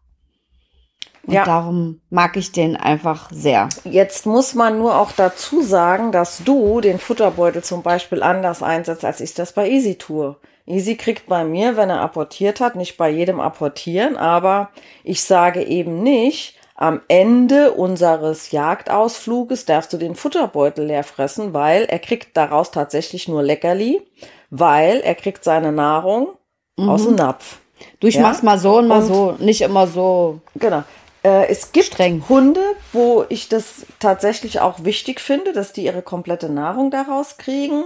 Und 1.26 1.36
Ja. 1.36 1.46
darum 1.46 2.02
mag 2.10 2.36
ich 2.36 2.52
den 2.52 2.76
einfach 2.76 3.30
sehr. 3.32 3.70
Jetzt 3.86 4.26
muss 4.26 4.56
man 4.56 4.78
nur 4.78 5.00
auch 5.00 5.12
dazu 5.14 5.62
sagen, 5.62 6.12
dass 6.12 6.44
du 6.44 6.82
den 6.82 7.00
Futterbeutel 7.00 7.64
zum 7.64 7.82
Beispiel 7.82 8.22
anders 8.22 8.62
einsetzt, 8.62 9.06
als 9.06 9.22
ich 9.22 9.34
das 9.34 9.54
bei 9.54 9.70
Easy 9.70 9.96
tue. 9.98 10.36
Easy 10.66 10.96
kriegt 10.96 11.28
bei 11.28 11.44
mir, 11.44 11.76
wenn 11.78 11.90
er 11.90 12.02
apportiert 12.02 12.60
hat, 12.62 12.76
nicht 12.76 12.98
bei 12.98 13.10
jedem 13.10 13.40
apportieren, 13.42 14.16
aber 14.16 14.70
ich 15.04 15.22
sage 15.24 15.62
eben 15.64 16.04
nicht, 16.04 16.56
am 16.76 17.02
Ende 17.08 17.72
unseres 17.72 18.52
Jagdausfluges 18.52 19.66
darfst 19.66 19.94
du 19.94 19.98
den 19.98 20.16
Futterbeutel 20.16 20.86
leer 20.86 21.04
fressen, 21.04 21.54
weil 21.54 21.84
er 21.86 22.00
kriegt 22.00 22.36
daraus 22.38 22.72
tatsächlich 22.72 23.28
nur 23.28 23.44
Leckerli, 23.44 24.02
weil 24.50 25.00
er 25.02 25.16
kriegt 25.16 25.44
seine 25.44 25.72
Nahrung 25.72 26.30
aus 26.78 27.04
dem 27.04 27.16
Napf. 27.16 27.58
Du, 28.00 28.08
ich 28.08 28.16
Ja. 28.16 28.22
mach's 28.22 28.42
mal 28.44 28.58
so 28.58 28.78
und 28.78 28.88
mal 28.88 29.02
Und- 29.02 29.08
so, 29.08 29.36
nicht 29.40 29.62
immer 29.62 29.88
so. 29.88 30.40
Genau. 30.56 30.84
Äh, 31.24 31.48
es 31.48 31.72
gibt 31.72 31.86
Streng. 31.88 32.24
Hunde, 32.28 32.62
wo 32.92 33.24
ich 33.30 33.48
das 33.50 33.86
tatsächlich 34.00 34.60
auch 34.60 34.84
wichtig 34.84 35.20
finde, 35.22 35.54
dass 35.54 35.74
die 35.74 35.84
ihre 35.86 36.02
komplette 36.02 36.50
Nahrung 36.50 36.92
daraus 36.92 37.38
kriegen. 37.38 37.86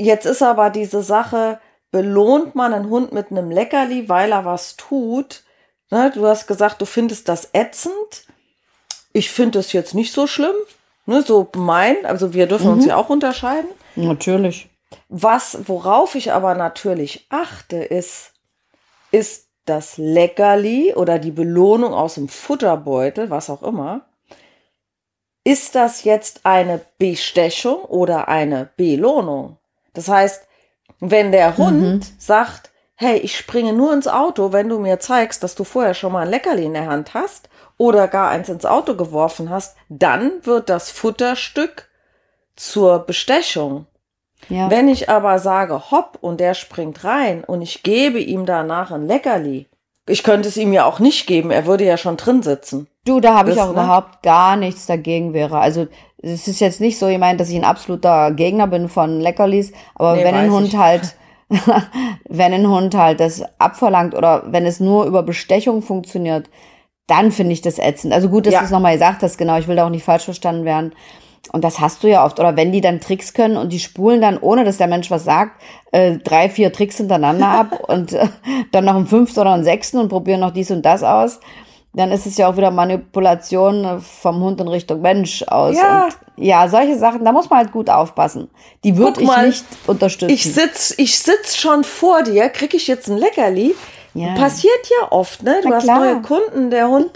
Jetzt 0.00 0.24
ist 0.24 0.42
aber 0.42 0.70
diese 0.70 1.02
Sache, 1.02 1.60
belohnt 1.90 2.54
man 2.54 2.72
einen 2.72 2.88
Hund 2.88 3.12
mit 3.12 3.30
einem 3.30 3.50
Leckerli, 3.50 4.08
weil 4.08 4.32
er 4.32 4.46
was 4.46 4.76
tut. 4.76 5.42
Ne, 5.90 6.10
du 6.14 6.26
hast 6.26 6.46
gesagt, 6.46 6.80
du 6.80 6.86
findest 6.86 7.28
das 7.28 7.50
ätzend. 7.52 8.24
Ich 9.12 9.30
finde 9.30 9.58
das 9.58 9.74
jetzt 9.74 9.92
nicht 9.92 10.14
so 10.14 10.26
schlimm. 10.26 10.54
Ne, 11.04 11.20
so 11.20 11.48
mein, 11.54 12.06
also 12.06 12.32
wir 12.32 12.46
dürfen 12.46 12.70
uns 12.70 12.86
ja 12.86 12.96
auch 12.96 13.10
unterscheiden. 13.10 13.68
Natürlich. 13.94 14.70
Was, 15.10 15.68
worauf 15.68 16.14
ich 16.14 16.32
aber 16.32 16.54
natürlich 16.54 17.26
achte, 17.28 17.76
ist, 17.76 18.32
ist 19.10 19.48
das 19.66 19.98
Leckerli 19.98 20.94
oder 20.94 21.18
die 21.18 21.30
Belohnung 21.30 21.92
aus 21.92 22.14
dem 22.14 22.28
Futterbeutel, 22.28 23.28
was 23.28 23.50
auch 23.50 23.62
immer. 23.62 24.06
Ist 25.44 25.74
das 25.74 26.04
jetzt 26.04 26.46
eine 26.46 26.80
Bestechung 26.96 27.84
oder 27.84 28.28
eine 28.28 28.70
Belohnung? 28.78 29.58
Das 29.94 30.08
heißt, 30.08 30.46
wenn 31.00 31.32
der 31.32 31.56
Hund 31.56 32.06
sagt, 32.18 32.70
hey, 32.94 33.16
ich 33.18 33.36
springe 33.36 33.72
nur 33.72 33.92
ins 33.92 34.08
Auto, 34.08 34.52
wenn 34.52 34.68
du 34.68 34.78
mir 34.78 35.00
zeigst, 35.00 35.42
dass 35.42 35.54
du 35.54 35.64
vorher 35.64 35.94
schon 35.94 36.12
mal 36.12 36.22
ein 36.22 36.30
Leckerli 36.30 36.66
in 36.66 36.74
der 36.74 36.86
Hand 36.86 37.14
hast 37.14 37.48
oder 37.78 38.08
gar 38.08 38.28
eins 38.28 38.50
ins 38.50 38.66
Auto 38.66 38.94
geworfen 38.94 39.48
hast, 39.48 39.76
dann 39.88 40.32
wird 40.42 40.68
das 40.68 40.90
Futterstück 40.90 41.88
zur 42.56 42.98
Bestechung. 43.00 43.86
Ja. 44.50 44.70
Wenn 44.70 44.88
ich 44.88 45.08
aber 45.08 45.38
sage, 45.38 45.90
hopp, 45.90 46.18
und 46.20 46.40
der 46.40 46.54
springt 46.54 47.04
rein 47.04 47.42
und 47.44 47.62
ich 47.62 47.82
gebe 47.82 48.18
ihm 48.18 48.44
danach 48.44 48.90
ein 48.90 49.06
Leckerli, 49.06 49.66
ich 50.06 50.22
könnte 50.22 50.48
es 50.48 50.56
ihm 50.56 50.72
ja 50.72 50.84
auch 50.84 50.98
nicht 50.98 51.26
geben, 51.26 51.50
er 51.50 51.66
würde 51.66 51.84
ja 51.84 51.96
schon 51.96 52.16
drin 52.16 52.42
sitzen. 52.42 52.88
Du, 53.06 53.20
da 53.20 53.34
habe 53.34 53.50
ich 53.52 53.60
auch 53.60 53.66
ne? 53.66 53.72
überhaupt 53.72 54.22
gar 54.22 54.56
nichts 54.56 54.86
dagegen 54.86 55.32
wäre. 55.32 55.58
Also 55.58 55.88
es 56.22 56.48
ist 56.48 56.60
jetzt 56.60 56.80
nicht 56.80 56.98
so 56.98 57.06
gemeint, 57.06 57.40
dass 57.40 57.48
ich 57.50 57.56
ein 57.56 57.64
absoluter 57.64 58.30
Gegner 58.32 58.66
bin 58.66 58.88
von 58.88 59.20
Leckerlis, 59.20 59.72
aber 59.94 60.16
Nee, 60.16 60.24
wenn 60.24 60.34
ein 60.34 60.50
Hund 60.52 60.68
ich. 60.68 60.76
halt, 60.76 61.14
wenn 62.28 62.52
ein 62.52 62.68
Hund 62.68 62.94
halt 62.94 63.20
das 63.20 63.42
abverlangt 63.58 64.14
oder 64.14 64.44
wenn 64.52 64.66
es 64.66 64.80
nur 64.80 65.04
über 65.06 65.22
Bestechung 65.22 65.82
funktioniert, 65.82 66.48
dann 67.06 67.32
finde 67.32 67.52
ich 67.52 67.60
das 67.60 67.78
ätzend. 67.78 68.12
Also 68.12 68.28
gut, 68.28 68.46
dass 68.46 68.54
Ja. 68.54 68.60
du 68.60 68.66
es 68.66 68.70
nochmal 68.70 68.92
gesagt 68.94 69.22
hast, 69.22 69.36
genau, 69.36 69.58
ich 69.58 69.66
will 69.66 69.76
da 69.76 69.86
auch 69.86 69.90
nicht 69.90 70.04
falsch 70.04 70.24
verstanden 70.24 70.64
werden. 70.64 70.92
Und 71.52 71.64
das 71.64 71.80
hast 71.80 72.04
du 72.04 72.08
ja 72.08 72.24
oft. 72.24 72.38
Oder 72.38 72.56
wenn 72.56 72.70
die 72.70 72.80
dann 72.82 73.00
Tricks 73.00 73.32
können 73.32 73.56
und 73.56 73.72
die 73.72 73.80
spulen 73.80 74.20
dann, 74.20 74.38
ohne 74.38 74.62
dass 74.62 74.76
der 74.76 74.86
Mensch 74.86 75.10
was 75.10 75.24
sagt, 75.24 75.60
äh, 75.90 76.18
drei, 76.18 76.48
vier 76.48 76.72
Tricks 76.72 76.98
hintereinander 76.98 77.48
ab 77.48 77.80
und 77.88 78.12
äh, 78.12 78.28
dann 78.70 78.84
noch 78.84 78.94
einen 78.94 79.06
fünften 79.08 79.40
oder 79.40 79.54
einen 79.54 79.64
sechsten 79.64 79.98
und 79.98 80.08
probieren 80.10 80.40
noch 80.40 80.52
dies 80.52 80.70
und 80.70 80.82
das 80.84 81.02
aus, 81.02 81.40
dann 81.92 82.12
ist 82.12 82.26
es 82.26 82.36
ja 82.36 82.48
auch 82.48 82.56
wieder 82.56 82.70
Manipulation 82.70 83.84
äh, 83.84 83.98
vom 83.98 84.40
Hund 84.40 84.60
in 84.60 84.68
Richtung 84.68 85.00
Mensch 85.00 85.42
aus. 85.44 85.76
Ja. 85.76 86.08
Ja, 86.36 86.68
solche 86.68 86.96
Sachen, 86.98 87.24
da 87.24 87.32
muss 87.32 87.50
man 87.50 87.58
halt 87.58 87.72
gut 87.72 87.90
aufpassen. 87.90 88.48
Die 88.82 88.96
würde 88.96 89.20
ich 89.20 89.36
nicht 89.42 89.64
unterstützen. 89.86 90.32
Ich 90.32 90.54
sitz, 90.54 90.94
ich 90.96 91.18
sitz 91.18 91.56
schon 91.56 91.84
vor 91.84 92.22
dir, 92.22 92.48
krieg 92.48 92.72
ich 92.72 92.86
jetzt 92.86 93.08
ein 93.08 93.18
Leckerli? 93.18 93.74
Ja. 94.14 94.34
Passiert 94.34 94.90
ja 95.00 95.12
oft, 95.12 95.42
ne? 95.42 95.60
Du 95.62 95.68
Na 95.68 95.76
hast 95.76 95.84
klar. 95.84 96.00
neue 96.00 96.22
Kunden, 96.22 96.70
der 96.70 96.88
Hund 96.88 97.10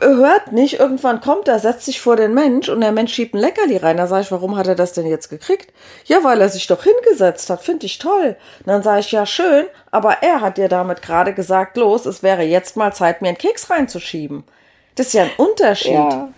hört 0.00 0.52
nicht, 0.52 0.78
irgendwann 0.78 1.20
kommt 1.20 1.48
er, 1.48 1.58
setzt 1.58 1.86
sich 1.86 2.00
vor 2.00 2.16
den 2.16 2.34
Mensch 2.34 2.68
und 2.68 2.80
der 2.80 2.92
Mensch 2.92 3.12
schiebt 3.12 3.34
ein 3.34 3.40
Leckerli 3.40 3.78
rein. 3.78 3.96
Da 3.96 4.06
sage 4.06 4.22
ich, 4.22 4.32
warum 4.32 4.56
hat 4.56 4.66
er 4.66 4.74
das 4.74 4.92
denn 4.92 5.06
jetzt 5.06 5.28
gekriegt? 5.30 5.72
Ja, 6.04 6.22
weil 6.22 6.40
er 6.40 6.48
sich 6.48 6.66
doch 6.66 6.82
hingesetzt 6.82 7.50
hat, 7.50 7.62
finde 7.62 7.86
ich 7.86 7.98
toll. 7.98 8.36
Und 8.60 8.66
dann 8.66 8.82
sage 8.82 9.00
ich, 9.00 9.12
ja, 9.12 9.26
schön, 9.26 9.66
aber 9.90 10.22
er 10.22 10.40
hat 10.40 10.58
dir 10.58 10.68
damit 10.68 11.02
gerade 11.02 11.32
gesagt, 11.34 11.76
los, 11.76 12.06
es 12.06 12.22
wäre 12.22 12.42
jetzt 12.42 12.76
mal 12.76 12.92
Zeit, 12.92 13.22
mir 13.22 13.28
einen 13.28 13.38
Keks 13.38 13.70
reinzuschieben. 13.70 14.44
Das 14.94 15.08
ist 15.08 15.12
ja 15.14 15.22
ein 15.24 15.30
Unterschied. 15.36 15.92
Ja. 15.92 16.28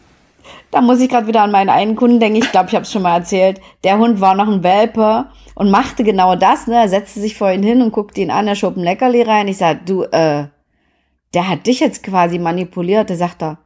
Da 0.70 0.80
muss 0.80 1.00
ich 1.00 1.08
gerade 1.08 1.26
wieder 1.26 1.42
an 1.42 1.50
meinen 1.50 1.68
einen 1.68 1.96
Kunden 1.96 2.20
denken. 2.20 2.38
Ich 2.38 2.50
glaube, 2.50 2.68
ich 2.68 2.74
habe 2.74 2.84
es 2.84 2.92
schon 2.92 3.02
mal 3.02 3.16
erzählt. 3.16 3.60
Der 3.84 3.98
Hund 3.98 4.20
war 4.20 4.34
noch 4.34 4.48
ein 4.48 4.62
Welpe 4.62 5.26
und 5.54 5.70
machte 5.70 6.04
genau 6.04 6.36
das. 6.36 6.66
Ne? 6.66 6.76
Er 6.76 6.88
setzte 6.88 7.20
sich 7.20 7.36
vor 7.36 7.50
ihn 7.50 7.62
hin 7.62 7.82
und 7.82 7.92
guckte 7.92 8.20
ihn 8.20 8.30
an. 8.30 8.48
Er 8.48 8.54
schob 8.54 8.76
ein 8.76 8.84
Leckerli 8.84 9.22
rein. 9.22 9.48
Ich 9.48 9.58
sag, 9.58 9.86
du, 9.86 10.04
äh, 10.04 10.46
der 11.34 11.48
hat 11.48 11.66
dich 11.66 11.80
jetzt 11.80 12.02
quasi 12.02 12.38
manipuliert. 12.38 13.10
Da 13.10 13.16
sagt 13.16 13.42
er, 13.42 13.58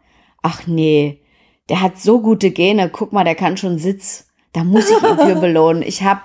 ach 0.43 0.67
nee, 0.67 1.21
der 1.69 1.81
hat 1.81 1.99
so 1.99 2.21
gute 2.21 2.51
Gene. 2.51 2.91
Guck 2.91 3.13
mal, 3.13 3.25
der 3.25 3.35
kann 3.35 3.57
schon 3.57 3.79
Sitz. 3.79 4.29
Da 4.53 4.65
muss 4.65 4.91
ich 4.91 5.03
ihn 5.03 5.19
für 5.19 5.35
belohnen. 5.41 5.83
Ich 5.83 6.03
hab 6.03 6.23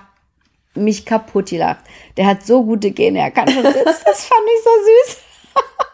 mich 0.76 1.06
kaputt 1.06 1.50
gelacht. 1.50 1.84
Der 2.18 2.26
hat 2.26 2.46
so 2.46 2.64
gute 2.64 2.92
Gene. 2.92 3.20
Er 3.20 3.32
kann 3.32 3.48
schon 3.48 3.64
Sitz. 3.64 4.04
Das 4.06 4.26
fand 4.26 4.42
ich 4.46 4.64
so 4.64 4.70
süß. 5.14 5.18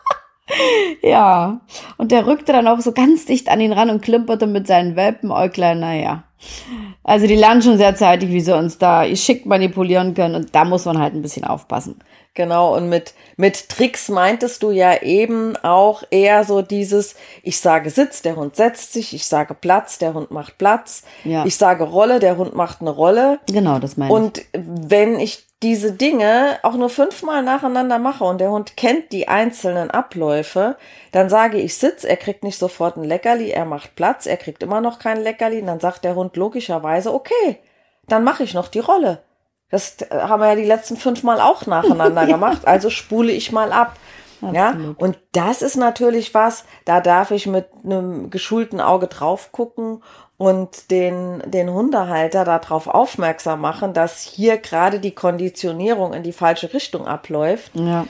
Ja, 1.01 1.61
und 1.97 2.11
der 2.11 2.25
rückte 2.27 2.51
dann 2.53 2.67
auch 2.67 2.79
so 2.79 2.91
ganz 2.91 3.25
dicht 3.25 3.49
an 3.49 3.61
ihn 3.61 3.73
ran 3.73 3.89
und 3.89 4.01
klimperte 4.01 4.47
mit 4.47 4.67
seinen 4.67 4.95
Welpenäuglein, 4.95 5.79
naja. 5.79 6.23
Also 7.03 7.27
die 7.27 7.35
lernen 7.35 7.61
schon 7.61 7.77
sehr 7.77 7.95
zeitig, 7.95 8.29
wie 8.29 8.41
sie 8.41 8.55
uns 8.55 8.77
da 8.77 9.07
geschickt 9.07 9.45
manipulieren 9.45 10.13
können 10.13 10.35
und 10.35 10.53
da 10.55 10.65
muss 10.65 10.85
man 10.85 10.99
halt 10.99 11.13
ein 11.13 11.21
bisschen 11.21 11.43
aufpassen. 11.43 11.99
Genau, 12.33 12.75
und 12.75 12.89
mit, 12.89 13.13
mit 13.37 13.69
Tricks 13.69 14.09
meintest 14.09 14.61
du 14.61 14.69
ja 14.71 15.01
eben 15.01 15.55
auch 15.63 16.03
eher 16.11 16.43
so 16.43 16.61
dieses, 16.61 17.15
ich 17.43 17.59
sage 17.59 17.89
Sitz, 17.89 18.21
der 18.23 18.35
Hund 18.35 18.57
setzt 18.57 18.91
sich, 18.91 19.13
ich 19.13 19.25
sage 19.25 19.53
Platz, 19.53 19.99
der 19.99 20.13
Hund 20.13 20.31
macht 20.31 20.57
Platz, 20.57 21.03
Ja. 21.23 21.45
ich 21.45 21.55
sage 21.55 21.85
Rolle, 21.85 22.19
der 22.19 22.35
Hund 22.35 22.53
macht 22.53 22.81
eine 22.81 22.89
Rolle. 22.89 23.39
Genau, 23.47 23.79
das 23.79 23.95
meine 23.95 24.11
ich. 24.11 24.15
Und 24.15 24.41
wenn 24.53 25.17
ich 25.19 25.45
diese 25.65 25.93
Dinge 25.93 26.59
auch 26.61 26.75
nur 26.75 26.91
fünfmal 26.91 27.41
nacheinander 27.41 27.97
mache 27.97 28.23
und 28.23 28.39
der 28.39 28.51
Hund 28.51 28.77
kennt 28.77 29.11
die 29.11 29.27
einzelnen 29.27 29.89
Abläufe, 29.89 30.77
dann 31.11 31.27
sage 31.27 31.57
ich 31.57 31.75
Sitz, 31.75 32.03
er 32.03 32.17
kriegt 32.17 32.43
nicht 32.43 32.59
sofort 32.59 32.97
ein 32.97 33.03
Leckerli, 33.03 33.49
er 33.49 33.65
macht 33.65 33.95
Platz, 33.95 34.27
er 34.27 34.37
kriegt 34.37 34.61
immer 34.61 34.79
noch 34.79 34.99
kein 34.99 35.23
Leckerli, 35.23 35.61
und 35.61 35.65
dann 35.65 35.79
sagt 35.79 36.03
der 36.03 36.13
Hund 36.13 36.37
logischerweise, 36.37 37.11
okay, 37.11 37.57
dann 38.07 38.23
mache 38.23 38.43
ich 38.43 38.53
noch 38.53 38.67
die 38.67 38.79
Rolle. 38.79 39.23
Das 39.71 39.97
äh, 40.01 40.09
haben 40.11 40.39
wir 40.39 40.49
ja 40.49 40.55
die 40.55 40.65
letzten 40.65 40.97
fünfmal 40.97 41.41
auch 41.41 41.65
nacheinander 41.65 42.27
gemacht, 42.27 42.67
also 42.67 42.91
spule 42.91 43.31
ich 43.31 43.51
mal 43.51 43.71
ab. 43.71 43.95
Ja, 44.53 44.69
Absolut. 44.69 44.99
und 45.01 45.17
das 45.31 45.63
ist 45.63 45.77
natürlich 45.77 46.35
was, 46.35 46.65
da 46.83 47.01
darf 47.01 47.31
ich 47.31 47.47
mit 47.47 47.69
einem 47.83 48.29
geschulten 48.29 48.79
Auge 48.81 49.07
drauf 49.07 49.51
gucken 49.51 50.03
und 50.37 50.91
den, 50.91 51.41
den 51.45 51.71
Hundehalter 51.71 52.43
darauf 52.43 52.87
aufmerksam 52.87 53.61
machen, 53.61 53.93
dass 53.93 54.21
hier 54.21 54.57
gerade 54.57 54.99
die 54.99 55.15
Konditionierung 55.15 56.13
in 56.13 56.23
die 56.23 56.33
falsche 56.33 56.73
Richtung 56.73 57.07
abläuft. 57.07 57.75
ja. 57.75 58.05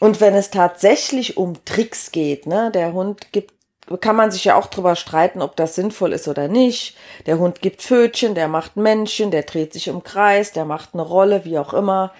Und 0.00 0.22
wenn 0.22 0.34
es 0.34 0.50
tatsächlich 0.50 1.36
um 1.36 1.62
Tricks 1.66 2.10
geht, 2.10 2.46
ne, 2.46 2.70
der 2.72 2.94
Hund 2.94 3.32
gibt, 3.32 3.52
kann 4.00 4.16
man 4.16 4.30
sich 4.30 4.44
ja 4.44 4.56
auch 4.56 4.66
drüber 4.66 4.96
streiten, 4.96 5.42
ob 5.42 5.56
das 5.56 5.74
sinnvoll 5.74 6.12
ist 6.12 6.26
oder 6.26 6.48
nicht. 6.48 6.96
Der 7.26 7.38
Hund 7.38 7.60
gibt 7.60 7.82
Pfötchen, 7.82 8.34
der 8.34 8.48
macht 8.48 8.76
Männchen, 8.76 9.30
der 9.30 9.42
dreht 9.42 9.72
sich 9.72 9.88
im 9.88 10.02
Kreis, 10.02 10.52
der 10.52 10.64
macht 10.64 10.90
eine 10.94 11.02
Rolle, 11.02 11.44
wie 11.44 11.58
auch 11.58 11.74
immer. 11.74 12.12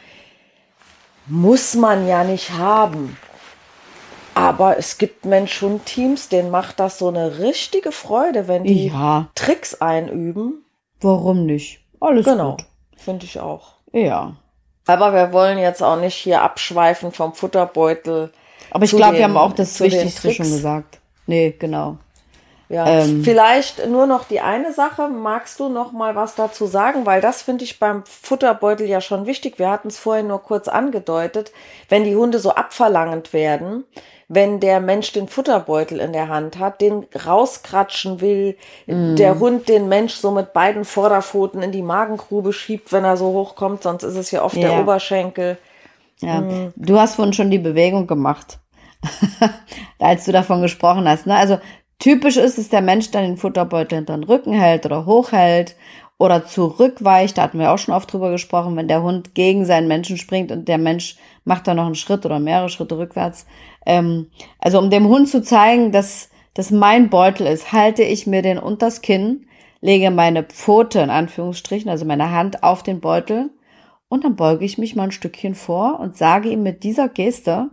Muss 1.26 1.74
man 1.74 2.07
ja 2.07 2.22
nicht 2.24 2.50
haben. 2.50 3.16
Aber 4.34 4.78
es 4.78 4.98
gibt 4.98 5.24
Mensch-Hund-Teams, 5.24 6.28
denen 6.28 6.50
macht 6.50 6.80
das 6.80 6.98
so 6.98 7.08
eine 7.08 7.38
richtige 7.38 7.92
Freude, 7.92 8.48
wenn 8.48 8.64
die 8.64 8.88
Ja, 8.88 9.28
Tricks 9.34 9.80
einüben. 9.80 10.64
warum 11.00 11.46
nicht? 11.46 11.80
Alles 12.00 12.24
Genau, 12.24 12.52
gut. 12.52 12.64
finde 12.96 13.26
ich 13.26 13.38
auch. 13.40 13.72
Ja. 13.92 14.36
Aber 14.86 15.12
wir 15.12 15.32
wollen 15.32 15.59
jetzt 15.59 15.82
auch 15.82 16.00
nicht 16.00 16.14
hier 16.14 16.42
abschweifen 16.42 17.12
vom 17.12 17.34
Futterbeutel. 17.34 18.32
Aber 18.70 18.84
ich 18.84 18.90
glaube, 18.92 19.16
wir 19.18 19.24
haben 19.24 19.36
auch 19.36 19.52
das 19.52 19.78
Wichtigste 19.80 20.32
schon 20.32 20.46
gesagt. 20.46 21.00
Nee, 21.26 21.55
genau. 21.59 21.98
Ja, 22.72 22.86
Ähm. 22.86 23.24
vielleicht 23.24 23.88
nur 23.88 24.06
noch 24.06 24.24
die 24.24 24.40
eine 24.40 24.72
Sache. 24.72 25.08
Magst 25.08 25.58
du 25.58 25.68
noch 25.68 25.90
mal 25.90 26.14
was 26.14 26.36
dazu 26.36 26.66
sagen? 26.66 27.04
Weil 27.04 27.20
das 27.20 27.42
finde 27.42 27.64
ich 27.64 27.80
beim 27.80 28.04
Futterbeutel 28.06 28.86
ja 28.86 29.00
schon 29.00 29.26
wichtig. 29.26 29.58
Wir 29.58 29.68
hatten 29.70 29.88
es 29.88 29.98
vorhin 29.98 30.28
nur 30.28 30.40
kurz 30.40 30.68
angedeutet. 30.68 31.50
Wenn 31.88 32.04
die 32.04 32.14
Hunde 32.14 32.38
so 32.38 32.52
abverlangend 32.54 33.32
werden, 33.32 33.82
wenn 34.28 34.60
der 34.60 34.78
Mensch 34.78 35.10
den 35.12 35.26
Futterbeutel 35.26 35.98
in 35.98 36.12
der 36.12 36.28
Hand 36.28 36.60
hat, 36.60 36.80
den 36.80 37.06
rauskratschen 37.26 38.20
will, 38.20 38.56
Mhm. 38.86 39.16
der 39.16 39.40
Hund 39.40 39.68
den 39.68 39.88
Mensch 39.88 40.14
so 40.14 40.30
mit 40.30 40.52
beiden 40.52 40.84
Vorderpfoten 40.84 41.62
in 41.64 41.72
die 41.72 41.82
Magengrube 41.82 42.52
schiebt, 42.52 42.92
wenn 42.92 43.02
er 43.02 43.16
so 43.16 43.26
hochkommt, 43.32 43.82
sonst 43.82 44.04
ist 44.04 44.14
es 44.16 44.30
ja 44.30 44.44
oft 44.44 44.54
der 44.54 44.70
Ja. 44.74 44.80
Oberschenkel. 44.80 45.58
Ja. 46.20 46.40
Mhm. 46.42 46.72
Du 46.76 47.00
hast 47.00 47.16
vorhin 47.16 47.32
schon 47.32 47.50
die 47.50 47.58
Bewegung 47.58 48.06
gemacht. 48.06 48.60
als 49.98 50.26
du 50.26 50.32
davon 50.32 50.62
gesprochen 50.62 51.08
hast. 51.08 51.26
Ne? 51.26 51.34
Also 51.34 51.58
typisch 52.01 52.36
ist 52.36 52.59
es, 52.59 52.68
der 52.68 52.82
Mensch 52.82 53.12
dann 53.12 53.22
den 53.22 53.36
Futterbeutel 53.36 53.96
hinter 53.96 54.16
den 54.16 54.24
Rücken 54.24 54.53
hält 54.53 54.84
oder 54.84 55.07
hochhält 55.07 55.76
oder 56.18 56.44
zurückweicht. 56.44 57.38
Da 57.38 57.42
hatten 57.42 57.61
wir 57.61 57.70
auch 57.70 57.78
schon 57.78 57.94
oft 57.94 58.12
drüber 58.12 58.30
gesprochen, 58.30 58.76
wenn 58.76 58.88
der 58.88 59.03
Hund 59.03 59.34
gegen 59.34 59.64
seinen 59.64 59.86
Menschen 59.86 60.16
springt 60.16 60.51
und 60.51 60.66
der 60.66 60.78
Mensch 60.78 61.16
macht 61.44 61.68
dann 61.68 61.76
noch 61.76 61.86
einen 61.86 61.94
Schritt 61.94 62.26
oder 62.26 62.40
mehrere 62.40 62.68
Schritte 62.68 62.98
rückwärts. 62.98 63.46
Ähm, 63.86 64.26
also 64.59 64.78
um 64.78 64.90
dem 64.90 65.07
Hund 65.07 65.28
zu 65.28 65.42
zeigen, 65.42 65.92
dass 65.92 66.30
das 66.55 66.70
mein 66.70 67.09
Beutel 67.11 67.46
ist, 67.46 67.72
halte 67.72 68.03
ich 68.03 68.26
mir 68.26 68.42
den 68.42 68.59
unters 68.59 69.01
Kinn, 69.03 69.46
lege 69.80 70.11
meine 70.11 70.42
Pfote 70.42 71.01
in 71.01 71.11
Anführungsstrichen, 71.11 71.88
also 71.88 72.05
meine 72.05 72.32
Hand 72.32 72.64
auf 72.64 72.82
den 72.82 73.01
Beutel 73.01 73.51
und 74.09 74.24
dann 74.24 74.36
beuge 74.36 74.64
ich 74.64 74.76
mich 74.76 74.96
mal 74.96 75.05
ein 75.05 75.12
Stückchen 75.12 75.55
vor 75.55 76.01
und 76.01 76.16
sage 76.16 76.51
ihm 76.51 76.62
mit 76.62 76.82
dieser 76.82 77.09
Geste, 77.09 77.70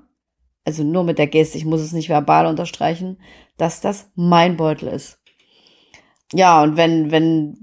also 0.68 0.84
nur 0.84 1.05
mit 1.05 1.18
der 1.18 1.28
Geste, 1.28 1.57
ich 1.57 1.63
muss 1.63 1.80
es 1.80 1.93
nicht 1.93 2.09
verbal 2.09 2.45
unterstreichen, 2.45 3.18
dass 3.55 3.80
das 3.80 4.11
mein 4.15 4.57
Beutel 4.57 4.89
ist. 4.89 5.18
Ja, 6.34 6.61
und 6.61 6.76
wenn, 6.76 7.09
wenn 7.09 7.57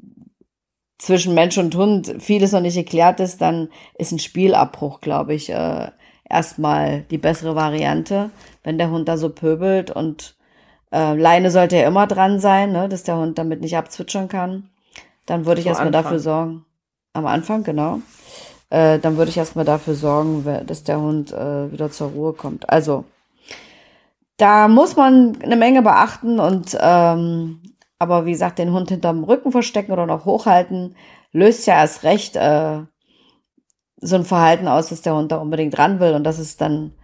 zwischen 0.97 1.35
Mensch 1.35 1.59
und 1.59 1.75
Hund 1.77 2.15
vieles 2.19 2.53
noch 2.53 2.63
nicht 2.63 2.77
geklärt 2.77 3.21
ist, 3.21 3.43
dann 3.43 3.69
ist 3.99 4.11
ein 4.11 4.19
Spielabbruch, 4.19 5.03
glaube 5.03 5.35
ich, 5.35 5.51
äh, 5.51 5.91
erstmal 6.27 7.03
die 7.03 7.19
bessere 7.19 7.55
Variante, 7.55 8.31
wenn 8.63 8.79
der 8.79 8.91
Hund 8.91 9.07
da 9.07 9.19
so 9.19 9.29
pöbelt 9.29 9.91
und 9.91 10.35
äh, 10.91 11.15
Leine 11.15 11.51
sollte 11.51 11.77
ja 11.77 11.87
immer 11.87 12.07
dran 12.07 12.41
sein, 12.41 12.73
ne, 12.73 12.89
dass 12.89 13.03
der 13.03 13.19
Hund 13.19 13.37
damit 13.37 13.61
nicht 13.61 13.77
abzwitschern 13.77 14.29
kann. 14.29 14.71
Dann 15.27 15.45
würde 15.45 15.61
ich 15.61 15.67
erstmal 15.67 15.91
dafür 15.91 16.21
sorgen. 16.21 16.65
Am 17.13 17.27
Anfang, 17.27 17.65
genau. 17.65 18.01
Äh, 18.75 18.99
dann 18.99 19.17
würde 19.17 19.31
ich 19.31 19.37
erstmal 19.37 19.65
dafür 19.65 19.95
sorgen, 19.95 20.45
dass 20.67 20.83
der 20.83 21.01
Hund 21.01 21.31
äh, 21.33 21.71
wieder 21.71 21.93
zur 21.93 22.09
Ruhe 22.09 22.33
kommt. 22.33 22.69
Also, 22.69 23.05
da 24.37 24.67
muss 24.67 24.97
man 24.97 25.39
eine 25.45 25.55
Menge 25.55 25.81
beachten 25.81 26.41
und 26.41 26.77
ähm, 26.81 27.63
aber 28.01 28.27
wie 28.27 28.33
gesagt, 28.33 28.59
den 28.59 28.73
Hund 28.73 28.89
hinterm 28.89 29.23
Rücken 29.23 29.53
verstecken 29.53 29.93
oder 29.93 30.07
noch 30.07 30.25
hochhalten, 30.25 30.97
löst 31.31 31.69
ja 31.69 31.75
erst 31.75 32.03
recht 32.03 32.35
äh, 32.35 32.81
so 33.99 34.17
ein 34.17 34.25
Verhalten 34.25 34.67
aus, 34.67 34.89
dass 34.89 35.03
der 35.03 35.15
Hund 35.15 35.31
da 35.31 35.37
unbedingt 35.37 35.79
ran 35.79 36.01
will 36.01 36.15
und 36.15 36.25
dass 36.25 36.41
es 36.41 36.57
dann 36.57 36.95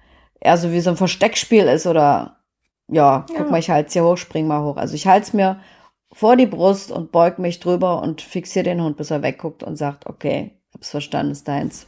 eher 0.41 0.57
so 0.57 0.73
wie 0.73 0.81
so 0.81 0.91
ein 0.91 0.97
Versteckspiel 0.97 1.67
ist 1.67 1.87
oder 1.87 2.39
ja, 2.89 3.25
guck 3.29 3.47
ja. 3.47 3.51
mal, 3.51 3.61
ich 3.61 3.71
halte 3.71 3.93
hier 3.93 4.05
hoch, 4.05 4.17
spring 4.17 4.49
mal 4.49 4.65
hoch. 4.65 4.77
Also 4.77 4.97
ich 4.97 5.07
halte 5.07 5.29
es 5.29 5.33
mir 5.35 5.61
vor 6.13 6.35
die 6.35 6.47
Brust 6.47 6.91
und 6.91 7.13
beug 7.13 7.39
mich 7.39 7.61
drüber 7.61 8.03
und 8.03 8.23
fixiere 8.23 8.65
den 8.65 8.83
Hund, 8.83 8.97
bis 8.97 9.13
er 9.13 9.23
wegguckt 9.23 9.63
und 9.63 9.77
sagt, 9.77 10.07
okay, 10.09 10.60
hab's 10.75 10.91
verstanden, 10.91 11.33
ist 11.33 11.49
deins. 11.49 11.87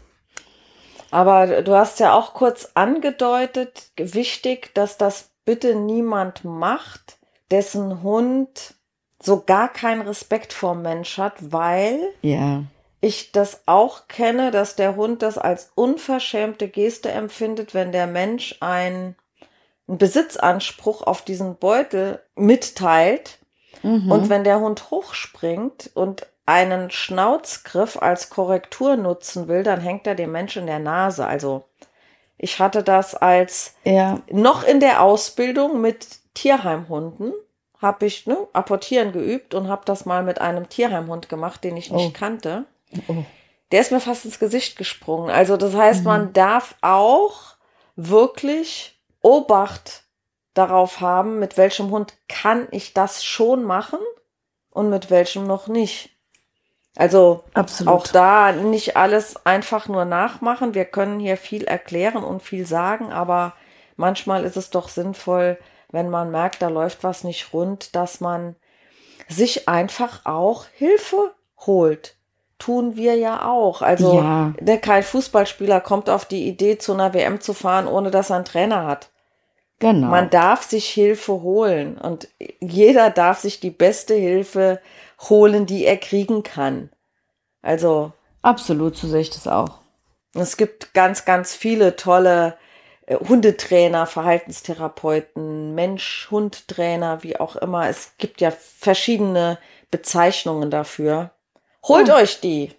Aber 1.11 1.62
du 1.62 1.74
hast 1.74 2.01
ja 2.01 2.14
auch 2.14 2.33
kurz 2.33 2.70
angedeutet, 2.74 3.91
wichtig, 3.97 4.74
dass 4.74 4.97
das 4.97 5.30
bitte 5.45 5.74
niemand 5.74 6.45
macht, 6.45 7.18
dessen 7.51 8.03
Hund 8.03 8.74
so 9.22 9.43
gar 9.45 9.68
keinen 9.68 10.03
Respekt 10.03 10.53
vor 10.55 10.74
Mensch 10.74 11.18
hat, 11.18 11.35
weil 11.53 12.01
ja. 12.22 12.64
ich 13.01 13.30
das 13.30 13.62
auch 13.66 14.09
kenne, 14.09 14.51
dass 14.51 14.74
der 14.74 14.97
Hund 14.97 15.22
das 15.22 15.37
als 15.39 15.70
unverschämte 15.74 16.68
Geste 16.68 17.11
empfindet, 17.11 17.74
wenn 17.74 17.93
der 17.93 18.07
Mensch 18.07 18.57
ein, 18.61 19.14
einen 19.87 19.99
Besitzanspruch 19.99 21.03
auf 21.03 21.22
diesen 21.22 21.57
Beutel 21.57 22.20
mitteilt. 22.35 23.39
Mhm. 23.83 24.11
Und 24.11 24.28
wenn 24.28 24.45
der 24.45 24.61
Hund 24.61 24.91
hochspringt 24.91 25.91
und 25.95 26.26
einen 26.47 26.90
Schnauzgriff 26.90 28.01
als 28.01 28.30
Korrektur 28.30 28.97
nutzen 28.97 29.49
will, 29.49 29.62
dann 29.62 29.80
hängt 29.80 30.07
er 30.07 30.14
dem 30.14 30.32
Menschen 30.32 30.62
in 30.62 30.66
der 30.66 30.78
Nase. 30.78 31.26
Also 31.26 31.64
ich 32.36 32.59
hatte 32.59 32.82
das 32.82 33.14
als 33.14 33.74
ja. 33.84 34.20
noch 34.30 34.64
in 34.64 34.80
der 34.80 35.03
Ausbildung 35.03 35.80
mit 35.80 36.07
Tierheimhunden 36.34 37.32
habe 37.82 38.07
ich 38.07 38.26
ne, 38.26 38.38
apportieren 38.53 39.12
geübt 39.12 39.55
und 39.55 39.68
habe 39.68 39.82
das 39.84 40.07
mal 40.07 40.22
mit 40.22 40.40
einem 40.40 40.68
Tierheimhund 40.68 41.28
gemacht, 41.28 41.64
den 41.64 41.76
ich 41.76 41.90
nicht 41.90 42.07
oh. 42.07 42.12
kannte. 42.16 42.64
Oh. 43.09 43.24
Der 43.72 43.80
ist 43.80 43.90
mir 43.90 44.01
fast 44.01 44.24
ins 44.24 44.38
Gesicht 44.38 44.78
gesprungen. 44.78 45.30
Also 45.30 45.57
das 45.57 45.74
heißt, 45.74 46.01
mhm. 46.01 46.07
man 46.07 46.32
darf 46.32 46.76
auch 46.80 47.57
wirklich 47.97 49.01
Obacht 49.20 50.05
darauf 50.55 51.01
haben, 51.01 51.38
mit 51.38 51.57
welchem 51.57 51.90
Hund 51.90 52.14
kann 52.28 52.68
ich 52.70 52.95
das 52.95 53.24
schon 53.24 53.64
machen 53.64 53.99
und 54.70 54.88
mit 54.88 55.11
welchem 55.11 55.47
noch 55.47 55.66
nicht. 55.66 56.12
Also 56.97 57.45
Absolut. 57.55 57.93
auch 57.93 58.07
da 58.07 58.53
nicht 58.53 58.97
alles 58.97 59.47
einfach 59.47 59.88
nur 59.88 60.05
nachmachen. 60.05 60.74
Wir 60.74 60.84
können 60.84 61.20
hier 61.20 61.36
viel 61.36 61.64
erklären 61.64 62.22
und 62.22 62.43
viel 62.43 62.66
sagen, 62.66 63.12
aber 63.12 63.55
manchmal 63.97 64.45
ist 64.45 64.57
es 64.57 64.70
doch 64.70 64.88
sinnvoll, 64.88 65.59
wenn 65.90 66.11
man 66.11 66.30
merkt, 66.30 66.61
da 66.61 66.68
läuft 66.68 67.03
was 67.03 67.24
nicht 67.24 67.53
rund, 67.53 67.95
dass 67.97 68.20
man 68.20 68.57
sich 69.28 69.68
einfach 69.68 70.24
auch 70.24 70.66
Hilfe 70.74 71.34
holt. 71.59 72.16
Tun 72.59 72.97
wir 72.97 73.16
ja 73.16 73.49
auch. 73.49 73.82
Also 73.82 74.14
ja. 74.14 74.53
kein 74.82 75.03
Fußballspieler 75.03 75.80
kommt 75.80 76.11
auf 76.11 76.26
die 76.26 76.47
Idee, 76.47 76.78
zu 76.78 76.93
einer 76.93 77.14
WM 77.14 77.40
zu 77.40 77.55
fahren, 77.55 77.88
ohne 77.88 78.11
dass 78.11 78.30
er 78.30 78.36
einen 78.36 78.45
Trainer 78.45 78.86
hat. 78.86 79.11
Genau. 79.78 80.09
Man 80.09 80.30
darf 80.30 80.62
sich 80.62 80.88
Hilfe 80.88 81.43
holen 81.43 81.99
und 81.99 82.28
jeder 82.61 83.11
darf 83.11 83.40
sich 83.40 83.59
die 83.59 83.70
beste 83.70 84.14
Hilfe 84.14 84.61
holen, 84.61 84.78
die 85.66 85.85
er 85.85 85.97
kriegen 85.97 86.43
kann. 86.43 86.91
Also. 87.62 88.12
Absolut, 88.43 88.97
so 88.97 89.07
sehe 89.07 89.20
ich 89.20 89.31
das 89.31 89.47
auch. 89.47 89.81
Es 90.35 90.57
gibt 90.57 90.95
ganz, 90.95 91.25
ganz 91.25 91.55
viele 91.55 91.97
tolle 91.97 92.57
äh, 93.07 93.16
Hundetrainer, 93.16 94.07
Verhaltenstherapeuten, 94.07 95.75
Mensch-Hund-Trainer, 95.75 97.23
wie 97.23 97.39
auch 97.39 97.57
immer. 97.57 97.89
Es 97.89 98.14
gibt 98.18 98.41
ja 98.41 98.51
verschiedene 98.51 99.59
Bezeichnungen 99.91 100.70
dafür. 100.70 101.31
Holt 101.87 102.11
oh. 102.11 102.14
euch 102.14 102.41
die. 102.41 102.73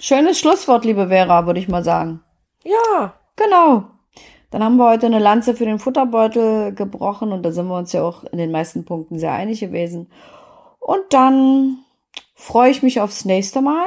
Schönes 0.00 0.38
Schlusswort, 0.38 0.84
liebe 0.84 1.08
Vera, 1.08 1.46
würde 1.46 1.60
ich 1.60 1.68
mal 1.68 1.84
sagen. 1.84 2.22
Ja. 2.64 3.14
Genau. 3.38 3.84
Dann 4.50 4.64
haben 4.64 4.76
wir 4.76 4.90
heute 4.90 5.06
eine 5.06 5.18
Lanze 5.18 5.54
für 5.54 5.64
den 5.64 5.78
Futterbeutel 5.78 6.74
gebrochen 6.74 7.32
und 7.32 7.42
da 7.42 7.52
sind 7.52 7.68
wir 7.68 7.76
uns 7.76 7.92
ja 7.92 8.02
auch 8.02 8.24
in 8.24 8.38
den 8.38 8.50
meisten 8.50 8.84
Punkten 8.84 9.18
sehr 9.18 9.32
einig 9.32 9.60
gewesen. 9.60 10.10
Und 10.78 11.02
dann 11.10 11.78
freue 12.34 12.70
ich 12.70 12.82
mich 12.82 13.00
aufs 13.00 13.24
nächste 13.24 13.60
Mal. 13.60 13.86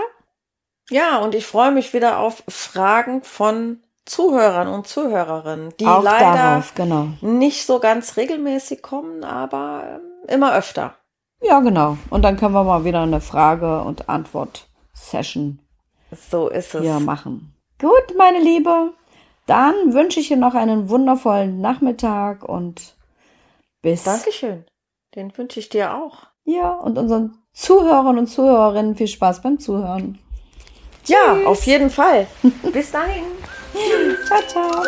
Ja, 0.90 1.20
und 1.20 1.36
ich 1.36 1.46
freue 1.46 1.72
mich 1.72 1.94
wieder 1.94 2.20
auf 2.20 2.44
Fragen 2.48 3.24
von 3.24 3.82
Zuhörern 4.06 4.68
und 4.68 4.88
Zuhörerinnen, 4.88 5.74
die 5.80 5.86
Auch 5.86 6.04
leider 6.04 6.34
darauf, 6.34 6.74
genau. 6.76 7.10
nicht 7.22 7.66
so 7.66 7.80
ganz 7.80 8.18
regelmäßig 8.18 8.82
kommen, 8.82 9.24
aber 9.24 9.84
ähm, 10.02 10.28
immer 10.28 10.54
öfter. 10.54 10.96
Ja, 11.42 11.60
genau. 11.62 11.98
Und 12.10 12.24
dann 12.24 12.38
können 12.38 12.54
wir 12.54 12.64
mal 12.64 12.84
wieder 12.84 13.02
eine 13.02 13.22
Frage- 13.22 13.82
und 13.84 14.10
Antwort-Session 14.10 15.60
so 16.30 16.50
ist 16.50 16.76
es. 16.76 16.82
hier 16.82 17.00
machen. 17.00 17.56
Gut, 17.80 18.16
meine 18.18 18.40
Liebe. 18.40 18.94
Dann 19.48 19.94
wünsche 19.94 20.20
ich 20.20 20.28
dir 20.28 20.38
noch 20.38 20.54
einen 20.54 20.90
wundervollen 20.90 21.62
Nachmittag 21.62 22.44
und 22.44 22.96
bis. 23.82 24.04
Dankeschön. 24.04 24.66
Den 25.16 25.36
wünsche 25.38 25.60
ich 25.60 25.70
dir 25.70 25.96
auch. 25.96 26.28
Ja, 26.46 26.72
und 26.72 26.98
unseren 26.98 27.38
Zuhörern 27.54 28.18
und 28.18 28.28
Zuhörerinnen 28.28 28.96
viel 28.96 29.08
Spaß 29.08 29.42
beim 29.42 29.60
Zuhören. 29.60 30.20
Ja, 31.06 31.38
auf 31.46 31.66
jeden 31.66 31.90
Fall. 31.90 32.28
Bis 32.74 32.92
dahin. 32.92 33.24
ciao, 34.26 34.42
ciao. 34.48 34.84